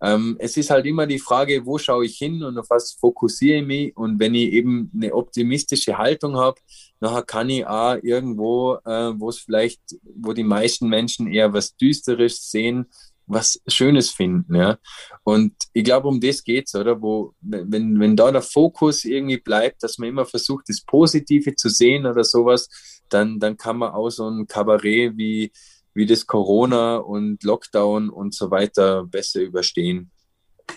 Ähm, 0.00 0.36
es 0.38 0.56
ist 0.56 0.70
halt 0.70 0.86
immer 0.86 1.06
die 1.06 1.18
Frage, 1.18 1.64
wo 1.64 1.78
schaue 1.78 2.04
ich 2.04 2.18
hin 2.18 2.42
und 2.42 2.58
auf 2.58 2.68
was 2.68 2.92
fokussiere 2.92 3.60
ich 3.60 3.66
mich. 3.66 3.96
Und 3.96 4.18
wenn 4.20 4.34
ich 4.34 4.52
eben 4.52 4.90
eine 4.94 5.14
optimistische 5.14 5.96
Haltung 5.96 6.36
habe, 6.36 6.60
nachher 7.00 7.22
kann 7.22 7.50
ich 7.50 7.66
auch 7.66 7.96
irgendwo, 8.02 8.76
äh, 8.84 9.12
wo 9.18 9.28
es 9.28 9.38
vielleicht, 9.38 9.80
wo 10.02 10.32
die 10.32 10.44
meisten 10.44 10.88
Menschen 10.88 11.26
eher 11.28 11.52
was 11.52 11.76
Düsteres 11.76 12.50
sehen, 12.50 12.86
was 13.26 13.60
Schönes 13.66 14.10
finden, 14.10 14.54
ja. 14.54 14.78
Und 15.24 15.52
ich 15.72 15.82
glaube, 15.82 16.06
um 16.08 16.20
das 16.20 16.44
geht's, 16.44 16.74
oder? 16.76 17.02
Wo, 17.02 17.34
wenn, 17.40 17.98
wenn 17.98 18.14
da 18.14 18.30
der 18.30 18.42
Fokus 18.42 19.04
irgendwie 19.04 19.38
bleibt, 19.38 19.82
dass 19.82 19.98
man 19.98 20.08
immer 20.08 20.24
versucht, 20.24 20.68
das 20.68 20.80
Positive 20.82 21.56
zu 21.56 21.68
sehen 21.68 22.06
oder 22.06 22.22
sowas, 22.22 22.68
dann, 23.08 23.40
dann 23.40 23.56
kann 23.56 23.78
man 23.78 23.92
auch 23.92 24.10
so 24.10 24.28
ein 24.28 24.46
Kabarett 24.46 25.16
wie, 25.16 25.50
wie 25.96 26.06
das 26.06 26.26
Corona 26.26 26.96
und 26.96 27.42
Lockdown 27.42 28.10
und 28.10 28.34
so 28.34 28.50
weiter 28.50 29.04
besser 29.04 29.40
überstehen. 29.40 30.10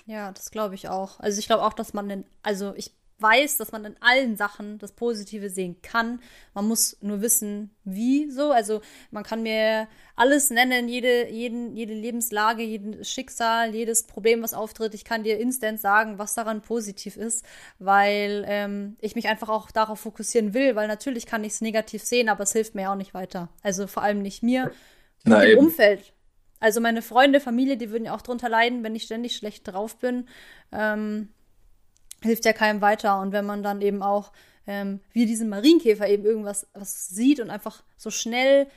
Ja, 0.06 0.32
das 0.32 0.50
glaube 0.50 0.76
ich 0.76 0.88
auch. 0.88 1.20
Also 1.20 1.40
ich 1.40 1.48
glaube 1.48 1.64
auch, 1.64 1.74
dass 1.74 1.94
man, 1.94 2.10
den, 2.10 2.26
also 2.42 2.74
ich 2.76 2.94
weiß, 3.20 3.58
dass 3.58 3.72
man 3.72 3.86
in 3.86 3.96
allen 4.00 4.38
Sachen 4.38 4.78
das 4.80 4.94
Positive 4.94 5.50
sehen 5.50 5.82
kann. 5.82 6.22
Man 6.54 6.68
muss 6.68 6.98
nur 7.02 7.22
wissen, 7.22 7.72
wie 7.84 8.30
so. 8.32 8.52
Also 8.52 8.82
man 9.12 9.24
kann 9.24 9.44
mir 9.44 9.88
alles 10.16 10.50
nennen, 10.50 10.88
jede, 10.88 11.30
jeden, 11.30 11.76
jede 11.76 11.94
Lebenslage, 11.94 12.64
jedes 12.64 13.10
Schicksal, 13.10 13.76
jedes 13.76 14.04
Problem, 14.04 14.42
was 14.42 14.54
auftritt. 14.54 14.94
Ich 14.94 15.06
kann 15.06 15.24
dir 15.24 15.40
instant 15.40 15.80
sagen, 15.80 16.18
was 16.18 16.34
daran 16.34 16.62
positiv 16.62 17.18
ist, 17.18 17.46
weil 17.78 18.46
ähm, 18.48 18.98
ich 19.02 19.16
mich 19.16 19.28
einfach 19.28 19.50
auch 19.50 19.72
darauf 19.72 20.00
fokussieren 20.00 20.54
will, 20.54 20.76
weil 20.76 20.88
natürlich 20.88 21.26
kann 21.26 21.44
ich 21.44 21.54
es 21.54 21.62
negativ 21.62 22.04
sehen, 22.04 22.30
aber 22.30 22.44
es 22.44 22.54
hilft 22.54 22.76
mir 22.76 22.92
auch 22.92 22.96
nicht 22.96 23.14
weiter. 23.14 23.50
Also 23.64 23.88
vor 23.88 24.04
allem 24.04 24.22
nicht 24.22 24.44
mir, 24.44 24.72
Na, 25.24 25.42
dem 25.42 25.58
Umfeld. 25.58 26.14
Also 26.60 26.82
meine 26.82 27.02
Freunde, 27.02 27.40
Familie, 27.40 27.78
die 27.78 27.90
würden 27.90 28.06
ja 28.06 28.16
auch 28.16 28.22
drunter 28.22 28.50
leiden, 28.50 28.84
wenn 28.84 28.96
ich 28.96 29.04
ständig 29.04 29.36
schlecht 29.36 29.68
drauf 29.68 29.98
bin. 29.98 30.28
Ähm, 30.72 31.30
hilft 32.22 32.46
ja 32.46 32.54
keinem 32.54 32.82
weiter. 32.82 33.20
Und 33.22 33.32
wenn 33.32 33.46
man 33.46 33.64
dann 33.64 33.82
eben 33.82 34.02
auch 34.02 34.32
ähm, 34.70 35.00
wie 35.14 35.26
diesen 35.26 35.50
Marienkäfer 35.50 36.08
eben 36.08 36.26
irgendwas 36.26 36.68
was 36.74 37.10
sieht 37.10 37.40
und 37.40 37.50
einfach 37.50 37.84
so 37.98 38.12
schnell 38.12 38.68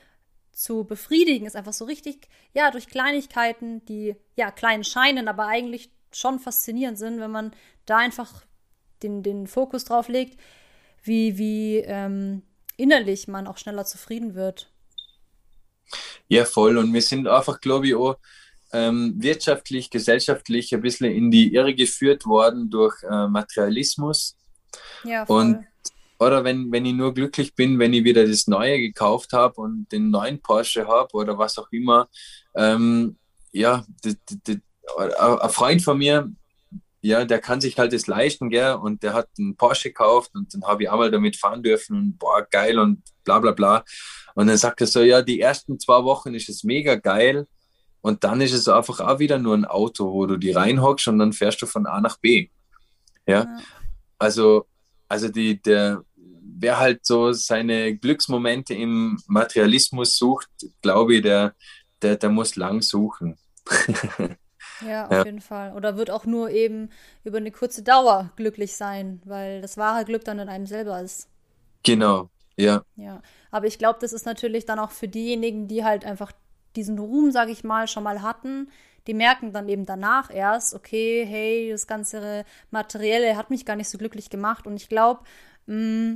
zu 0.50 0.84
befriedigen, 0.84 1.46
ist 1.46 1.54
einfach 1.54 1.74
so 1.74 1.84
richtig, 1.84 2.28
ja, 2.54 2.70
durch 2.70 2.86
Kleinigkeiten, 2.86 3.84
die 3.84 4.16
ja 4.34 4.50
klein 4.50 4.84
scheinen, 4.84 5.28
aber 5.28 5.46
eigentlich 5.46 5.90
schon 6.10 6.38
faszinierend 6.38 6.98
sind, 6.98 7.20
wenn 7.20 7.30
man 7.30 7.52
da 7.84 7.98
einfach 7.98 8.44
den, 9.02 9.22
den 9.22 9.46
Fokus 9.46 9.84
drauf 9.84 10.08
legt, 10.08 10.40
wie, 11.02 11.36
wie 11.36 11.78
ähm, 11.78 12.42
innerlich 12.78 13.28
man 13.28 13.46
auch 13.46 13.58
schneller 13.58 13.84
zufrieden 13.84 14.34
wird. 14.34 14.71
Ja, 16.32 16.46
voll. 16.46 16.78
Und 16.78 16.94
wir 16.94 17.02
sind 17.02 17.28
einfach, 17.28 17.60
glaube 17.60 17.88
ich, 17.88 17.94
auch 17.94 18.16
ähm, 18.72 19.12
wirtschaftlich, 19.18 19.90
gesellschaftlich 19.90 20.74
ein 20.74 20.80
bisschen 20.80 21.12
in 21.12 21.30
die 21.30 21.52
Irre 21.52 21.74
geführt 21.74 22.24
worden 22.24 22.70
durch 22.70 23.02
äh, 23.02 23.28
Materialismus. 23.28 24.34
Ja, 25.04 25.26
voll. 25.26 25.42
Und 25.42 25.66
oder 26.18 26.42
wenn, 26.42 26.72
wenn 26.72 26.86
ich 26.86 26.94
nur 26.94 27.12
glücklich 27.12 27.54
bin, 27.54 27.78
wenn 27.78 27.92
ich 27.92 28.04
wieder 28.04 28.26
das 28.26 28.46
Neue 28.46 28.78
gekauft 28.78 29.34
habe 29.34 29.60
und 29.60 29.92
den 29.92 30.08
neuen 30.08 30.40
Porsche 30.40 30.86
habe 30.86 31.12
oder 31.12 31.36
was 31.36 31.58
auch 31.58 31.70
immer. 31.70 32.08
Ähm, 32.54 33.18
ja, 33.50 33.84
ein 34.06 35.50
Freund 35.50 35.82
von 35.82 35.98
mir, 35.98 36.32
ja, 37.02 37.26
der 37.26 37.40
kann 37.40 37.60
sich 37.60 37.78
halt 37.78 37.92
das 37.92 38.06
leisten, 38.06 38.48
gell, 38.48 38.74
und 38.76 39.02
der 39.02 39.12
hat 39.12 39.28
einen 39.36 39.54
Porsche 39.56 39.90
gekauft 39.90 40.30
und 40.34 40.54
dann 40.54 40.64
habe 40.64 40.84
ich 40.84 40.90
einmal 40.90 41.10
damit 41.10 41.36
fahren 41.36 41.62
dürfen 41.62 41.98
und 41.98 42.18
boah, 42.18 42.46
geil 42.50 42.78
und 42.78 43.02
bla 43.22 43.38
bla 43.38 43.50
bla. 43.50 43.84
Und 44.34 44.46
dann 44.46 44.56
sagt 44.56 44.80
er 44.80 44.86
so, 44.86 45.02
ja, 45.02 45.22
die 45.22 45.40
ersten 45.40 45.78
zwei 45.78 46.02
Wochen 46.04 46.34
ist 46.34 46.48
es 46.48 46.64
mega 46.64 46.94
geil 46.94 47.46
und 48.00 48.24
dann 48.24 48.40
ist 48.40 48.52
es 48.52 48.68
einfach 48.68 49.00
auch 49.00 49.18
wieder 49.18 49.38
nur 49.38 49.54
ein 49.54 49.64
Auto, 49.64 50.12
wo 50.12 50.26
du 50.26 50.36
die 50.36 50.52
reinhockst 50.52 51.08
und 51.08 51.18
dann 51.18 51.32
fährst 51.32 51.62
du 51.62 51.66
von 51.66 51.86
A 51.86 52.00
nach 52.00 52.18
B. 52.18 52.48
Ja, 53.26 53.44
ja. 53.44 53.56
also, 54.18 54.66
also 55.08 55.28
die, 55.28 55.60
der, 55.62 56.02
wer 56.16 56.78
halt 56.78 57.06
so 57.06 57.32
seine 57.32 57.96
Glücksmomente 57.96 58.74
im 58.74 59.18
Materialismus 59.26 60.16
sucht, 60.16 60.48
glaube 60.80 61.16
ich, 61.16 61.22
der, 61.22 61.54
der, 62.02 62.16
der 62.16 62.30
muss 62.30 62.56
lang 62.56 62.82
suchen. 62.82 63.36
Ja, 64.86 65.06
auf 65.06 65.12
ja. 65.12 65.24
jeden 65.24 65.40
Fall. 65.40 65.74
Oder 65.74 65.96
wird 65.96 66.10
auch 66.10 66.24
nur 66.24 66.50
eben 66.50 66.90
über 67.24 67.38
eine 67.38 67.52
kurze 67.52 67.82
Dauer 67.82 68.30
glücklich 68.36 68.74
sein, 68.74 69.20
weil 69.24 69.62
das 69.62 69.76
wahre 69.76 70.04
Glück 70.04 70.24
dann 70.24 70.38
in 70.38 70.48
einem 70.48 70.66
selber 70.66 71.00
ist. 71.00 71.28
Genau, 71.84 72.30
ja. 72.56 72.84
Ja, 72.96 73.22
aber 73.50 73.66
ich 73.66 73.78
glaube, 73.78 73.98
das 74.00 74.12
ist 74.12 74.26
natürlich 74.26 74.66
dann 74.66 74.78
auch 74.78 74.90
für 74.90 75.08
diejenigen, 75.08 75.68
die 75.68 75.84
halt 75.84 76.04
einfach 76.04 76.32
diesen 76.76 76.98
Ruhm, 76.98 77.30
sage 77.30 77.52
ich 77.52 77.64
mal, 77.64 77.88
schon 77.88 78.04
mal 78.04 78.22
hatten, 78.22 78.68
die 79.06 79.14
merken 79.14 79.52
dann 79.52 79.68
eben 79.68 79.84
danach 79.84 80.32
erst, 80.32 80.74
okay, 80.74 81.26
hey, 81.26 81.70
das 81.70 81.86
ganze 81.86 82.44
Materielle 82.70 83.36
hat 83.36 83.50
mich 83.50 83.66
gar 83.66 83.76
nicht 83.76 83.88
so 83.88 83.98
glücklich 83.98 84.30
gemacht. 84.30 84.66
Und 84.66 84.76
ich 84.76 84.88
glaube, 84.88 85.22
mm, 85.66 86.14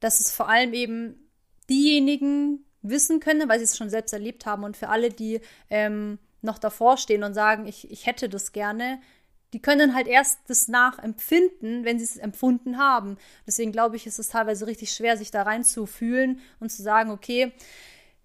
dass 0.00 0.20
es 0.20 0.30
vor 0.30 0.48
allem 0.48 0.74
eben 0.74 1.30
diejenigen 1.68 2.64
wissen 2.82 3.20
können, 3.20 3.48
weil 3.48 3.58
sie 3.58 3.64
es 3.64 3.76
schon 3.76 3.90
selbst 3.90 4.12
erlebt 4.12 4.46
haben 4.46 4.64
und 4.64 4.76
für 4.76 4.88
alle, 4.88 5.10
die 5.10 5.40
ähm, 5.68 6.18
noch 6.42 6.58
davor 6.58 6.96
stehen 6.96 7.22
und 7.22 7.34
sagen, 7.34 7.66
ich, 7.66 7.90
ich 7.90 8.06
hätte 8.06 8.28
das 8.28 8.52
gerne, 8.52 9.00
die 9.52 9.60
können 9.60 9.94
halt 9.94 10.06
erst 10.06 10.40
das 10.48 10.68
nachempfinden, 10.68 11.84
wenn 11.84 11.98
sie 11.98 12.04
es 12.04 12.16
empfunden 12.16 12.78
haben. 12.78 13.16
Deswegen 13.46 13.72
glaube 13.72 13.96
ich, 13.96 14.06
ist 14.06 14.18
es 14.18 14.28
teilweise 14.28 14.66
richtig 14.66 14.92
schwer, 14.92 15.16
sich 15.16 15.30
da 15.30 15.42
reinzufühlen 15.42 16.40
und 16.60 16.70
zu 16.70 16.82
sagen, 16.82 17.10
okay, 17.10 17.52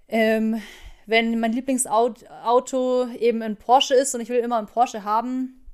ähm, 0.08 0.62
wenn 1.08 1.40
mein 1.40 1.54
Lieblingsauto 1.54 3.08
eben 3.20 3.42
ein 3.42 3.58
Porsche 3.58 3.96
ist 3.96 4.16
und 4.16 4.22
ich 4.22 4.30
will 4.30 4.40
immer 4.40 4.58
einen 4.58 4.68
Porsche 4.68 5.04
haben, 5.04 5.66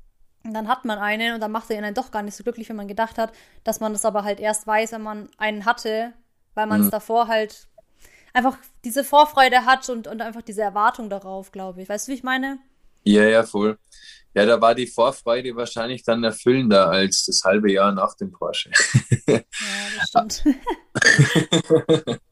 dann 0.43 0.67
hat 0.67 0.85
man 0.85 0.97
einen 0.97 1.35
und 1.35 1.41
dann 1.41 1.51
macht 1.51 1.69
er 1.69 1.77
ihn 1.77 1.83
dann 1.83 1.93
doch 1.93 2.11
gar 2.11 2.23
nicht 2.23 2.35
so 2.35 2.43
glücklich, 2.43 2.67
wenn 2.69 2.75
man 2.75 2.87
gedacht 2.87 3.17
hat, 3.17 3.31
dass 3.63 3.79
man 3.79 3.93
das 3.93 4.05
aber 4.05 4.23
halt 4.23 4.39
erst 4.39 4.65
weiß, 4.65 4.93
wenn 4.93 5.03
man 5.03 5.29
einen 5.37 5.65
hatte, 5.65 6.13
weil 6.55 6.65
man 6.65 6.81
es 6.81 6.87
mhm. 6.87 6.91
davor 6.91 7.27
halt 7.27 7.67
einfach 8.33 8.57
diese 8.83 9.03
Vorfreude 9.03 9.65
hat 9.65 9.89
und, 9.89 10.07
und 10.07 10.21
einfach 10.21 10.41
diese 10.41 10.61
Erwartung 10.61 11.09
darauf, 11.09 11.51
glaube 11.51 11.81
ich. 11.81 11.89
Weißt 11.89 12.07
du, 12.07 12.11
wie 12.11 12.15
ich 12.15 12.23
meine? 12.23 12.59
Ja, 13.03 13.23
ja, 13.23 13.43
voll. 13.43 13.77
Ja, 14.33 14.45
da 14.45 14.61
war 14.61 14.75
die 14.75 14.87
Vorfreude 14.87 15.55
wahrscheinlich 15.55 16.03
dann 16.03 16.23
erfüllender 16.23 16.89
als 16.89 17.25
das 17.25 17.43
halbe 17.43 17.71
Jahr 17.71 17.91
nach 17.91 18.15
dem 18.15 18.31
Porsche. 18.31 18.71
ja, 19.27 19.41
das 19.97 20.07
stimmt. 20.07 20.43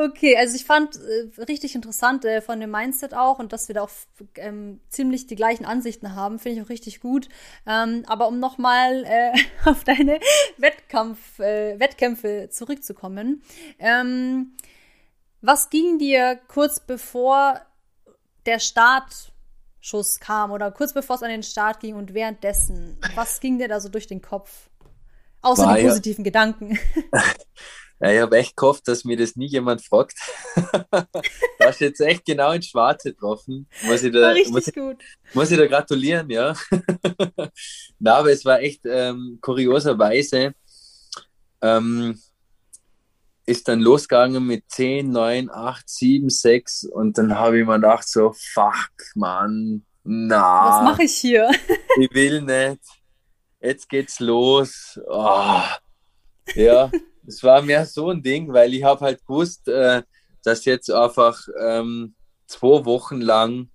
Okay, 0.00 0.36
also 0.36 0.54
ich 0.54 0.64
fand 0.64 0.96
äh, 0.96 1.42
richtig 1.42 1.74
interessant 1.74 2.24
äh, 2.24 2.40
von 2.40 2.60
dem 2.60 2.70
Mindset 2.70 3.14
auch 3.14 3.40
und 3.40 3.52
dass 3.52 3.66
wir 3.66 3.74
da 3.74 3.82
auch 3.82 3.90
ähm, 4.36 4.80
ziemlich 4.88 5.26
die 5.26 5.34
gleichen 5.34 5.64
Ansichten 5.64 6.14
haben, 6.14 6.38
finde 6.38 6.58
ich 6.58 6.64
auch 6.64 6.70
richtig 6.70 7.00
gut. 7.00 7.28
Ähm, 7.66 8.04
aber 8.06 8.28
um 8.28 8.38
nochmal 8.38 9.04
äh, 9.04 9.32
auf 9.68 9.82
deine 9.82 10.20
Wettkampf, 10.56 11.40
äh, 11.40 11.80
Wettkämpfe 11.80 12.48
zurückzukommen. 12.50 13.42
Ähm, 13.78 14.52
was 15.40 15.70
ging 15.70 15.98
dir 15.98 16.38
kurz 16.48 16.78
bevor 16.78 17.60
der 18.46 18.60
Startschuss 19.88 20.20
kam 20.20 20.50
oder 20.50 20.70
kurz 20.70 20.92
bevor 20.92 21.16
es 21.16 21.22
an 21.22 21.30
den 21.30 21.42
Start 21.42 21.80
ging 21.80 21.94
und 21.94 22.14
währenddessen? 22.14 22.98
Was 23.14 23.40
ging 23.40 23.58
dir 23.58 23.68
da 23.68 23.80
so 23.80 23.88
durch 23.88 24.06
den 24.06 24.20
Kopf? 24.20 24.68
Außer 25.40 25.66
War 25.66 25.76
die 25.76 25.84
positiven 25.84 26.24
ja. 26.24 26.30
Gedanken. 26.30 26.78
Ja, 28.00 28.12
ich 28.12 28.20
habe 28.20 28.38
echt 28.38 28.56
gehofft, 28.56 28.86
dass 28.86 29.04
mir 29.04 29.16
das 29.16 29.34
nie 29.34 29.48
jemand 29.48 29.84
fragt. 29.84 30.16
da 30.92 31.08
hast 31.60 31.80
du 31.80 31.86
jetzt 31.86 32.00
echt 32.00 32.24
genau 32.24 32.52
ins 32.52 32.68
Schwarze 32.68 33.10
getroffen. 33.10 33.68
Muss 33.82 34.04
ich 34.04 34.12
da, 34.12 34.34
muss 34.50 34.68
ich. 34.68 34.76
Muss 35.34 35.50
ich 35.50 35.58
da 35.58 35.66
gratulieren, 35.66 36.30
ja. 36.30 36.54
Na, 37.98 38.14
aber 38.14 38.30
es 38.30 38.44
war 38.44 38.60
echt 38.60 38.82
ähm, 38.84 39.38
kurioserweise 39.40 40.54
ähm, 41.60 42.16
ist 43.48 43.66
dann 43.66 43.80
losgegangen 43.80 44.46
mit 44.46 44.64
10, 44.68 45.10
9, 45.10 45.50
8, 45.50 45.88
7, 45.88 46.28
6 46.28 46.84
und 46.84 47.16
dann 47.16 47.38
habe 47.38 47.58
ich 47.58 47.66
mir 47.66 47.76
gedacht 47.76 48.06
so, 48.06 48.34
fuck, 48.34 48.92
Mann, 49.14 49.86
na. 50.04 50.68
Was 50.68 50.84
mache 50.84 51.02
ich 51.04 51.14
hier? 51.14 51.50
ich 51.98 52.12
will 52.12 52.42
nicht. 52.42 52.82
Jetzt 53.60 53.88
geht's 53.88 54.20
los. 54.20 55.00
Oh. 55.08 55.62
Ja, 56.54 56.90
es 57.26 57.42
war 57.42 57.62
mehr 57.62 57.86
so 57.86 58.10
ein 58.10 58.22
Ding, 58.22 58.52
weil 58.52 58.74
ich 58.74 58.82
habe 58.82 59.00
halt 59.00 59.24
gewusst, 59.26 59.66
äh, 59.66 60.02
dass 60.44 60.66
jetzt 60.66 60.90
einfach 60.90 61.40
ähm, 61.58 62.14
zwei 62.46 62.84
Wochen 62.84 63.22
lang 63.22 63.70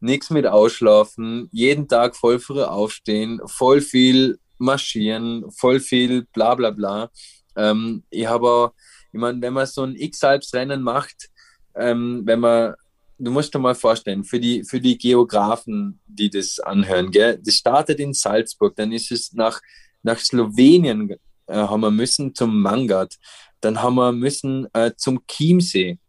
nichts 0.00 0.30
mit 0.30 0.46
ausschlafen, 0.46 1.48
jeden 1.52 1.86
Tag 1.86 2.16
voll 2.16 2.40
früh 2.40 2.62
aufstehen, 2.62 3.40
voll 3.46 3.80
viel 3.80 4.40
marschieren, 4.58 5.48
voll 5.52 5.78
viel 5.78 6.26
bla 6.32 6.56
bla 6.56 6.72
bla. 6.72 7.10
Ähm, 7.56 8.02
ich 8.10 8.26
habe 8.26 8.72
ich 9.14 9.20
meine, 9.20 9.40
wenn 9.40 9.52
man 9.52 9.66
so 9.66 9.82
ein 9.84 9.94
X-Alps-Rennen 9.94 10.82
macht, 10.82 11.30
ähm, 11.76 12.22
wenn 12.24 12.40
man, 12.40 12.74
du 13.16 13.30
musst 13.30 13.54
dir 13.54 13.60
mal 13.60 13.76
vorstellen, 13.76 14.24
für 14.24 14.40
die, 14.40 14.64
für 14.64 14.80
die 14.80 14.98
Geografen, 14.98 16.00
die 16.04 16.30
das 16.30 16.58
anhören, 16.58 17.12
gell, 17.12 17.40
das 17.40 17.54
startet 17.54 18.00
in 18.00 18.12
Salzburg, 18.12 18.74
dann 18.74 18.90
ist 18.90 19.12
es 19.12 19.32
nach, 19.32 19.60
nach 20.02 20.18
Slowenien 20.18 21.14
äh, 21.46 21.54
haben 21.54 21.82
wir 21.82 21.92
müssen 21.92 22.34
zum 22.34 22.60
Mangat, 22.60 23.14
dann 23.60 23.80
haben 23.80 23.94
wir 23.94 24.10
müssen 24.10 24.66
äh, 24.72 24.90
zum 24.96 25.24
Chiemsee, 25.28 26.00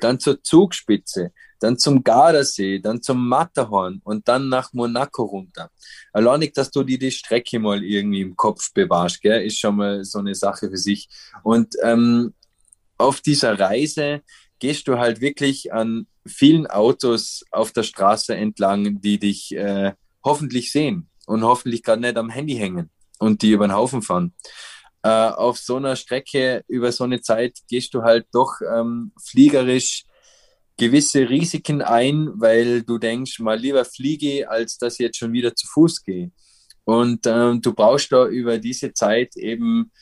dann 0.00 0.18
zur 0.18 0.42
Zugspitze, 0.42 1.32
dann 1.60 1.78
zum 1.78 2.02
Gardasee, 2.02 2.78
dann 2.78 3.02
zum 3.02 3.28
Matterhorn 3.28 4.00
und 4.04 4.26
dann 4.26 4.48
nach 4.48 4.72
Monaco 4.72 5.22
runter. 5.24 5.70
Alleinig, 6.14 6.54
dass 6.54 6.70
du 6.70 6.82
dir 6.82 6.98
die 6.98 7.10
Strecke 7.10 7.58
mal 7.58 7.84
irgendwie 7.84 8.22
im 8.22 8.36
Kopf 8.36 8.72
bewahrst, 8.72 9.20
gell, 9.20 9.44
ist 9.44 9.58
schon 9.58 9.76
mal 9.76 10.02
so 10.04 10.18
eine 10.18 10.34
Sache 10.34 10.70
für 10.70 10.78
sich. 10.78 11.08
Und 11.42 11.74
ähm, 11.82 12.32
auf 13.04 13.20
dieser 13.20 13.58
Reise 13.58 14.22
gehst 14.58 14.88
du 14.88 14.98
halt 14.98 15.20
wirklich 15.20 15.72
an 15.72 16.06
vielen 16.26 16.66
Autos 16.66 17.44
auf 17.50 17.72
der 17.72 17.82
Straße 17.82 18.34
entlang, 18.34 19.00
die 19.00 19.18
dich 19.18 19.54
äh, 19.54 19.92
hoffentlich 20.24 20.72
sehen 20.72 21.08
und 21.26 21.44
hoffentlich 21.44 21.82
gerade 21.82 22.00
nicht 22.00 22.16
am 22.16 22.30
Handy 22.30 22.54
hängen 22.54 22.90
und 23.18 23.42
die 23.42 23.50
über 23.50 23.66
den 23.66 23.74
Haufen 23.74 24.02
fahren 24.02 24.34
äh, 25.04 25.08
auf 25.08 25.58
so 25.58 25.76
einer 25.76 25.96
Strecke 25.96 26.64
über 26.66 26.90
so 26.90 27.04
eine 27.04 27.20
Zeit 27.20 27.58
gehst 27.68 27.92
du 27.92 28.02
halt 28.02 28.26
doch 28.32 28.60
ähm, 28.62 29.12
fliegerisch 29.22 30.04
gewisse 30.78 31.28
Risiken 31.28 31.82
ein, 31.82 32.30
weil 32.34 32.82
du 32.82 32.98
denkst, 32.98 33.38
mal 33.38 33.58
lieber 33.58 33.84
fliege, 33.84 34.48
als 34.48 34.78
dass 34.78 34.94
ich 34.94 35.00
jetzt 35.00 35.18
schon 35.18 35.32
wieder 35.34 35.54
zu 35.54 35.66
Fuß 35.68 36.02
gehe. 36.02 36.32
Und 36.84 37.26
ähm, 37.26 37.60
du 37.60 37.74
brauchst 37.74 38.12
da 38.12 38.26
über 38.26 38.58
diese 38.58 38.92
Zeit 38.94 39.36
eben 39.36 39.92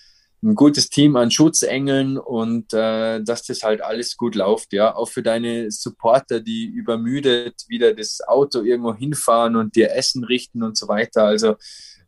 ein 0.42 0.56
gutes 0.56 0.88
Team 0.88 1.14
an 1.16 1.30
Schutzengeln 1.30 2.18
und 2.18 2.72
äh, 2.74 3.22
dass 3.22 3.44
das 3.44 3.62
halt 3.62 3.80
alles 3.80 4.16
gut 4.16 4.34
läuft, 4.34 4.72
ja. 4.72 4.94
Auch 4.94 5.08
für 5.08 5.22
deine 5.22 5.70
Supporter, 5.70 6.40
die 6.40 6.66
übermüdet 6.66 7.64
wieder 7.68 7.94
das 7.94 8.20
Auto 8.26 8.62
irgendwo 8.62 8.94
hinfahren 8.94 9.54
und 9.54 9.76
dir 9.76 9.92
Essen 9.92 10.24
richten 10.24 10.62
und 10.64 10.76
so 10.76 10.88
weiter. 10.88 11.24
Also 11.24 11.56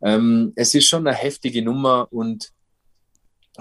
ähm, 0.01 0.51
es 0.55 0.73
ist 0.73 0.87
schon 0.87 1.07
eine 1.07 1.15
heftige 1.15 1.61
Nummer 1.61 2.07
und 2.11 2.51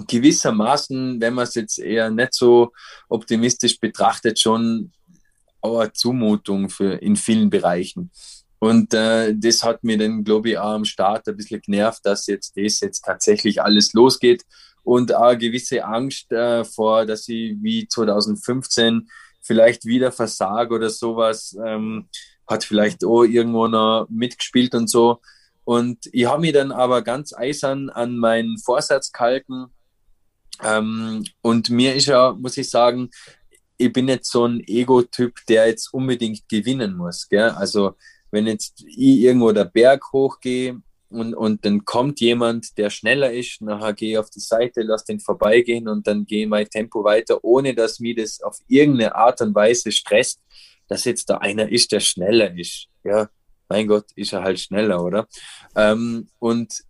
gewissermaßen, 0.09 1.21
wenn 1.21 1.35
man 1.35 1.45
es 1.45 1.55
jetzt 1.55 1.79
eher 1.79 2.11
nicht 2.11 2.35
so 2.35 2.73
optimistisch 3.09 3.79
betrachtet, 3.79 4.41
schon 4.41 4.93
eine 5.63 5.93
Zumutung 5.93 6.69
für 6.69 6.95
in 6.95 7.15
vielen 7.15 7.49
Bereichen. 7.49 8.11
Und 8.59 8.95
äh, 8.95 9.35
das 9.37 9.63
hat 9.63 9.85
mir 9.85 9.99
dann, 9.99 10.25
glaube 10.25 10.51
ich, 10.51 10.59
auch 10.59 10.75
am 10.75 10.85
Start 10.85 11.29
ein 11.29 11.37
bisschen 11.37 11.61
genervt, 11.61 12.01
dass 12.05 12.27
jetzt 12.27 12.57
das 12.57 12.81
jetzt 12.81 13.03
tatsächlich 13.03 13.61
alles 13.63 13.93
losgeht 13.93 14.45
und 14.83 15.15
auch 15.15 15.29
eine 15.29 15.39
gewisse 15.39 15.85
Angst 15.85 16.33
äh, 16.33 16.65
vor, 16.65 17.05
dass 17.05 17.29
ich 17.29 17.57
wie 17.61 17.87
2015 17.87 19.09
vielleicht 19.43 19.85
wieder 19.85 20.13
versage 20.13 20.75
oder 20.75 20.89
sowas, 20.89 21.57
ähm, 21.65 22.09
hat 22.47 22.65
vielleicht 22.65 23.05
auch 23.05 23.25
irgendwo 23.25 23.69
noch 23.69 24.07
mitgespielt 24.09 24.75
und 24.75 24.89
so. 24.89 25.21
Und 25.65 26.09
ich 26.13 26.27
habe 26.27 26.43
mich 26.43 26.53
dann 26.53 26.73
aber 26.73 27.03
ganz 27.03 27.35
eisern 27.35 27.91
an 27.91 28.17
meinen 28.17 28.59
Vorsatz 28.59 29.13
gehalten, 29.13 29.67
ähm, 30.63 31.25
und 31.43 31.71
mir 31.71 31.95
ist 31.95 32.07
ja, 32.07 32.33
muss 32.33 32.57
ich 32.57 32.71
sagen, 32.71 33.11
ich 33.77 33.93
bin 33.93 34.05
nicht 34.07 34.25
so 34.25 34.47
ein 34.47 34.63
Ego-Typ, 34.67 35.35
der 35.49 35.67
jetzt 35.67 35.93
unbedingt 35.93 36.49
gewinnen 36.49 36.97
muss. 36.97 37.29
Gell? 37.29 37.51
Also 37.51 37.97
wenn 38.35 38.47
jetzt 38.47 38.85
ich 38.87 39.21
irgendwo 39.21 39.53
der 39.53 39.65
Berg 39.65 40.13
hochgehe 40.13 40.81
und, 41.09 41.35
und 41.35 41.65
dann 41.65 41.85
kommt 41.85 42.21
jemand, 42.21 42.77
der 42.77 42.91
schneller 42.91 43.33
ist, 43.33 43.63
nachher 43.63 43.95
gehe 43.95 44.11
ich 44.13 44.19
auf 44.19 44.31
die 44.31 44.41
Seite, 44.41 44.83
lass 44.83 45.05
den 45.05 45.21
vorbeigehen 45.21 45.89
und 45.89 46.07
dann 46.07 46.27
gehe 46.27 46.47
mein 46.47 46.69
Tempo 46.69 47.05
weiter, 47.05 47.43
ohne 47.43 47.75
dass 47.75 48.01
mir 48.01 48.17
das 48.17 48.43
auf 48.43 48.59
irgendeine 48.67 49.15
Art 49.15 49.41
und 49.41 49.55
Weise 49.55 49.93
stresst, 49.93 50.41
dass 50.89 51.05
jetzt 51.05 51.31
da 51.31 51.39
einer 51.39 51.71
ist, 51.71 51.93
der 51.93 52.01
schneller 52.01 52.53
ist. 52.59 52.89
Ja, 53.05 53.29
mein 53.69 53.87
Gott, 53.87 54.07
ist 54.17 54.33
er 54.33 54.43
halt 54.43 54.59
schneller, 54.59 55.03
oder? 55.03 55.29
Ähm, 55.77 56.29
und 56.41 56.83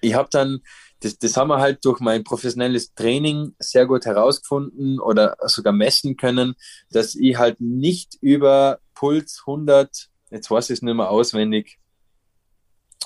ich 0.00 0.14
habe 0.14 0.28
dann 0.30 0.60
das, 1.00 1.18
das 1.18 1.36
haben 1.36 1.48
wir 1.48 1.58
halt 1.58 1.84
durch 1.84 2.00
mein 2.00 2.22
professionelles 2.22 2.94
Training 2.94 3.54
sehr 3.58 3.86
gut 3.86 4.06
herausgefunden 4.06 5.00
oder 5.00 5.36
sogar 5.46 5.72
messen 5.72 6.16
können, 6.16 6.54
dass 6.90 7.14
ich 7.14 7.36
halt 7.36 7.60
nicht 7.60 8.16
über 8.20 8.78
Puls 8.94 9.42
100, 9.46 10.08
jetzt 10.32 10.50
weiß 10.50 10.70
ich 10.70 10.78
es 10.78 10.82
nicht 10.82 10.94
mehr 10.94 11.10
auswendig, 11.10 11.78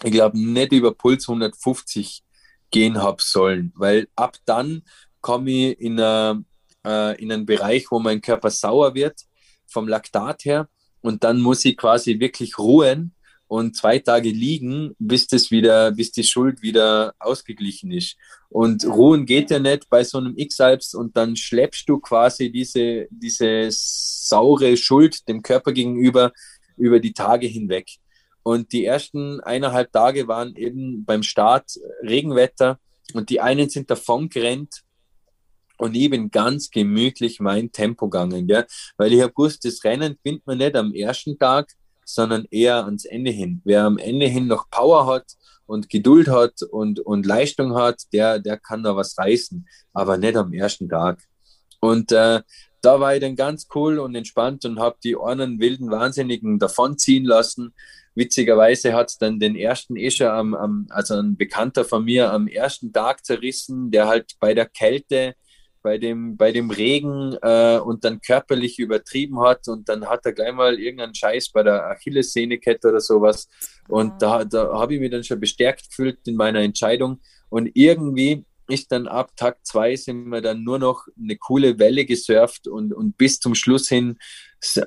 ich 0.03 0.13
glaube 0.13 0.39
nicht 0.39 0.73
über 0.73 0.95
Puls 0.95 1.29
150 1.29 2.23
gehen 2.71 3.03
habe 3.03 3.23
sollen, 3.23 3.73
weil 3.77 4.09
ab 4.15 4.37
dann 4.45 4.83
komme 5.21 5.51
ich 5.51 5.81
in, 5.81 6.01
a, 6.01 6.43
äh, 6.85 7.21
in 7.21 7.33
einen 7.33 7.47
Bereich, 7.47 7.91
wo 7.91 7.99
mein 7.99 8.21
Körper 8.21 8.51
sauer 8.51 8.95
wird 8.95 9.23
vom 9.67 9.89
Laktat 9.89 10.45
her 10.45 10.69
und 11.01 11.25
dann 11.25 11.41
muss 11.41 11.65
ich 11.65 11.77
quasi 11.77 12.21
wirklich 12.21 12.59
ruhen 12.59 13.15
und 13.49 13.77
zwei 13.77 13.99
Tage 14.01 14.31
liegen, 14.31 14.95
bis 14.99 15.29
das 15.29 15.51
wieder, 15.51 15.93
bis 15.93 16.11
die 16.11 16.25
Schuld 16.25 16.63
wieder 16.63 17.15
ausgeglichen 17.19 17.93
ist. 17.93 18.17
Und 18.49 18.85
ruhen 18.85 19.25
geht 19.25 19.51
ja 19.51 19.59
nicht 19.59 19.89
bei 19.89 20.03
so 20.03 20.19
einem 20.19 20.37
X-Alps 20.37 20.95
und 20.95 21.17
dann 21.17 21.37
schleppst 21.37 21.89
du 21.89 21.99
quasi 21.99 22.51
diese, 22.51 23.07
diese 23.11 23.69
saure 23.71 24.77
Schuld 24.77 25.29
dem 25.29 25.43
Körper 25.43 25.73
gegenüber 25.73 26.33
über 26.77 27.01
die 27.01 27.13
Tage 27.13 27.47
hinweg. 27.47 27.89
Und 28.43 28.73
die 28.73 28.85
ersten 28.85 29.41
eineinhalb 29.41 29.93
Tage 29.93 30.29
waren 30.29 30.55
eben 30.57 31.05
beim 31.05 31.23
Start 31.23 31.73
Regenwetter 32.03 32.79
und 33.13 33.31
die 33.31 33.41
einen 33.41 33.69
sind 33.69 33.91
davon 33.91 34.29
gerannt 34.29 34.85
und 35.79 35.95
ich 35.95 36.11
bin 36.11 36.31
ganz 36.31 36.71
gemütlich 36.71 37.41
mein 37.41 37.71
Tempo 37.71 38.09
gegangen, 38.09 38.47
gell? 38.47 38.67
weil 38.97 39.13
ich 39.13 39.21
habe 39.21 39.33
gewusst, 39.33 39.65
das 39.65 39.85
Rennen 39.85 40.17
findet 40.23 40.47
man 40.47 40.59
nicht 40.59 40.77
am 40.77 40.95
ersten 40.95 41.39
Tag, 41.39 41.73
sondern 42.05 42.47
eher 42.51 42.85
ans 42.85 43.05
Ende 43.05 43.31
hin. 43.31 43.61
Wer 43.65 43.85
am 43.85 43.99
Ende 43.99 44.27
hin 44.27 44.47
noch 44.47 44.71
Power 44.71 45.07
hat 45.07 45.25
und 45.67 45.89
Geduld 45.91 46.29
hat 46.29 46.63
und, 46.63 47.01
und 47.01 47.27
Leistung 47.27 47.75
hat, 47.75 48.03
der, 48.13 48.39
der 48.39 48.59
kann 48.59 48.85
da 48.85 48.97
was 48.97 49.19
reißen, 49.19 49.67
aber 49.93 50.17
nicht 50.17 50.37
am 50.37 50.53
ersten 50.53 50.89
Tag. 50.89 51.23
Und 51.81 52.13
äh, 52.13 52.43
da 52.87 53.01
war 53.01 53.15
ich 53.15 53.21
dann 53.21 53.35
ganz 53.35 53.67
cool 53.75 53.99
und 53.99 54.15
entspannt 54.15 54.65
und 54.65 54.79
habe 54.79 54.97
die 55.03 55.17
einen 55.17 55.59
wilden 55.59 55.91
Wahnsinnigen 55.91 56.59
davonziehen 56.61 57.25
lassen. 57.25 57.75
Witzigerweise 58.15 58.95
hat 58.95 59.11
es 59.11 59.19
dann 59.19 59.41
den 59.41 59.57
ersten 59.57 59.97
Escher, 59.97 60.33
am, 60.33 60.55
am, 60.55 60.87
also 60.91 61.15
ein 61.15 61.37
Bekannter 61.37 61.85
von 61.85 62.05
mir, 62.05 62.33
am 62.33 62.47
ersten 62.47 62.93
Tag 62.93 63.25
zerrissen, 63.27 63.91
der 63.91 64.07
halt 64.07 64.37
bei 64.39 64.55
der 64.55 64.67
Kälte 64.67 65.35
bei 65.83 65.99
dem, 65.99 66.37
bei 66.37 66.51
dem 66.51 66.71
Regen 66.71 67.37
äh, 67.43 67.79
und 67.79 68.05
dann 68.05 68.21
körperlich 68.21 68.79
übertrieben 68.81 69.41
hat 69.41 69.69
und 69.69 69.89
dann 69.89 70.07
hat 70.07 70.27
er 70.27 70.33
gleich 70.33 70.53
mal 70.53 70.81
irgendeinen 70.81 71.15
Scheiß 71.15 71.51
bei 71.51 71.63
der 71.63 71.87
Achillessehnekette 71.91 72.89
oder 72.89 73.01
sowas. 73.01 73.49
Und 73.87 74.21
da, 74.21 74.45
da 74.45 74.79
habe 74.79 74.95
ich 74.95 75.01
mich 75.01 75.13
dann 75.13 75.23
schon 75.23 75.39
bestärkt 75.39 75.89
gefühlt 75.89 76.19
in 76.27 76.35
meiner 76.35 76.61
Entscheidung. 76.61 77.21
Und 77.51 77.71
irgendwie 77.75 78.45
ist 78.69 78.93
dann 78.93 79.07
ab 79.07 79.37
Tag 79.37 79.59
zwei 79.65 79.97
sind 79.97 80.29
wir 80.29 80.41
dann 80.41 80.65
nur 80.65 80.79
noch 80.79 81.07
eine 81.19 81.37
coole 81.37 81.79
Welle 81.79 82.05
gesurft 82.05 82.69
und, 82.69 82.93
und 82.93 83.17
bis 83.17 83.41
zum 83.41 83.55
Schluss 83.55 83.89
hin 83.89 84.19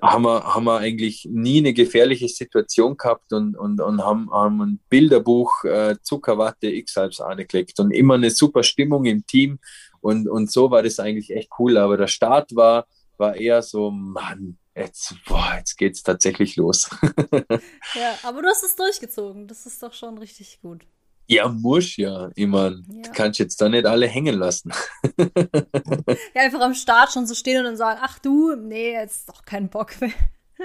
haben 0.01 0.23
wir, 0.23 0.43
haben 0.43 0.65
wir 0.65 0.79
eigentlich 0.79 1.27
nie 1.31 1.59
eine 1.59 1.73
gefährliche 1.73 2.27
Situation 2.27 2.97
gehabt 2.97 3.31
und, 3.31 3.55
und, 3.55 3.79
und 3.79 4.03
haben, 4.03 4.29
haben 4.31 4.61
ein 4.61 4.79
Bilderbuch 4.89 5.63
äh, 5.63 5.95
Zuckerwatte 6.01 6.67
X-Halbs 6.67 7.21
angelegt 7.21 7.79
und 7.79 7.91
immer 7.91 8.15
eine 8.15 8.31
super 8.31 8.63
Stimmung 8.63 9.05
im 9.05 9.25
Team 9.25 9.59
und, 10.01 10.27
und 10.27 10.51
so 10.51 10.71
war 10.71 10.83
das 10.83 10.99
eigentlich 10.99 11.31
echt 11.31 11.49
cool. 11.59 11.77
Aber 11.77 11.97
der 11.97 12.07
Start 12.07 12.55
war, 12.55 12.87
war 13.17 13.35
eher 13.35 13.61
so, 13.61 13.91
Mann, 13.91 14.57
jetzt, 14.75 15.15
boah, 15.25 15.55
jetzt 15.57 15.77
geht's 15.77 16.03
tatsächlich 16.03 16.55
los. 16.55 16.89
ja, 17.95 18.17
aber 18.23 18.41
du 18.41 18.47
hast 18.47 18.63
es 18.63 18.75
durchgezogen. 18.75 19.47
Das 19.47 19.65
ist 19.65 19.83
doch 19.83 19.93
schon 19.93 20.17
richtig 20.17 20.59
gut. 20.61 20.85
Ja, 21.29 21.47
muss 21.47 21.95
ja. 21.97 22.31
Ich 22.35 22.47
meine, 22.47 22.83
ja. 22.91 23.11
kannst 23.13 23.39
jetzt 23.39 23.61
da 23.61 23.69
nicht 23.69 23.85
alle 23.85 24.07
hängen 24.07 24.35
lassen. 24.35 24.71
ja, 25.17 26.41
einfach 26.41 26.61
am 26.61 26.73
Start 26.73 27.11
schon 27.11 27.27
so 27.27 27.35
stehen 27.35 27.59
und 27.59 27.65
dann 27.65 27.77
sagen, 27.77 27.99
ach 28.01 28.17
du, 28.17 28.55
nee, 28.55 28.93
jetzt 28.93 29.29
doch 29.29 29.45
keinen 29.45 29.69
Bock 29.69 29.91
mehr. 30.01 30.11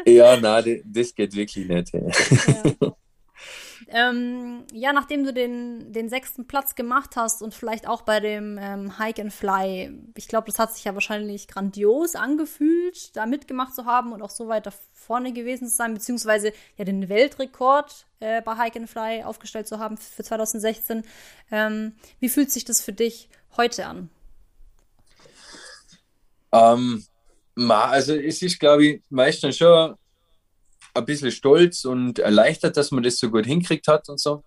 ja, 0.06 0.38
na, 0.40 0.62
das 0.62 1.14
geht 1.14 1.36
wirklich 1.36 1.68
nicht. 1.68 1.92
Ja. 1.92 2.94
Ähm, 3.88 4.64
ja, 4.72 4.92
nachdem 4.92 5.24
du 5.24 5.32
den, 5.32 5.92
den 5.92 6.08
sechsten 6.08 6.46
Platz 6.46 6.74
gemacht 6.74 7.16
hast 7.16 7.42
und 7.42 7.54
vielleicht 7.54 7.86
auch 7.86 8.02
bei 8.02 8.20
dem 8.20 8.58
ähm, 8.60 8.98
Hike 8.98 9.22
and 9.22 9.32
Fly, 9.32 9.92
ich 10.16 10.28
glaube, 10.28 10.46
das 10.46 10.58
hat 10.58 10.74
sich 10.74 10.84
ja 10.84 10.94
wahrscheinlich 10.94 11.48
grandios 11.48 12.14
angefühlt, 12.14 13.16
da 13.16 13.26
mitgemacht 13.26 13.74
zu 13.74 13.84
haben 13.84 14.12
und 14.12 14.22
auch 14.22 14.30
so 14.30 14.48
weit 14.48 14.66
da 14.66 14.72
vorne 14.92 15.32
gewesen 15.32 15.68
zu 15.68 15.74
sein, 15.74 15.94
beziehungsweise 15.94 16.52
ja 16.76 16.84
den 16.84 17.08
Weltrekord 17.08 18.06
äh, 18.20 18.40
bei 18.42 18.56
Hike 18.56 18.80
and 18.80 18.90
Fly 18.90 19.22
aufgestellt 19.22 19.68
zu 19.68 19.78
haben 19.78 19.96
für 19.96 20.24
2016. 20.24 21.02
Ähm, 21.50 21.92
wie 22.20 22.28
fühlt 22.28 22.50
sich 22.50 22.64
das 22.64 22.80
für 22.80 22.92
dich 22.92 23.28
heute 23.56 23.86
an? 23.86 24.08
Ähm, 26.52 27.04
also 27.68 28.14
es 28.14 28.42
ist, 28.42 28.58
glaube 28.58 28.86
ich, 28.86 29.02
meistens 29.10 29.56
schon 29.56 29.96
ein 30.94 31.04
bisschen 31.04 31.30
stolz 31.30 31.84
und 31.84 32.18
erleichtert, 32.18 32.76
dass 32.76 32.90
man 32.90 33.02
das 33.02 33.18
so 33.18 33.30
gut 33.30 33.46
hinkriegt 33.46 33.88
hat 33.88 34.08
und 34.08 34.20
so. 34.20 34.44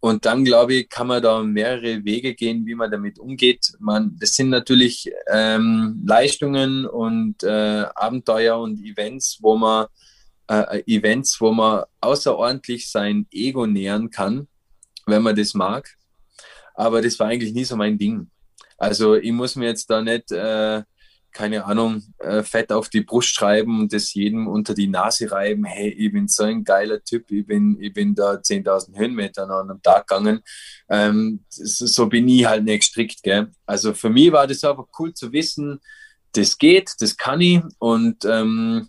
Und 0.00 0.26
dann, 0.26 0.44
glaube 0.44 0.74
ich, 0.74 0.90
kann 0.90 1.06
man 1.06 1.22
da 1.22 1.42
mehrere 1.42 2.04
Wege 2.04 2.34
gehen, 2.34 2.66
wie 2.66 2.74
man 2.74 2.90
damit 2.90 3.18
umgeht. 3.18 3.72
Man, 3.78 4.16
das 4.18 4.34
sind 4.34 4.50
natürlich 4.50 5.10
ähm, 5.28 6.02
Leistungen 6.06 6.84
und 6.84 7.42
äh, 7.42 7.86
Abenteuer 7.94 8.58
und 8.58 8.84
Events, 8.84 9.38
wo 9.40 9.56
man 9.56 9.86
äh, 10.48 10.82
Events, 10.86 11.40
wo 11.40 11.52
man 11.52 11.84
außerordentlich 12.02 12.90
sein 12.90 13.26
Ego 13.30 13.66
nähern 13.66 14.10
kann, 14.10 14.46
wenn 15.06 15.22
man 15.22 15.36
das 15.36 15.54
mag. 15.54 15.96
Aber 16.74 17.00
das 17.00 17.18
war 17.18 17.28
eigentlich 17.28 17.54
nie 17.54 17.64
so 17.64 17.76
mein 17.76 17.96
Ding. 17.96 18.30
Also 18.76 19.14
ich 19.14 19.32
muss 19.32 19.56
mir 19.56 19.68
jetzt 19.68 19.88
da 19.88 20.02
nicht 20.02 20.30
äh, 20.32 20.82
keine 21.34 21.64
Ahnung, 21.66 22.02
äh, 22.20 22.42
fett 22.42 22.72
auf 22.72 22.88
die 22.88 23.02
Brust 23.02 23.34
schreiben 23.34 23.80
und 23.80 23.92
das 23.92 24.14
jedem 24.14 24.46
unter 24.46 24.72
die 24.72 24.86
Nase 24.86 25.30
reiben, 25.30 25.64
hey, 25.64 25.90
ich 25.90 26.12
bin 26.12 26.28
so 26.28 26.44
ein 26.44 26.64
geiler 26.64 27.02
Typ, 27.02 27.30
ich 27.30 27.44
bin, 27.44 27.76
ich 27.80 27.92
bin 27.92 28.14
da 28.14 28.34
10.000 28.34 28.96
Höhenmeter 28.96 29.42
an 29.42 29.68
einem 29.68 29.82
Tag 29.82 30.06
gegangen. 30.06 30.42
Ähm, 30.88 31.44
so 31.50 32.06
bin 32.06 32.28
ich 32.28 32.46
halt 32.46 32.64
nicht 32.64 32.80
gestrickt, 32.80 33.22
gell. 33.22 33.50
Also 33.66 33.92
für 33.92 34.08
mich 34.08 34.32
war 34.32 34.46
das 34.46 34.64
einfach 34.64 34.86
cool 34.98 35.12
zu 35.12 35.32
wissen, 35.32 35.80
das 36.32 36.56
geht, 36.56 36.92
das 37.00 37.16
kann 37.16 37.40
ich 37.40 37.60
und 37.78 38.24
ähm, 38.24 38.88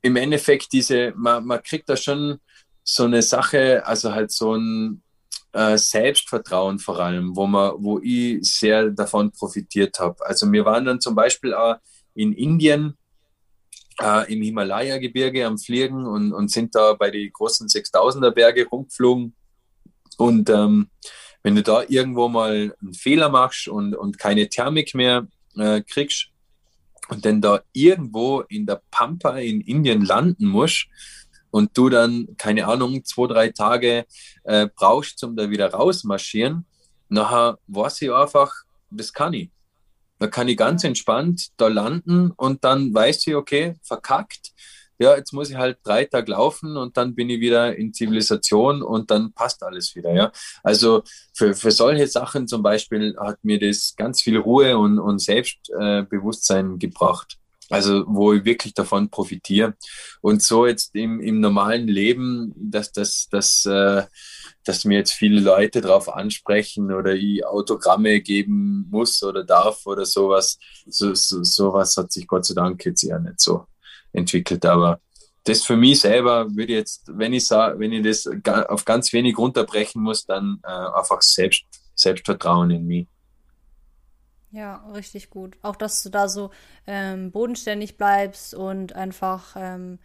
im 0.00 0.16
Endeffekt 0.16 0.72
diese, 0.72 1.12
man, 1.14 1.44
man 1.44 1.62
kriegt 1.62 1.88
da 1.88 1.96
schon 1.96 2.38
so 2.84 3.04
eine 3.04 3.22
Sache, 3.22 3.86
also 3.86 4.12
halt 4.12 4.32
so 4.32 4.56
ein, 4.56 5.02
äh, 5.52 5.76
Selbstvertrauen 5.76 6.78
vor 6.78 6.98
allem, 6.98 7.36
wo, 7.36 7.46
man, 7.46 7.72
wo 7.78 7.98
ich 8.02 8.42
sehr 8.42 8.90
davon 8.90 9.30
profitiert 9.30 9.98
habe. 9.98 10.24
Also 10.24 10.50
wir 10.50 10.64
waren 10.64 10.84
dann 10.84 11.00
zum 11.00 11.14
Beispiel 11.14 11.54
auch 11.54 11.76
in 12.14 12.32
Indien 12.32 12.96
äh, 14.00 14.32
im 14.32 14.42
Himalaya-Gebirge 14.42 15.46
am 15.46 15.58
Fliegen 15.58 16.06
und, 16.06 16.32
und 16.32 16.50
sind 16.50 16.74
da 16.74 16.94
bei 16.94 17.10
den 17.10 17.30
großen 17.32 17.68
6000er 17.68 18.30
Berge 18.30 18.66
rumgeflogen. 18.66 19.34
Und 20.18 20.50
ähm, 20.50 20.88
wenn 21.42 21.56
du 21.56 21.62
da 21.62 21.84
irgendwo 21.88 22.28
mal 22.28 22.74
einen 22.80 22.94
Fehler 22.94 23.28
machst 23.28 23.68
und, 23.68 23.94
und 23.94 24.18
keine 24.18 24.48
Thermik 24.48 24.94
mehr 24.94 25.26
äh, 25.56 25.82
kriegst 25.82 26.28
und 27.08 27.24
dann 27.24 27.40
da 27.40 27.62
irgendwo 27.72 28.40
in 28.40 28.66
der 28.66 28.80
Pampa 28.90 29.38
in 29.38 29.60
Indien 29.60 30.04
landen 30.04 30.46
musst, 30.46 30.86
und 31.52 31.76
du 31.76 31.88
dann, 31.90 32.34
keine 32.38 32.66
Ahnung, 32.66 33.04
zwei, 33.04 33.26
drei 33.28 33.48
Tage 33.50 34.06
äh, 34.42 34.66
brauchst, 34.74 35.22
um 35.22 35.36
da 35.36 35.50
wieder 35.50 35.70
rausmarschieren, 35.70 36.64
nachher 37.08 37.58
weiß 37.68 38.02
ich 38.02 38.12
einfach, 38.12 38.52
das 38.90 39.12
kann 39.12 39.34
ich. 39.34 39.50
Da 40.18 40.28
kann 40.28 40.48
ich 40.48 40.56
ganz 40.56 40.82
entspannt 40.82 41.48
da 41.58 41.68
landen 41.68 42.30
und 42.30 42.64
dann 42.64 42.94
weiß 42.94 43.26
ich, 43.26 43.34
okay, 43.34 43.74
verkackt. 43.82 44.52
Ja, 44.98 45.16
jetzt 45.16 45.32
muss 45.32 45.50
ich 45.50 45.56
halt 45.56 45.78
drei 45.82 46.04
Tage 46.04 46.30
laufen 46.30 46.76
und 46.76 46.96
dann 46.96 47.14
bin 47.14 47.28
ich 47.28 47.40
wieder 47.40 47.76
in 47.76 47.92
Zivilisation 47.92 48.82
und 48.82 49.10
dann 49.10 49.32
passt 49.32 49.62
alles 49.62 49.94
wieder. 49.96 50.14
Ja, 50.14 50.32
also 50.62 51.02
für, 51.34 51.54
für 51.54 51.72
solche 51.72 52.06
Sachen 52.06 52.46
zum 52.46 52.62
Beispiel 52.62 53.16
hat 53.18 53.42
mir 53.42 53.58
das 53.58 53.94
ganz 53.96 54.22
viel 54.22 54.38
Ruhe 54.38 54.78
und, 54.78 54.98
und 55.00 55.18
Selbstbewusstsein 55.18 56.78
gebracht. 56.78 57.36
Also 57.70 58.04
wo 58.06 58.32
ich 58.32 58.44
wirklich 58.44 58.74
davon 58.74 59.08
profitiere. 59.08 59.74
Und 60.20 60.42
so 60.42 60.66
jetzt 60.66 60.94
im, 60.94 61.20
im 61.20 61.40
normalen 61.40 61.88
Leben, 61.88 62.52
dass, 62.56 62.92
dass, 62.92 63.28
dass, 63.30 63.64
äh, 63.64 64.02
dass 64.64 64.84
mir 64.84 64.98
jetzt 64.98 65.12
viele 65.12 65.40
Leute 65.40 65.80
darauf 65.80 66.08
ansprechen 66.08 66.92
oder 66.92 67.14
ich 67.14 67.44
Autogramme 67.46 68.20
geben 68.20 68.86
muss 68.90 69.22
oder 69.22 69.44
darf 69.44 69.86
oder 69.86 70.04
sowas. 70.04 70.58
So, 70.86 71.14
so, 71.14 71.42
sowas 71.42 71.96
hat 71.96 72.12
sich 72.12 72.26
Gott 72.26 72.44
sei 72.44 72.54
Dank 72.54 72.84
jetzt 72.84 73.04
eher 73.04 73.20
nicht 73.20 73.40
so 73.40 73.66
entwickelt. 74.12 74.64
Aber 74.66 75.00
das 75.44 75.64
für 75.64 75.76
mich 75.76 76.00
selber 76.00 76.54
würde 76.54 76.74
jetzt, 76.74 77.04
wenn 77.06 77.32
ich 77.32 77.50
wenn 77.50 77.92
ich 77.92 78.04
das 78.04 78.28
auf 78.68 78.84
ganz 78.84 79.12
wenig 79.12 79.36
runterbrechen 79.38 80.02
muss, 80.02 80.24
dann 80.24 80.60
äh, 80.62 80.68
einfach 80.68 81.22
Selbst, 81.22 81.64
Selbstvertrauen 81.94 82.70
in 82.70 82.86
mich. 82.86 83.06
Ja, 84.52 84.84
richtig 84.94 85.30
gut. 85.30 85.56
Auch, 85.62 85.76
dass 85.76 86.02
du 86.02 86.10
da 86.10 86.28
so 86.28 86.50
ähm, 86.86 87.32
bodenständig 87.32 87.96
bleibst 87.96 88.54
und 88.54 88.94
einfach, 88.94 89.56
ähm, 89.56 89.98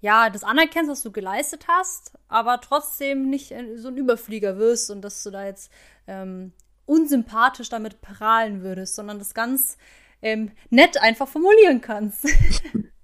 ja, 0.00 0.28
das 0.28 0.42
anerkennst, 0.42 0.90
was 0.90 1.02
du 1.02 1.12
geleistet 1.12 1.66
hast, 1.68 2.12
aber 2.26 2.60
trotzdem 2.60 3.30
nicht 3.30 3.54
so 3.76 3.88
ein 3.88 3.96
Überflieger 3.96 4.58
wirst 4.58 4.90
und 4.90 5.02
dass 5.02 5.22
du 5.22 5.30
da 5.30 5.44
jetzt 5.44 5.70
ähm, 6.08 6.52
unsympathisch 6.84 7.68
damit 7.68 8.00
prahlen 8.00 8.62
würdest, 8.62 8.96
sondern 8.96 9.20
das 9.20 9.34
ganz 9.34 9.78
ähm, 10.20 10.50
nett 10.70 11.00
einfach 11.00 11.28
formulieren 11.28 11.80
kannst. 11.80 12.26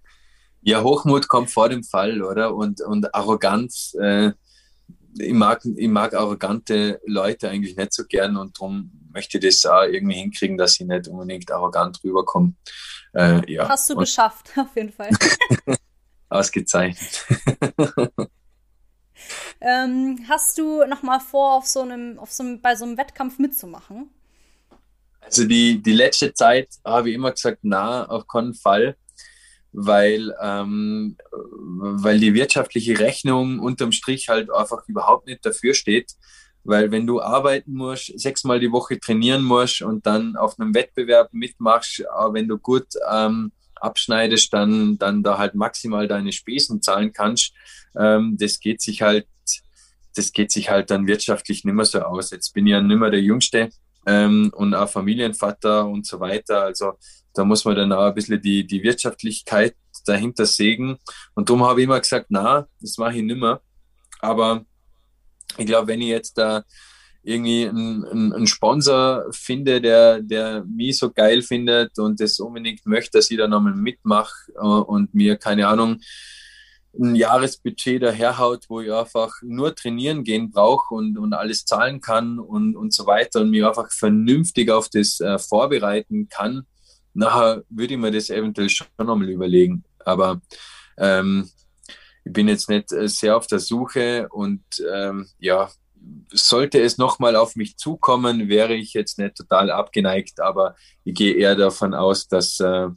ja, 0.63 0.83
Hochmut 0.83 1.29
kommt 1.29 1.53
vor 1.53 1.69
dem 1.69 1.85
Fall, 1.85 2.23
oder? 2.23 2.57
Und, 2.57 2.81
und 2.81 3.15
Arroganz, 3.15 3.95
äh, 4.01 4.33
ich, 5.19 5.33
mag, 5.33 5.65
ich 5.65 5.89
mag 5.89 6.15
arrogante 6.15 7.01
Leute 7.07 7.49
eigentlich 7.49 7.77
nicht 7.77 7.93
so 7.93 8.05
gern 8.05 8.37
und 8.37 8.57
darum 8.59 8.91
möchte 9.13 9.41
das 9.41 9.65
auch 9.67 9.83
irgendwie 9.85 10.17
hinkriegen, 10.17 10.57
dass 10.57 10.79
ich 10.81 10.87
nicht 10.87 11.09
unbedingt 11.09 11.51
arrogant 11.51 12.03
rüberkomme. 12.05 12.55
Äh, 13.15 13.53
ja. 13.53 13.69
Hast 13.69 13.89
du 13.91 13.95
Und 13.95 14.01
geschafft, 14.01 14.51
auf 14.57 14.75
jeden 14.77 14.93
Fall. 14.93 15.11
Ausgezeichnet. 16.29 17.27
ähm, 19.61 20.25
hast 20.29 20.59
du 20.59 20.85
noch 20.85 21.03
mal 21.03 21.21
vor, 21.21 21.55
auf 21.55 21.67
so 21.67 21.81
einem, 21.81 22.19
auf 22.19 22.31
so 22.31 22.43
einem, 22.43 22.61
bei 22.61 22.77
so 22.77 22.85
einem 22.85 22.99
Wettkampf 22.99 23.39
mitzumachen? 23.39 24.11
Also 25.21 25.45
die, 25.45 25.83
die 25.83 25.93
letzte 25.93 26.33
Zeit 26.33 26.69
habe 26.85 27.11
ich 27.11 27.17
immer 27.17 27.33
gesagt, 27.33 27.59
na, 27.63 28.05
auf 28.07 28.27
keinen 28.27 28.55
Fall, 28.55 28.97
weil, 29.73 30.35
ähm, 30.41 31.17
weil 31.31 32.19
die 32.19 32.35
wirtschaftliche 32.35 32.99
Rechnung 32.99 33.59
unterm 33.59 33.93
Strich 33.93 34.29
halt 34.29 34.51
einfach 34.53 34.89
überhaupt 34.89 35.27
nicht 35.27 35.45
dafür 35.45 35.75
steht. 35.75 36.13
Weil 36.65 36.91
wenn 36.91 37.07
du 37.07 37.21
arbeiten 37.21 37.75
musst, 37.75 38.19
sechsmal 38.19 38.61
die 38.61 38.73
Woche 38.73 38.99
trainieren 38.99 39.43
musst 39.43 39.81
und 39.81 40.05
dann 40.07 40.37
auf 40.37 40.59
einem 40.59 40.75
Wettbewerb 40.75 41.33
mitmachst, 41.33 42.01
wenn 42.33 42.49
du 42.49 42.59
gut 42.59 42.89
ähm, 43.11 43.53
abschneidest, 43.77 44.53
dann, 44.53 44.99
dann 44.99 45.23
da 45.23 45.39
halt 45.39 45.55
maximal 45.55 46.09
deine 46.09 46.33
Spesen 46.33 46.83
zahlen 46.83 47.13
kannst, 47.13 47.55
ähm, 47.97 48.37
das 48.39 48.61
geht 48.61 48.83
sich 48.83 49.03
halt, 49.03 49.27
das 50.15 50.33
geht 50.33 50.51
sich 50.51 50.69
halt 50.69 50.91
dann 50.91 51.07
wirtschaftlich 51.07 51.65
nicht 51.65 51.75
mehr 51.75 51.85
so 51.85 52.01
aus. 52.01 52.31
Jetzt 52.31 52.53
bin 52.53 52.67
ich 52.67 52.73
ja 52.73 52.81
nicht 52.81 52.99
mehr 52.99 53.11
der 53.11 53.23
Jüngste 53.23 53.71
ähm, 54.07 54.53
und 54.55 54.75
auch 54.75 54.89
Familienvater 54.89 55.87
und 55.87 56.07
so 56.07 56.21
weiter. 56.21 56.65
Also 56.65 56.95
da 57.35 57.45
muss 57.45 57.65
man 57.65 57.77
dann 57.77 57.93
auch 57.93 58.07
ein 58.07 58.15
bisschen 58.15 58.41
die, 58.41 58.67
die 58.67 58.83
Wirtschaftlichkeit 58.83 59.75
dahinter 60.07 60.47
sägen. 60.47 60.99
Und 61.35 61.49
darum 61.49 61.65
habe 61.65 61.81
ich 61.81 61.85
immer 61.85 62.01
gesagt, 62.01 62.27
na, 62.31 62.67
das 62.81 62.99
mache 62.99 63.17
ich 63.17 63.23
nicht 63.23 63.39
mehr. 63.39 63.61
Aber 64.21 64.65
ich 65.57 65.67
glaube, 65.67 65.89
wenn 65.89 66.01
ich 66.01 66.09
jetzt 66.09 66.39
da 66.39 66.65
irgendwie 67.23 67.69
einen, 67.69 68.33
einen, 68.33 68.47
Sponsor 68.47 69.27
finde, 69.33 69.81
der, 69.81 70.23
der 70.23 70.65
mich 70.65 70.99
so 70.99 71.11
geil 71.11 71.43
findet 71.43 71.99
und 71.99 72.21
das 72.21 72.39
unbedingt 72.39 72.87
möchte, 72.87 73.19
dass 73.19 73.31
ich 73.31 73.37
da 73.37 73.47
nochmal 73.47 73.75
mitmache 73.75 74.53
äh, 74.55 74.61
und 74.61 75.15
mir, 75.15 75.37
keine 75.37 75.69
Ahnung, 75.69 76.01
ein 76.99 77.15
Jahresbudget 77.15 78.03
daherhaut, 78.03 78.65
wo 78.69 78.81
ich 78.81 78.93
einfach 78.93 79.33
nur 79.43 79.75
trainieren 79.75 80.25
gehen 80.25 80.51
brauche 80.51 80.95
und, 80.95 81.19
und 81.19 81.35
alles 81.35 81.65
zahlen 81.65 82.01
kann 82.01 82.39
und, 82.39 82.77
und 82.77 82.95
so 82.95 83.07
weiter 83.07 83.41
und 83.43 83.51
mich 83.51 83.65
einfach 83.65 83.91
vernünftig 83.93 84.71
auf 84.71 84.89
das 84.89 85.21
äh, 85.21 85.39
vorbereiten 85.39 86.29
kann, 86.29 86.67
nachher 87.19 87.65
würde 87.69 87.95
ich 87.95 88.01
mir 88.01 88.11
das 88.11 88.31
eventuell 88.31 88.69
schon 88.69 88.87
nochmal 88.99 89.29
überlegen. 89.29 89.85
Aber 90.05 90.41
ähm, 90.97 91.51
ich 92.25 92.33
bin 92.33 92.49
jetzt 92.49 92.69
nicht 92.69 92.93
äh, 92.93 93.09
sehr 93.09 93.37
auf 93.37 93.47
der 93.47 93.59
Suche 93.59 94.29
und 94.31 94.63
ähm, 94.93 95.27
ja, 95.39 95.69
sollte 96.33 96.81
es 96.81 96.97
nochmal 96.97 97.35
auf 97.35 97.57
mich 97.57 97.77
zukommen, 97.77 98.49
wäre 98.49 98.75
ich 98.75 98.95
jetzt 98.95 99.19
nicht 99.19 99.35
total 99.35 99.71
abgeneigt, 99.71 100.41
aber 100.41 100.77
ich 101.05 101.15
gehe 101.15 101.35
eher 101.35 101.57
davon 101.57 101.93
aus, 101.93 102.29
dass, 102.29 102.61
äh, 102.61 102.89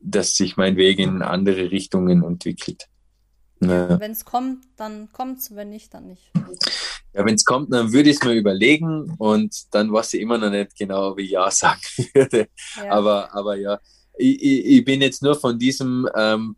dass 0.00 0.36
sich 0.36 0.56
mein 0.56 0.76
Weg 0.76 0.98
in 0.98 1.22
andere 1.22 1.70
Richtungen 1.70 2.22
entwickelt. 2.24 2.88
Ja. 3.60 3.98
Wenn 3.98 4.12
es 4.12 4.24
kommt, 4.24 4.64
dann 4.76 5.10
kommt 5.12 5.38
es, 5.38 5.54
wenn 5.56 5.70
nicht, 5.70 5.94
dann 5.94 6.08
nicht. 6.08 6.30
Ja, 7.14 7.26
wenn 7.26 7.34
es 7.34 7.44
kommt, 7.44 7.72
dann 7.72 7.92
würde 7.92 8.10
ich 8.10 8.16
es 8.16 8.24
mir 8.24 8.32
überlegen 8.32 9.14
und 9.18 9.54
dann 9.70 9.92
weiß 9.92 10.14
ich 10.14 10.20
immer 10.20 10.38
noch 10.38 10.50
nicht 10.50 10.76
genau, 10.76 11.16
wie 11.16 11.30
Ja 11.30 11.50
sagen 11.50 11.80
würde. 12.14 12.48
Ja. 12.76 12.90
Aber, 12.90 13.34
aber 13.34 13.56
ja, 13.56 13.78
ich, 14.16 14.42
ich, 14.42 14.66
ich, 14.66 14.84
bin 14.84 15.02
jetzt 15.02 15.22
nur 15.22 15.34
von 15.34 15.58
diesem 15.58 16.08
ähm, 16.16 16.56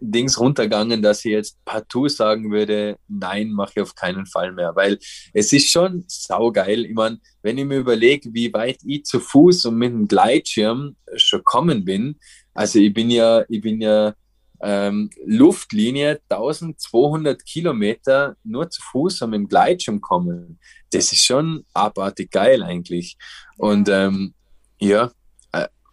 Dings 0.00 0.38
runtergegangen, 0.38 1.02
dass 1.02 1.24
ich 1.24 1.32
jetzt 1.32 1.58
partout 1.64 2.08
sagen 2.08 2.50
würde, 2.50 2.96
nein, 3.08 3.50
mache 3.50 3.72
ich 3.76 3.82
auf 3.82 3.94
keinen 3.94 4.26
Fall 4.26 4.52
mehr, 4.52 4.74
weil 4.76 4.98
es 5.32 5.52
ist 5.52 5.70
schon 5.70 6.04
saugeil. 6.06 6.84
Ich 6.84 6.94
meine, 6.94 7.18
wenn 7.42 7.58
ich 7.58 7.64
mir 7.64 7.78
überlege, 7.78 8.28
wie 8.32 8.52
weit 8.52 8.78
ich 8.84 9.04
zu 9.04 9.20
Fuß 9.20 9.66
und 9.66 9.76
mit 9.76 9.92
einem 9.92 10.08
Gleitschirm 10.08 10.96
schon 11.16 11.44
kommen 11.44 11.84
bin, 11.84 12.18
also 12.54 12.78
ich 12.78 12.92
bin 12.92 13.10
ja, 13.10 13.44
ich 13.48 13.60
bin 13.60 13.80
ja 13.80 14.14
ähm, 14.62 15.10
Luftlinie 15.24 16.20
1200 16.28 17.44
Kilometer 17.44 18.36
nur 18.44 18.70
zu 18.70 18.82
Fuß 18.82 19.22
und 19.22 19.30
mit 19.30 19.38
dem 19.38 19.48
Gleitschirm 19.48 20.00
kommen. 20.00 20.58
Das 20.90 21.12
ist 21.12 21.24
schon 21.24 21.64
abartig 21.74 22.30
geil 22.30 22.62
eigentlich. 22.62 23.16
Und 23.56 23.88
ähm, 23.88 24.34
ja, 24.78 25.10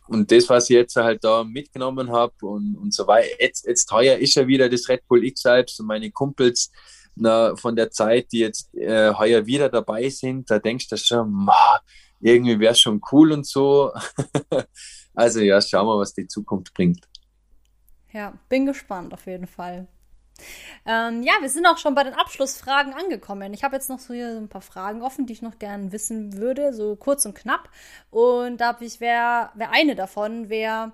und 0.07 0.31
das, 0.31 0.49
was 0.49 0.69
ich 0.69 0.75
jetzt 0.75 0.95
halt 0.95 1.23
da 1.23 1.43
mitgenommen 1.43 2.11
habe 2.11 2.33
und, 2.41 2.75
und 2.75 2.93
so 2.93 3.07
weiter, 3.07 3.27
jetzt, 3.39 3.65
jetzt 3.65 3.91
heuer 3.91 4.17
ist 4.17 4.35
ja 4.35 4.45
wieder 4.47 4.69
das 4.69 4.87
Red 4.89 5.07
Bull 5.07 5.23
X-Alps 5.23 5.79
und 5.79 5.87
meine 5.87 6.11
Kumpels 6.11 6.71
na, 7.15 7.55
von 7.55 7.75
der 7.75 7.91
Zeit, 7.91 8.31
die 8.31 8.39
jetzt 8.39 8.73
äh, 8.75 9.13
heuer 9.13 9.45
wieder 9.45 9.69
dabei 9.69 10.09
sind, 10.09 10.49
da 10.49 10.59
denkst 10.59 10.87
du 10.89 10.97
schon, 10.97 11.31
ma, 11.31 11.79
irgendwie 12.19 12.59
wäre 12.59 12.73
es 12.73 12.79
schon 12.79 13.01
cool 13.11 13.31
und 13.31 13.45
so. 13.45 13.91
also 15.13 15.39
ja, 15.39 15.61
schauen 15.61 15.87
wir, 15.87 15.99
was 15.99 16.13
die 16.13 16.27
Zukunft 16.27 16.73
bringt. 16.73 17.05
Ja, 18.13 18.33
bin 18.49 18.65
gespannt 18.65 19.13
auf 19.13 19.25
jeden 19.25 19.47
Fall. 19.47 19.87
Ähm, 20.85 21.23
ja, 21.23 21.33
wir 21.41 21.49
sind 21.49 21.65
auch 21.65 21.77
schon 21.77 21.95
bei 21.95 22.03
den 22.03 22.13
Abschlussfragen 22.13 22.93
angekommen. 22.93 23.53
Ich 23.53 23.63
habe 23.63 23.75
jetzt 23.75 23.89
noch 23.89 23.99
so 23.99 24.13
hier 24.13 24.29
ein 24.37 24.49
paar 24.49 24.61
Fragen 24.61 25.01
offen, 25.01 25.25
die 25.25 25.33
ich 25.33 25.41
noch 25.41 25.59
gerne 25.59 25.91
wissen 25.91 26.33
würde, 26.37 26.73
so 26.73 26.95
kurz 26.95 27.25
und 27.25 27.35
knapp. 27.35 27.69
Und 28.11 28.57
da 28.57 28.67
habe 28.69 28.85
ich, 28.85 28.99
wer, 28.99 29.51
wer 29.55 29.71
eine 29.71 29.95
davon 29.95 30.49
wäre, 30.49 30.91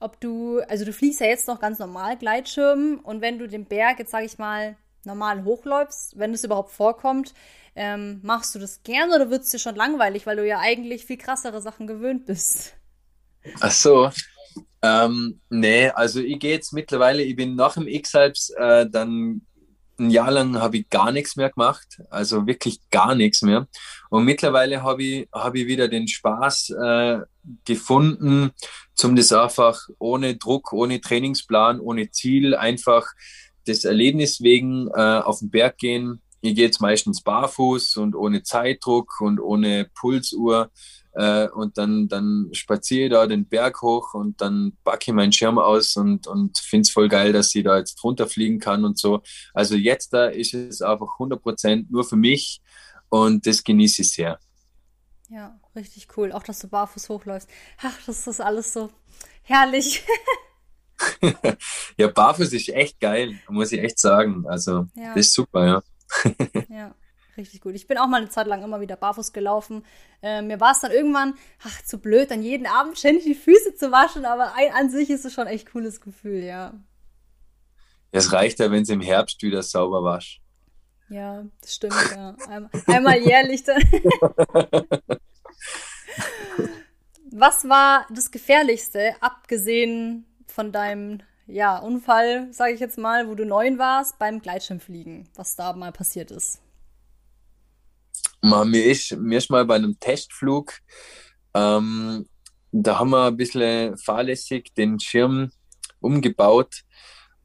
ob 0.00 0.20
du, 0.20 0.60
also 0.68 0.84
du 0.84 0.92
fliegst 0.92 1.20
ja 1.20 1.26
jetzt 1.28 1.48
noch 1.48 1.60
ganz 1.60 1.78
normal 1.78 2.16
Gleitschirm 2.18 3.00
und 3.02 3.20
wenn 3.20 3.38
du 3.38 3.48
den 3.48 3.66
Berg 3.66 3.98
jetzt, 4.00 4.10
sage 4.10 4.26
ich 4.26 4.38
mal, 4.38 4.76
normal 5.04 5.44
hochläufst, 5.44 6.18
wenn 6.18 6.34
es 6.34 6.44
überhaupt 6.44 6.70
vorkommt, 6.72 7.34
ähm, 7.76 8.20
machst 8.22 8.54
du 8.54 8.58
das 8.58 8.82
gern 8.82 9.10
oder 9.12 9.30
wird 9.30 9.42
es 9.44 9.50
dir 9.50 9.58
schon 9.58 9.76
langweilig, 9.76 10.26
weil 10.26 10.36
du 10.36 10.46
ja 10.46 10.58
eigentlich 10.60 11.06
viel 11.06 11.16
krassere 11.18 11.62
Sachen 11.62 11.86
gewöhnt 11.86 12.26
bist? 12.26 12.74
Ach 13.60 13.70
so, 13.72 14.10
ähm, 14.82 15.40
nee, 15.48 15.88
also 15.90 16.20
ich 16.20 16.38
gehe 16.40 16.52
jetzt 16.52 16.72
mittlerweile, 16.72 17.22
ich 17.22 17.36
bin 17.36 17.54
nach 17.54 17.74
dem 17.74 17.86
X-Alps, 17.86 18.50
äh, 18.50 18.88
dann 18.90 19.42
ein 19.98 20.10
Jahr 20.10 20.30
lang 20.30 20.58
habe 20.58 20.78
ich 20.78 20.90
gar 20.90 21.12
nichts 21.12 21.36
mehr 21.36 21.50
gemacht, 21.50 22.00
also 22.10 22.46
wirklich 22.46 22.80
gar 22.90 23.14
nichts 23.14 23.42
mehr. 23.42 23.68
Und 24.10 24.24
mittlerweile 24.24 24.82
habe 24.82 25.02
ich, 25.02 25.28
hab 25.32 25.54
ich 25.54 25.66
wieder 25.66 25.88
den 25.88 26.08
Spaß 26.08 26.70
äh, 26.70 27.18
gefunden, 27.64 28.50
zum 28.94 29.16
das 29.16 29.32
einfach 29.32 29.80
ohne 29.98 30.36
Druck, 30.36 30.72
ohne 30.72 31.00
Trainingsplan, 31.00 31.80
ohne 31.80 32.10
Ziel, 32.10 32.54
einfach 32.54 33.06
das 33.66 33.84
Erlebnis 33.84 34.40
wegen 34.40 34.88
äh, 34.88 35.20
auf 35.20 35.38
den 35.38 35.50
Berg 35.50 35.78
gehen. 35.78 36.20
Ich 36.40 36.56
gehe 36.56 36.64
jetzt 36.64 36.80
meistens 36.80 37.22
barfuß 37.22 37.98
und 37.98 38.16
ohne 38.16 38.42
Zeitdruck 38.42 39.20
und 39.20 39.38
ohne 39.38 39.88
Pulsuhr. 39.94 40.70
Äh, 41.14 41.48
und 41.48 41.76
dann, 41.76 42.08
dann 42.08 42.48
spaziere 42.52 43.04
ich 43.04 43.12
da 43.12 43.26
den 43.26 43.46
Berg 43.46 43.82
hoch 43.82 44.14
und 44.14 44.40
dann 44.40 44.76
packe 44.82 45.10
ich 45.10 45.12
meinen 45.12 45.32
Schirm 45.32 45.58
aus 45.58 45.96
und, 45.96 46.26
und 46.26 46.58
finde 46.58 46.82
es 46.82 46.90
voll 46.90 47.08
geil, 47.08 47.32
dass 47.32 47.54
ich 47.54 47.64
da 47.64 47.78
jetzt 47.78 48.02
runterfliegen 48.02 48.60
kann 48.60 48.84
und 48.84 48.98
so. 48.98 49.22
Also 49.52 49.74
jetzt 49.74 50.12
da 50.12 50.26
ist 50.26 50.54
es 50.54 50.80
einfach 50.80 51.18
100% 51.18 51.86
nur 51.90 52.04
für 52.04 52.16
mich 52.16 52.62
und 53.08 53.46
das 53.46 53.62
genieße 53.62 54.02
ich 54.02 54.12
sehr. 54.12 54.38
Ja, 55.28 55.58
richtig 55.76 56.08
cool. 56.16 56.32
Auch, 56.32 56.42
dass 56.42 56.58
du 56.60 56.68
barfuß 56.68 57.08
hochläufst. 57.08 57.48
Ach, 57.82 57.98
das 58.06 58.26
ist 58.26 58.40
alles 58.40 58.72
so 58.72 58.90
herrlich. 59.42 60.02
ja, 61.96 62.08
barfuß 62.08 62.52
ist 62.52 62.68
echt 62.68 63.00
geil, 63.00 63.38
muss 63.48 63.72
ich 63.72 63.80
echt 63.80 63.98
sagen. 63.98 64.46
Also, 64.46 64.86
ja. 64.94 65.14
das 65.14 65.26
ist 65.26 65.34
super, 65.34 65.66
ja. 65.66 65.82
ja. 66.68 66.94
Richtig 67.36 67.60
gut. 67.62 67.74
Ich 67.74 67.86
bin 67.86 67.98
auch 67.98 68.06
mal 68.08 68.18
eine 68.18 68.28
Zeit 68.28 68.46
lang 68.46 68.62
immer 68.62 68.80
wieder 68.80 68.96
barfuß 68.96 69.32
gelaufen. 69.32 69.84
Äh, 70.22 70.42
mir 70.42 70.60
war 70.60 70.72
es 70.72 70.80
dann 70.80 70.92
irgendwann, 70.92 71.34
ach, 71.64 71.82
zu 71.82 71.98
blöd, 71.98 72.30
dann 72.30 72.42
jeden 72.42 72.66
Abend 72.66 72.98
ständig 72.98 73.24
die 73.24 73.34
Füße 73.34 73.74
zu 73.74 73.90
waschen, 73.90 74.24
aber 74.24 74.54
ein, 74.54 74.72
an 74.72 74.90
sich 74.90 75.10
ist 75.10 75.24
es 75.24 75.32
schon 75.32 75.46
echt 75.46 75.72
cooles 75.72 76.00
Gefühl, 76.00 76.42
ja. 76.42 76.74
Es 78.10 78.32
reicht 78.32 78.58
ja, 78.58 78.70
wenn 78.70 78.82
es 78.82 78.90
im 78.90 79.00
Herbst 79.00 79.42
wieder 79.42 79.62
sauber 79.62 80.04
wasch. 80.04 80.42
Ja, 81.08 81.44
das 81.60 81.74
stimmt, 81.74 81.94
ja. 82.14 82.36
Einmal, 82.48 82.70
einmal 82.86 83.18
jährlich 83.18 83.64
dann. 83.64 83.82
Was 87.30 87.66
war 87.66 88.06
das 88.10 88.30
Gefährlichste, 88.30 89.14
abgesehen 89.20 90.26
von 90.46 90.70
deinem 90.72 91.20
ja, 91.46 91.78
Unfall, 91.78 92.52
sage 92.52 92.74
ich 92.74 92.80
jetzt 92.80 92.98
mal, 92.98 93.28
wo 93.28 93.34
du 93.34 93.44
neun 93.44 93.78
warst, 93.78 94.18
beim 94.18 94.40
Gleitschirmfliegen, 94.40 95.28
was 95.34 95.56
da 95.56 95.72
mal 95.72 95.92
passiert 95.92 96.30
ist? 96.30 96.61
Mir 98.42 98.84
ist, 98.84 99.16
mir 99.18 99.38
ist 99.38 99.50
mal 99.50 99.64
bei 99.64 99.76
einem 99.76 99.98
Testflug, 100.00 100.72
ähm, 101.54 102.26
da 102.72 102.98
haben 102.98 103.10
wir 103.10 103.26
ein 103.26 103.36
bisschen 103.36 103.96
fahrlässig 103.98 104.72
den 104.74 104.98
Schirm 104.98 105.50
umgebaut 106.00 106.82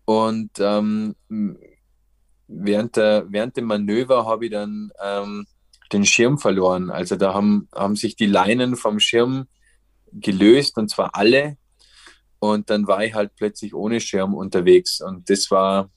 und 0.06 0.52
ähm, 0.60 1.16
während, 2.48 2.96
der, 2.96 3.26
während 3.30 3.58
dem 3.58 3.66
Manöver 3.66 4.26
habe 4.26 4.46
ich 4.46 4.52
dann 4.52 4.92
ähm, 5.04 5.46
den 5.92 6.06
Schirm 6.06 6.38
verloren. 6.38 6.90
Also 6.90 7.16
da 7.16 7.34
haben, 7.34 7.68
haben 7.76 7.96
sich 7.96 8.16
die 8.16 8.26
Leinen 8.26 8.76
vom 8.76 9.00
Schirm 9.00 9.48
gelöst 10.12 10.78
und 10.78 10.90
zwar 10.90 11.16
alle. 11.16 11.58
Und 12.40 12.70
dann 12.70 12.88
war 12.88 13.04
ich 13.04 13.14
halt 13.14 13.36
plötzlich 13.36 13.74
ohne 13.74 14.00
Schirm 14.00 14.34
unterwegs 14.34 15.02
und 15.02 15.30
das 15.30 15.50
war, 15.52 15.90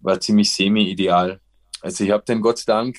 war 0.00 0.20
ziemlich 0.20 0.52
semi-ideal. 0.52 1.40
Also 1.82 2.04
ich 2.04 2.10
habe 2.10 2.22
dann 2.26 2.40
Gott 2.40 2.58
sei 2.58 2.72
Dank 2.72 2.96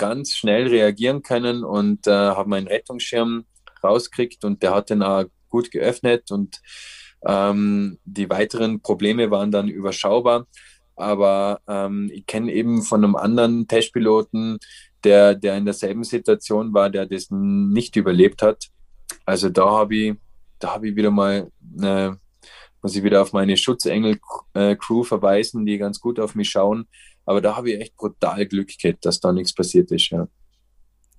ganz 0.00 0.34
schnell 0.34 0.66
reagieren 0.66 1.22
können 1.22 1.62
und 1.62 2.06
äh, 2.06 2.10
habe 2.10 2.48
meinen 2.48 2.68
Rettungsschirm 2.68 3.44
rausgekriegt 3.84 4.46
und 4.46 4.62
der 4.62 4.74
hat 4.74 4.88
den 4.88 5.02
auch 5.02 5.26
gut 5.50 5.70
geöffnet 5.70 6.30
und 6.30 6.58
ähm, 7.26 7.98
die 8.06 8.30
weiteren 8.30 8.80
Probleme 8.80 9.30
waren 9.30 9.50
dann 9.50 9.68
überschaubar. 9.68 10.46
Aber 10.96 11.60
ähm, 11.68 12.10
ich 12.14 12.24
kenne 12.24 12.50
eben 12.50 12.80
von 12.80 13.04
einem 13.04 13.14
anderen 13.14 13.68
Testpiloten, 13.68 14.58
der, 15.04 15.34
der 15.34 15.58
in 15.58 15.66
derselben 15.66 16.04
Situation 16.04 16.72
war, 16.72 16.88
der 16.88 17.04
das 17.04 17.26
nicht 17.30 17.94
überlebt 17.96 18.40
hat. 18.40 18.68
Also 19.26 19.50
da 19.50 19.68
habe 19.70 19.96
ich, 19.96 20.14
da 20.58 20.74
habe 20.74 20.88
ich 20.88 20.96
wieder 20.96 21.10
mal, 21.10 21.50
äh, 21.82 22.10
muss 22.80 22.96
ich 22.96 23.02
wieder 23.02 23.20
auf 23.20 23.34
meine 23.34 23.58
Schutzengel-Crew 23.58 25.02
äh, 25.02 25.04
verweisen, 25.04 25.66
die 25.66 25.76
ganz 25.76 26.00
gut 26.00 26.18
auf 26.18 26.34
mich 26.34 26.48
schauen. 26.48 26.86
Aber 27.30 27.40
da 27.40 27.54
habe 27.54 27.70
ich 27.70 27.80
echt 27.80 27.94
brutal 27.94 28.44
Glück 28.44 28.76
gehabt, 28.76 29.06
dass 29.06 29.20
da 29.20 29.32
nichts 29.32 29.54
passiert 29.54 29.92
ist, 29.92 30.10
ja. 30.10 30.26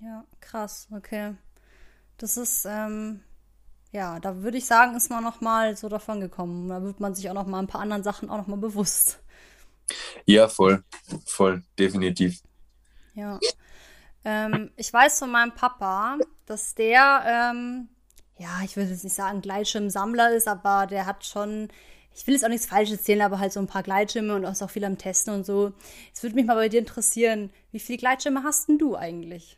Ja, 0.02 0.26
krass, 0.42 0.90
okay. 0.92 1.36
Das 2.18 2.36
ist, 2.36 2.66
ähm, 2.66 3.22
ja, 3.94 4.20
da 4.20 4.44
würde 4.44 4.58
ich 4.58 4.66
sagen, 4.66 4.98
ist 4.98 5.10
man 5.10 5.24
noch 5.24 5.40
mal 5.40 5.78
so 5.78 5.88
davon 5.88 6.20
gekommen. 6.20 6.68
Da 6.68 6.84
wird 6.84 7.00
man 7.00 7.16
sich 7.16 7.30
auch 7.30 7.34
noch 7.34 7.48
mal 7.48 7.60
ein 7.60 7.68
paar 7.68 7.80
anderen 7.80 8.04
Sachen 8.04 8.30
auch 8.30 8.36
noch 8.36 8.48
mal 8.48 8.58
bewusst. 8.58 9.24
Ja, 10.26 10.50
voll, 10.50 10.84
voll, 11.26 11.64
definitiv. 11.80 12.42
Ja. 13.14 13.40
Ähm, 14.26 14.70
ich 14.76 14.92
weiß 14.92 15.18
von 15.18 15.32
meinem 15.32 15.56
Papa, 15.56 16.18
dass 16.46 16.76
der, 16.76 17.24
ähm, 17.26 17.88
ja, 18.38 18.60
ich 18.66 18.76
würde 18.76 18.90
jetzt 18.90 19.06
nicht 19.06 19.16
sagen 19.16 19.40
Gleitschirmsammler 19.40 20.36
ist, 20.36 20.50
aber 20.50 20.88
der 20.88 21.06
hat 21.06 21.26
schon 21.26 21.70
ich 22.16 22.28
will 22.28 22.34
jetzt 22.36 22.44
auch 22.44 22.50
nichts 22.50 22.66
Falsches 22.68 23.00
erzählen, 23.00 23.22
aber 23.22 23.40
halt 23.40 23.54
so 23.54 23.60
ein 23.60 23.68
paar 23.68 23.84
Gleitschirme 23.84 24.36
und 24.36 24.46
auch 24.46 24.70
viel 24.70 24.86
am 24.86 24.98
Testen 24.98 25.34
und 25.34 25.46
so. 25.46 25.74
Es 26.14 26.24
würde 26.24 26.36
mich 26.36 26.46
mal 26.46 26.56
bei 26.56 26.70
dir 26.70 26.80
interessieren, 26.80 27.52
wie 27.72 27.80
viele 27.80 27.98
Gleitschirme 28.00 28.44
hast 28.44 28.68
denn 28.70 28.78
du 28.78 28.96
eigentlich? 28.96 29.58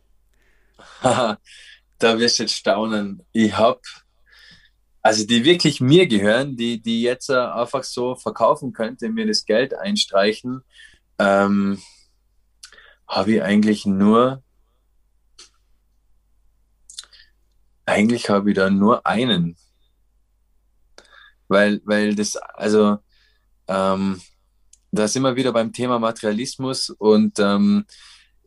da 1.02 2.20
wirst 2.20 2.40
du 2.40 2.44
jetzt 2.44 2.56
staunen. 2.56 3.24
Ich 3.32 3.58
habe 3.58 3.82
Also 5.02 5.26
die 5.26 5.44
wirklich 5.46 5.82
mir 5.82 6.08
gehören, 6.08 6.56
die, 6.58 6.82
die 6.82 7.02
jetzt 7.02 7.30
äh, 7.30 7.36
einfach 7.36 7.84
so 7.84 8.16
verkaufen 8.16 8.74
könnte, 8.74 9.10
mir 9.10 9.28
das 9.28 9.46
Geld 9.46 9.74
einstreichen, 9.76 10.62
ähm, 11.20 11.82
habe 13.08 13.34
ich 13.34 13.44
eigentlich 13.44 13.86
nur, 13.86 14.44
eigentlich 17.86 18.30
habe 18.30 18.52
ich 18.52 18.56
da 18.56 18.70
nur 18.70 19.06
einen. 19.06 19.56
Weil, 21.54 21.82
weil 21.86 22.16
das, 22.16 22.36
also, 22.36 22.98
ähm, 23.68 24.20
da 24.92 25.08
sind 25.08 25.24
wir 25.24 25.36
wieder 25.36 25.54
beim 25.54 25.72
Thema 25.72 26.00
Materialismus 26.00 26.90
und 26.90 27.40
ähm, 27.40 27.86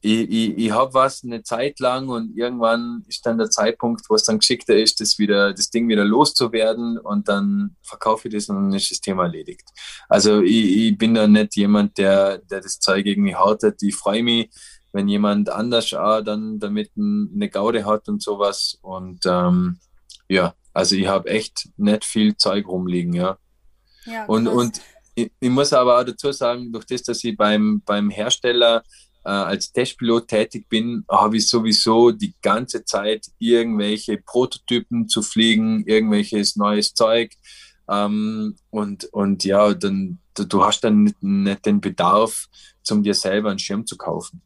ich, 0.00 0.30
ich, 0.30 0.58
ich 0.58 0.70
habe 0.70 0.94
was 0.94 1.24
eine 1.24 1.42
Zeit 1.42 1.80
lang 1.80 2.08
und 2.08 2.36
irgendwann 2.36 3.04
ist 3.08 3.24
dann 3.26 3.38
der 3.38 3.50
Zeitpunkt, 3.50 4.02
wo 4.08 4.14
es 4.14 4.24
dann 4.24 4.38
geschickter 4.38 4.76
ist, 4.76 5.00
das, 5.00 5.18
wieder, 5.18 5.52
das 5.52 5.70
Ding 5.70 5.88
wieder 5.88 6.04
loszuwerden 6.04 6.98
und 6.98 7.28
dann 7.28 7.76
verkaufe 7.82 8.28
ich 8.28 8.34
das 8.34 8.48
und 8.48 8.56
dann 8.56 8.72
ist 8.72 8.90
das 8.90 9.00
Thema 9.00 9.24
erledigt. 9.24 9.68
Also 10.08 10.42
ich, 10.42 10.76
ich 10.76 10.98
bin 10.98 11.14
da 11.14 11.26
nicht 11.26 11.56
jemand, 11.56 11.98
der, 11.98 12.38
der 12.38 12.60
das 12.60 12.78
Zeug 12.78 13.06
irgendwie 13.06 13.34
hautet. 13.34 13.82
Ich 13.82 13.96
freue 13.96 14.22
mich, 14.22 14.50
wenn 14.92 15.08
jemand 15.08 15.48
anders 15.48 15.92
auch 15.94 16.20
dann 16.22 16.58
damit 16.58 16.90
eine 16.96 17.50
Gaude 17.50 17.84
hat 17.84 18.08
und 18.08 18.22
sowas. 18.22 18.78
Und 18.82 19.26
ähm, 19.26 19.78
ja, 20.28 20.54
also 20.76 20.94
ich 20.94 21.06
habe 21.06 21.30
echt 21.30 21.70
nicht 21.78 22.04
viel 22.04 22.36
Zeug 22.36 22.68
rumliegen, 22.68 23.14
ja. 23.14 23.38
ja 24.04 24.26
und, 24.26 24.46
und 24.46 24.82
ich, 25.14 25.32
ich, 25.40 25.48
muss 25.48 25.72
aber 25.72 25.98
auch 25.98 26.04
dazu 26.04 26.30
sagen, 26.32 26.70
durch 26.70 26.84
das, 26.84 27.02
dass 27.02 27.24
ich 27.24 27.34
beim, 27.34 27.80
beim 27.86 28.10
Hersteller 28.10 28.82
äh, 29.24 29.30
als 29.30 29.72
Testpilot 29.72 30.28
tätig 30.28 30.68
bin, 30.68 31.02
habe 31.10 31.38
ich 31.38 31.48
sowieso 31.48 32.10
die 32.10 32.34
ganze 32.42 32.84
Zeit 32.84 33.26
irgendwelche 33.38 34.18
Prototypen 34.18 35.08
zu 35.08 35.22
fliegen, 35.22 35.82
irgendwelches 35.86 36.56
neues 36.56 36.92
Zeug. 36.92 37.32
Ähm, 37.88 38.56
und, 38.68 39.04
und 39.14 39.44
ja, 39.44 39.72
dann, 39.72 40.18
du 40.34 40.62
hast 40.62 40.84
dann 40.84 41.04
nicht, 41.04 41.22
nicht 41.22 41.64
den 41.64 41.80
Bedarf, 41.80 42.48
um 42.90 43.02
dir 43.02 43.14
selber 43.14 43.48
einen 43.48 43.58
Schirm 43.58 43.86
zu 43.86 43.96
kaufen. 43.96 44.42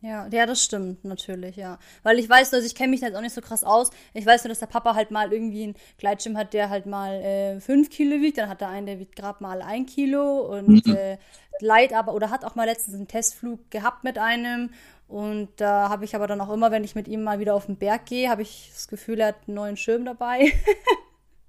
Ja, 0.00 0.28
ja, 0.30 0.46
das 0.46 0.62
stimmt 0.62 1.04
natürlich, 1.04 1.56
ja. 1.56 1.78
Weil 2.04 2.20
ich 2.20 2.28
weiß, 2.28 2.54
also 2.54 2.64
ich 2.64 2.76
kenne 2.76 2.90
mich 2.90 3.00
jetzt 3.00 3.16
auch 3.16 3.20
nicht 3.20 3.34
so 3.34 3.40
krass 3.40 3.64
aus. 3.64 3.90
Ich 4.14 4.24
weiß 4.24 4.44
nur, 4.44 4.50
dass 4.50 4.60
der 4.60 4.66
Papa 4.66 4.94
halt 4.94 5.10
mal 5.10 5.32
irgendwie 5.32 5.64
einen 5.64 5.74
Gleitschirm 5.98 6.36
hat, 6.36 6.54
der 6.54 6.70
halt 6.70 6.86
mal 6.86 7.14
äh, 7.14 7.60
5 7.60 7.90
Kilo 7.90 8.20
wiegt. 8.22 8.38
Dann 8.38 8.48
hat 8.48 8.62
er 8.62 8.68
einen, 8.68 8.86
der 8.86 9.00
wiegt 9.00 9.16
gerade 9.16 9.42
mal 9.42 9.60
ein 9.60 9.86
Kilo 9.86 10.56
und 10.56 10.86
mhm. 10.86 10.94
äh, 10.94 11.18
leid 11.60 11.92
aber 11.92 12.14
oder 12.14 12.30
hat 12.30 12.44
auch 12.44 12.54
mal 12.54 12.66
letztens 12.66 12.94
einen 12.94 13.08
Testflug 13.08 13.70
gehabt 13.70 14.04
mit 14.04 14.18
einem. 14.18 14.70
Und 15.08 15.48
da 15.56 15.88
habe 15.88 16.04
ich 16.04 16.14
aber 16.14 16.28
dann 16.28 16.40
auch 16.40 16.52
immer, 16.52 16.70
wenn 16.70 16.84
ich 16.84 16.94
mit 16.94 17.08
ihm 17.08 17.24
mal 17.24 17.40
wieder 17.40 17.54
auf 17.54 17.66
den 17.66 17.76
Berg 17.76 18.06
gehe, 18.06 18.28
habe 18.28 18.42
ich 18.42 18.70
das 18.72 18.86
Gefühl, 18.86 19.18
er 19.18 19.28
hat 19.28 19.48
einen 19.48 19.56
neuen 19.56 19.76
Schirm 19.76 20.04
dabei. 20.04 20.52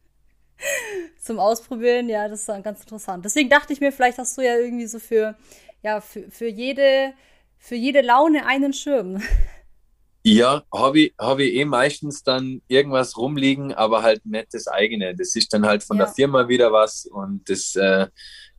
Zum 1.19 1.39
Ausprobieren, 1.39 2.09
ja, 2.09 2.27
das 2.27 2.41
ist 2.41 2.49
dann 2.49 2.63
ganz 2.63 2.81
interessant. 2.81 3.25
Deswegen 3.25 3.49
dachte 3.49 3.73
ich 3.73 3.79
mir, 3.79 3.91
vielleicht 3.91 4.17
hast 4.17 4.37
du 4.37 4.41
ja 4.41 4.55
irgendwie 4.55 4.87
so 4.87 4.97
für, 4.97 5.37
ja, 5.83 6.01
für, 6.01 6.31
für 6.31 6.47
jede 6.47 7.13
für 7.59 7.75
jede 7.75 8.01
Laune 8.01 8.45
einen 8.45 8.73
Schirm. 8.73 9.21
Ja, 10.21 10.63
habe 10.73 10.99
ich, 10.99 11.13
hab 11.17 11.39
ich 11.39 11.53
eh 11.55 11.63
meistens 11.63 12.23
dann 12.23 12.61
irgendwas 12.67 13.17
rumliegen, 13.17 13.73
aber 13.73 14.03
halt 14.03 14.25
nicht 14.25 14.53
das 14.53 14.67
eigene. 14.67 15.15
Das 15.15 15.33
ist 15.33 15.53
dann 15.53 15.65
halt 15.65 15.81
von 15.81 15.97
ja. 15.97 16.03
der 16.03 16.13
Firma 16.13 16.49
wieder 16.49 16.73
was 16.73 17.05
und 17.05 17.49
das, 17.49 17.73
äh, 17.77 18.07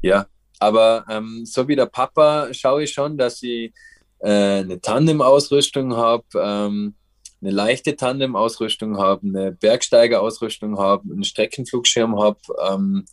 ja. 0.01 0.27
Aber 0.59 1.05
ähm, 1.11 1.45
so 1.45 1.69
wie 1.69 1.77
der 1.77 1.85
Papa 1.85 2.49
schaue 2.53 2.85
ich 2.85 2.93
schon, 2.93 3.19
dass 3.19 3.43
ich 3.43 3.75
äh, 4.21 4.61
eine 4.61 4.81
Tandem-Ausrüstung 4.81 5.95
habe, 5.97 6.25
ähm, 6.35 6.95
eine 7.43 7.51
leichte 7.51 7.95
Tandem-Ausrüstung 7.95 8.97
habe, 8.97 9.27
eine 9.27 9.53
Bergsteiger-Ausrüstung 9.53 10.79
habe, 10.79 11.13
einen 11.13 11.25
Streckenflugschirm 11.25 12.19
habe 12.19 12.41
ähm, 12.71 13.05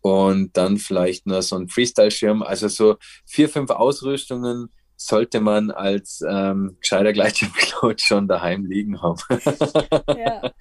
und 0.00 0.56
dann 0.56 0.78
vielleicht 0.78 1.26
noch 1.26 1.42
so 1.42 1.56
einen 1.56 1.68
Freestyle-Schirm. 1.68 2.42
Also 2.42 2.68
so 2.68 2.96
vier, 3.26 3.48
fünf 3.48 3.70
Ausrüstungen, 3.70 4.70
sollte 5.00 5.40
man 5.40 5.70
als 5.70 6.22
ähm, 6.28 6.76
gescheiter 6.78 7.12
Gleitschirmpilot 7.12 8.00
schon 8.02 8.28
daheim 8.28 8.66
liegen 8.66 9.00
haben. 9.00 9.18
ja. 10.18 10.52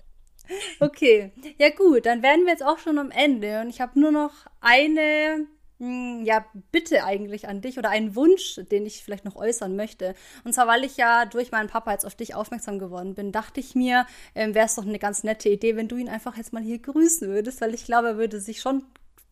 Okay, 0.80 1.32
ja 1.60 1.70
gut, 1.70 2.06
dann 2.06 2.24
wären 2.24 2.46
wir 2.46 2.54
jetzt 2.54 2.66
auch 2.66 2.80
schon 2.80 2.98
am 2.98 3.12
Ende 3.12 3.62
und 3.62 3.70
ich 3.70 3.82
habe 3.82 4.00
nur 4.00 4.12
noch 4.12 4.32
eine 4.62 5.46
hm, 5.80 6.24
ja, 6.24 6.46
Bitte 6.72 7.04
eigentlich 7.04 7.48
an 7.48 7.62
dich 7.62 7.78
oder 7.78 7.90
einen 7.90 8.16
Wunsch, 8.16 8.60
den 8.72 8.86
ich 8.86 9.04
vielleicht 9.04 9.26
noch 9.26 9.36
äußern 9.36 9.76
möchte. 9.76 10.16
Und 10.44 10.54
zwar, 10.54 10.68
weil 10.68 10.84
ich 10.84 10.98
ja 10.98 11.26
durch 11.26 11.52
meinen 11.52 11.70
Papa 11.70 11.92
jetzt 11.92 12.06
auf 12.06 12.16
dich 12.16 12.34
aufmerksam 12.34 12.80
geworden 12.80 13.16
bin, 13.16 13.32
dachte 13.32 13.60
ich 13.60 13.76
mir, 13.76 14.06
ähm, 14.36 14.56
wäre 14.56 14.66
es 14.66 14.76
doch 14.76 14.86
eine 14.86 15.00
ganz 15.00 15.24
nette 15.24 15.50
Idee, 15.50 15.76
wenn 15.76 15.88
du 15.88 15.98
ihn 15.98 16.10
einfach 16.10 16.36
jetzt 16.38 16.54
mal 16.54 16.64
hier 16.64 16.80
grüßen 16.80 17.30
würdest, 17.30 17.62
weil 17.62 17.74
ich 17.74 17.86
glaube, 17.86 18.08
er 18.08 18.18
würde 18.18 18.40
sich 18.40 18.62
schon 18.62 18.84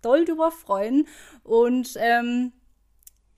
doll 0.02 0.26
drüber 0.26 0.52
freuen. 0.52 1.08
Und 1.44 1.96
ähm, 1.98 2.54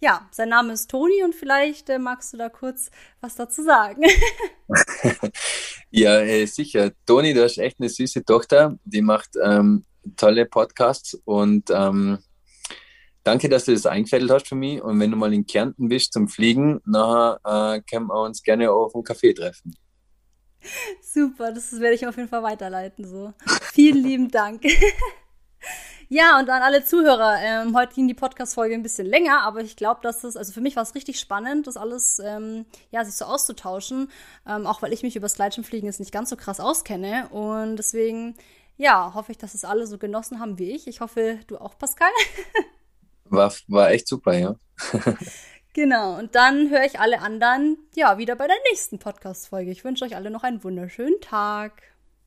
ja, 0.02 0.28
sein 0.32 0.50
Name 0.50 0.74
ist 0.74 0.90
Toni 0.90 1.24
und 1.24 1.36
vielleicht 1.36 1.90
äh, 1.90 2.00
magst 2.00 2.34
du 2.34 2.38
da 2.38 2.50
kurz 2.50 2.90
was 3.22 3.36
dazu 3.36 3.64
sagen. 3.64 4.04
ja, 5.90 6.20
äh, 6.22 6.46
sicher. 6.46 6.92
Toni, 7.06 7.34
du 7.34 7.44
hast 7.44 7.58
echt 7.58 7.80
eine 7.80 7.90
süße 7.90 8.24
Tochter, 8.24 8.78
die 8.86 9.02
macht 9.02 9.32
ähm, 9.44 9.86
tolle 10.16 10.46
Podcasts 10.46 11.16
und 11.26 11.70
ähm, 11.70 12.20
danke, 13.24 13.50
dass 13.50 13.66
du 13.66 13.74
das 13.74 13.86
eingefädelt 13.86 14.32
hast 14.32 14.48
für 14.48 14.56
mich. 14.56 14.82
Und 14.82 15.00
wenn 15.00 15.12
du 15.12 15.18
mal 15.18 15.34
in 15.34 15.46
Kärnten 15.46 15.90
bist 15.90 16.14
zum 16.14 16.30
Fliegen, 16.30 16.80
nachher 16.86 17.76
äh, 17.76 17.82
können 17.82 18.08
wir 18.08 18.22
uns 18.22 18.42
gerne 18.42 18.72
auf 18.72 18.96
einen 18.96 19.04
Café 19.04 19.36
treffen. 19.36 19.76
Super, 21.02 21.52
das 21.52 21.72
werde 21.80 21.96
ich 21.96 22.08
auf 22.08 22.16
jeden 22.18 22.30
Fall 22.30 22.44
weiterleiten. 22.44 23.06
So. 23.06 23.34
Vielen 23.74 24.04
lieben 24.04 24.30
Dank. 24.30 24.64
Ja, 26.12 26.40
und 26.40 26.50
an 26.50 26.64
alle 26.64 26.84
Zuhörer, 26.84 27.38
ähm, 27.40 27.78
heute 27.78 27.94
ging 27.94 28.08
die 28.08 28.16
Podcast-Folge 28.16 28.74
ein 28.74 28.82
bisschen 28.82 29.06
länger, 29.06 29.44
aber 29.44 29.62
ich 29.62 29.76
glaube, 29.76 30.00
dass 30.02 30.22
das, 30.22 30.36
also 30.36 30.52
für 30.52 30.60
mich 30.60 30.76
war 30.76 30.82
es 30.82 30.96
richtig 30.96 31.20
spannend, 31.20 31.68
das 31.68 31.78
alles, 31.78 32.18
ähm, 32.18 32.66
ja, 32.90 33.06
sich 33.06 33.14
so 33.14 33.26
auszutauschen, 33.26 34.10
ähm, 34.48 34.66
auch 34.66 34.82
weil 34.82 34.92
ich 34.92 35.04
mich 35.04 35.16
über 35.16 35.26
das 35.26 35.36
Gleitschirmfliegen 35.36 35.86
jetzt 35.86 36.00
nicht 36.00 36.12
ganz 36.12 36.32
so 36.32 36.36
krass 36.36 36.60
auskenne 36.60 37.30
und 37.30 37.76
deswegen, 37.76 38.36
ja, 38.76 39.14
hoffe 39.14 39.32
ich, 39.32 39.38
dass 39.38 39.54
es 39.54 39.64
alle 39.64 39.86
so 39.86 40.00
genossen 40.00 40.40
haben 40.40 40.58
wie 40.58 40.72
ich. 40.72 40.88
Ich 40.88 41.00
hoffe, 41.00 41.38
du 41.46 41.60
auch, 41.60 41.78
Pascal. 41.78 42.10
war, 43.26 43.54
war 43.68 43.92
echt 43.92 44.08
super, 44.08 44.34
ja. 44.34 44.56
Genau, 45.74 46.18
und 46.18 46.34
dann 46.34 46.72
höre 46.72 46.84
ich 46.84 47.00
alle 47.00 47.22
anderen 47.22 47.78
ja 47.96 48.18
wieder 48.18 48.36
bei 48.36 48.48
der 48.48 48.56
nächsten 48.72 48.98
Podcast-Folge. 48.98 49.70
Ich 49.70 49.84
wünsche 49.84 50.04
euch 50.04 50.16
alle 50.16 50.32
noch 50.32 50.42
einen 50.42 50.64
wunderschönen 50.64 51.22
Tag. 51.22 51.84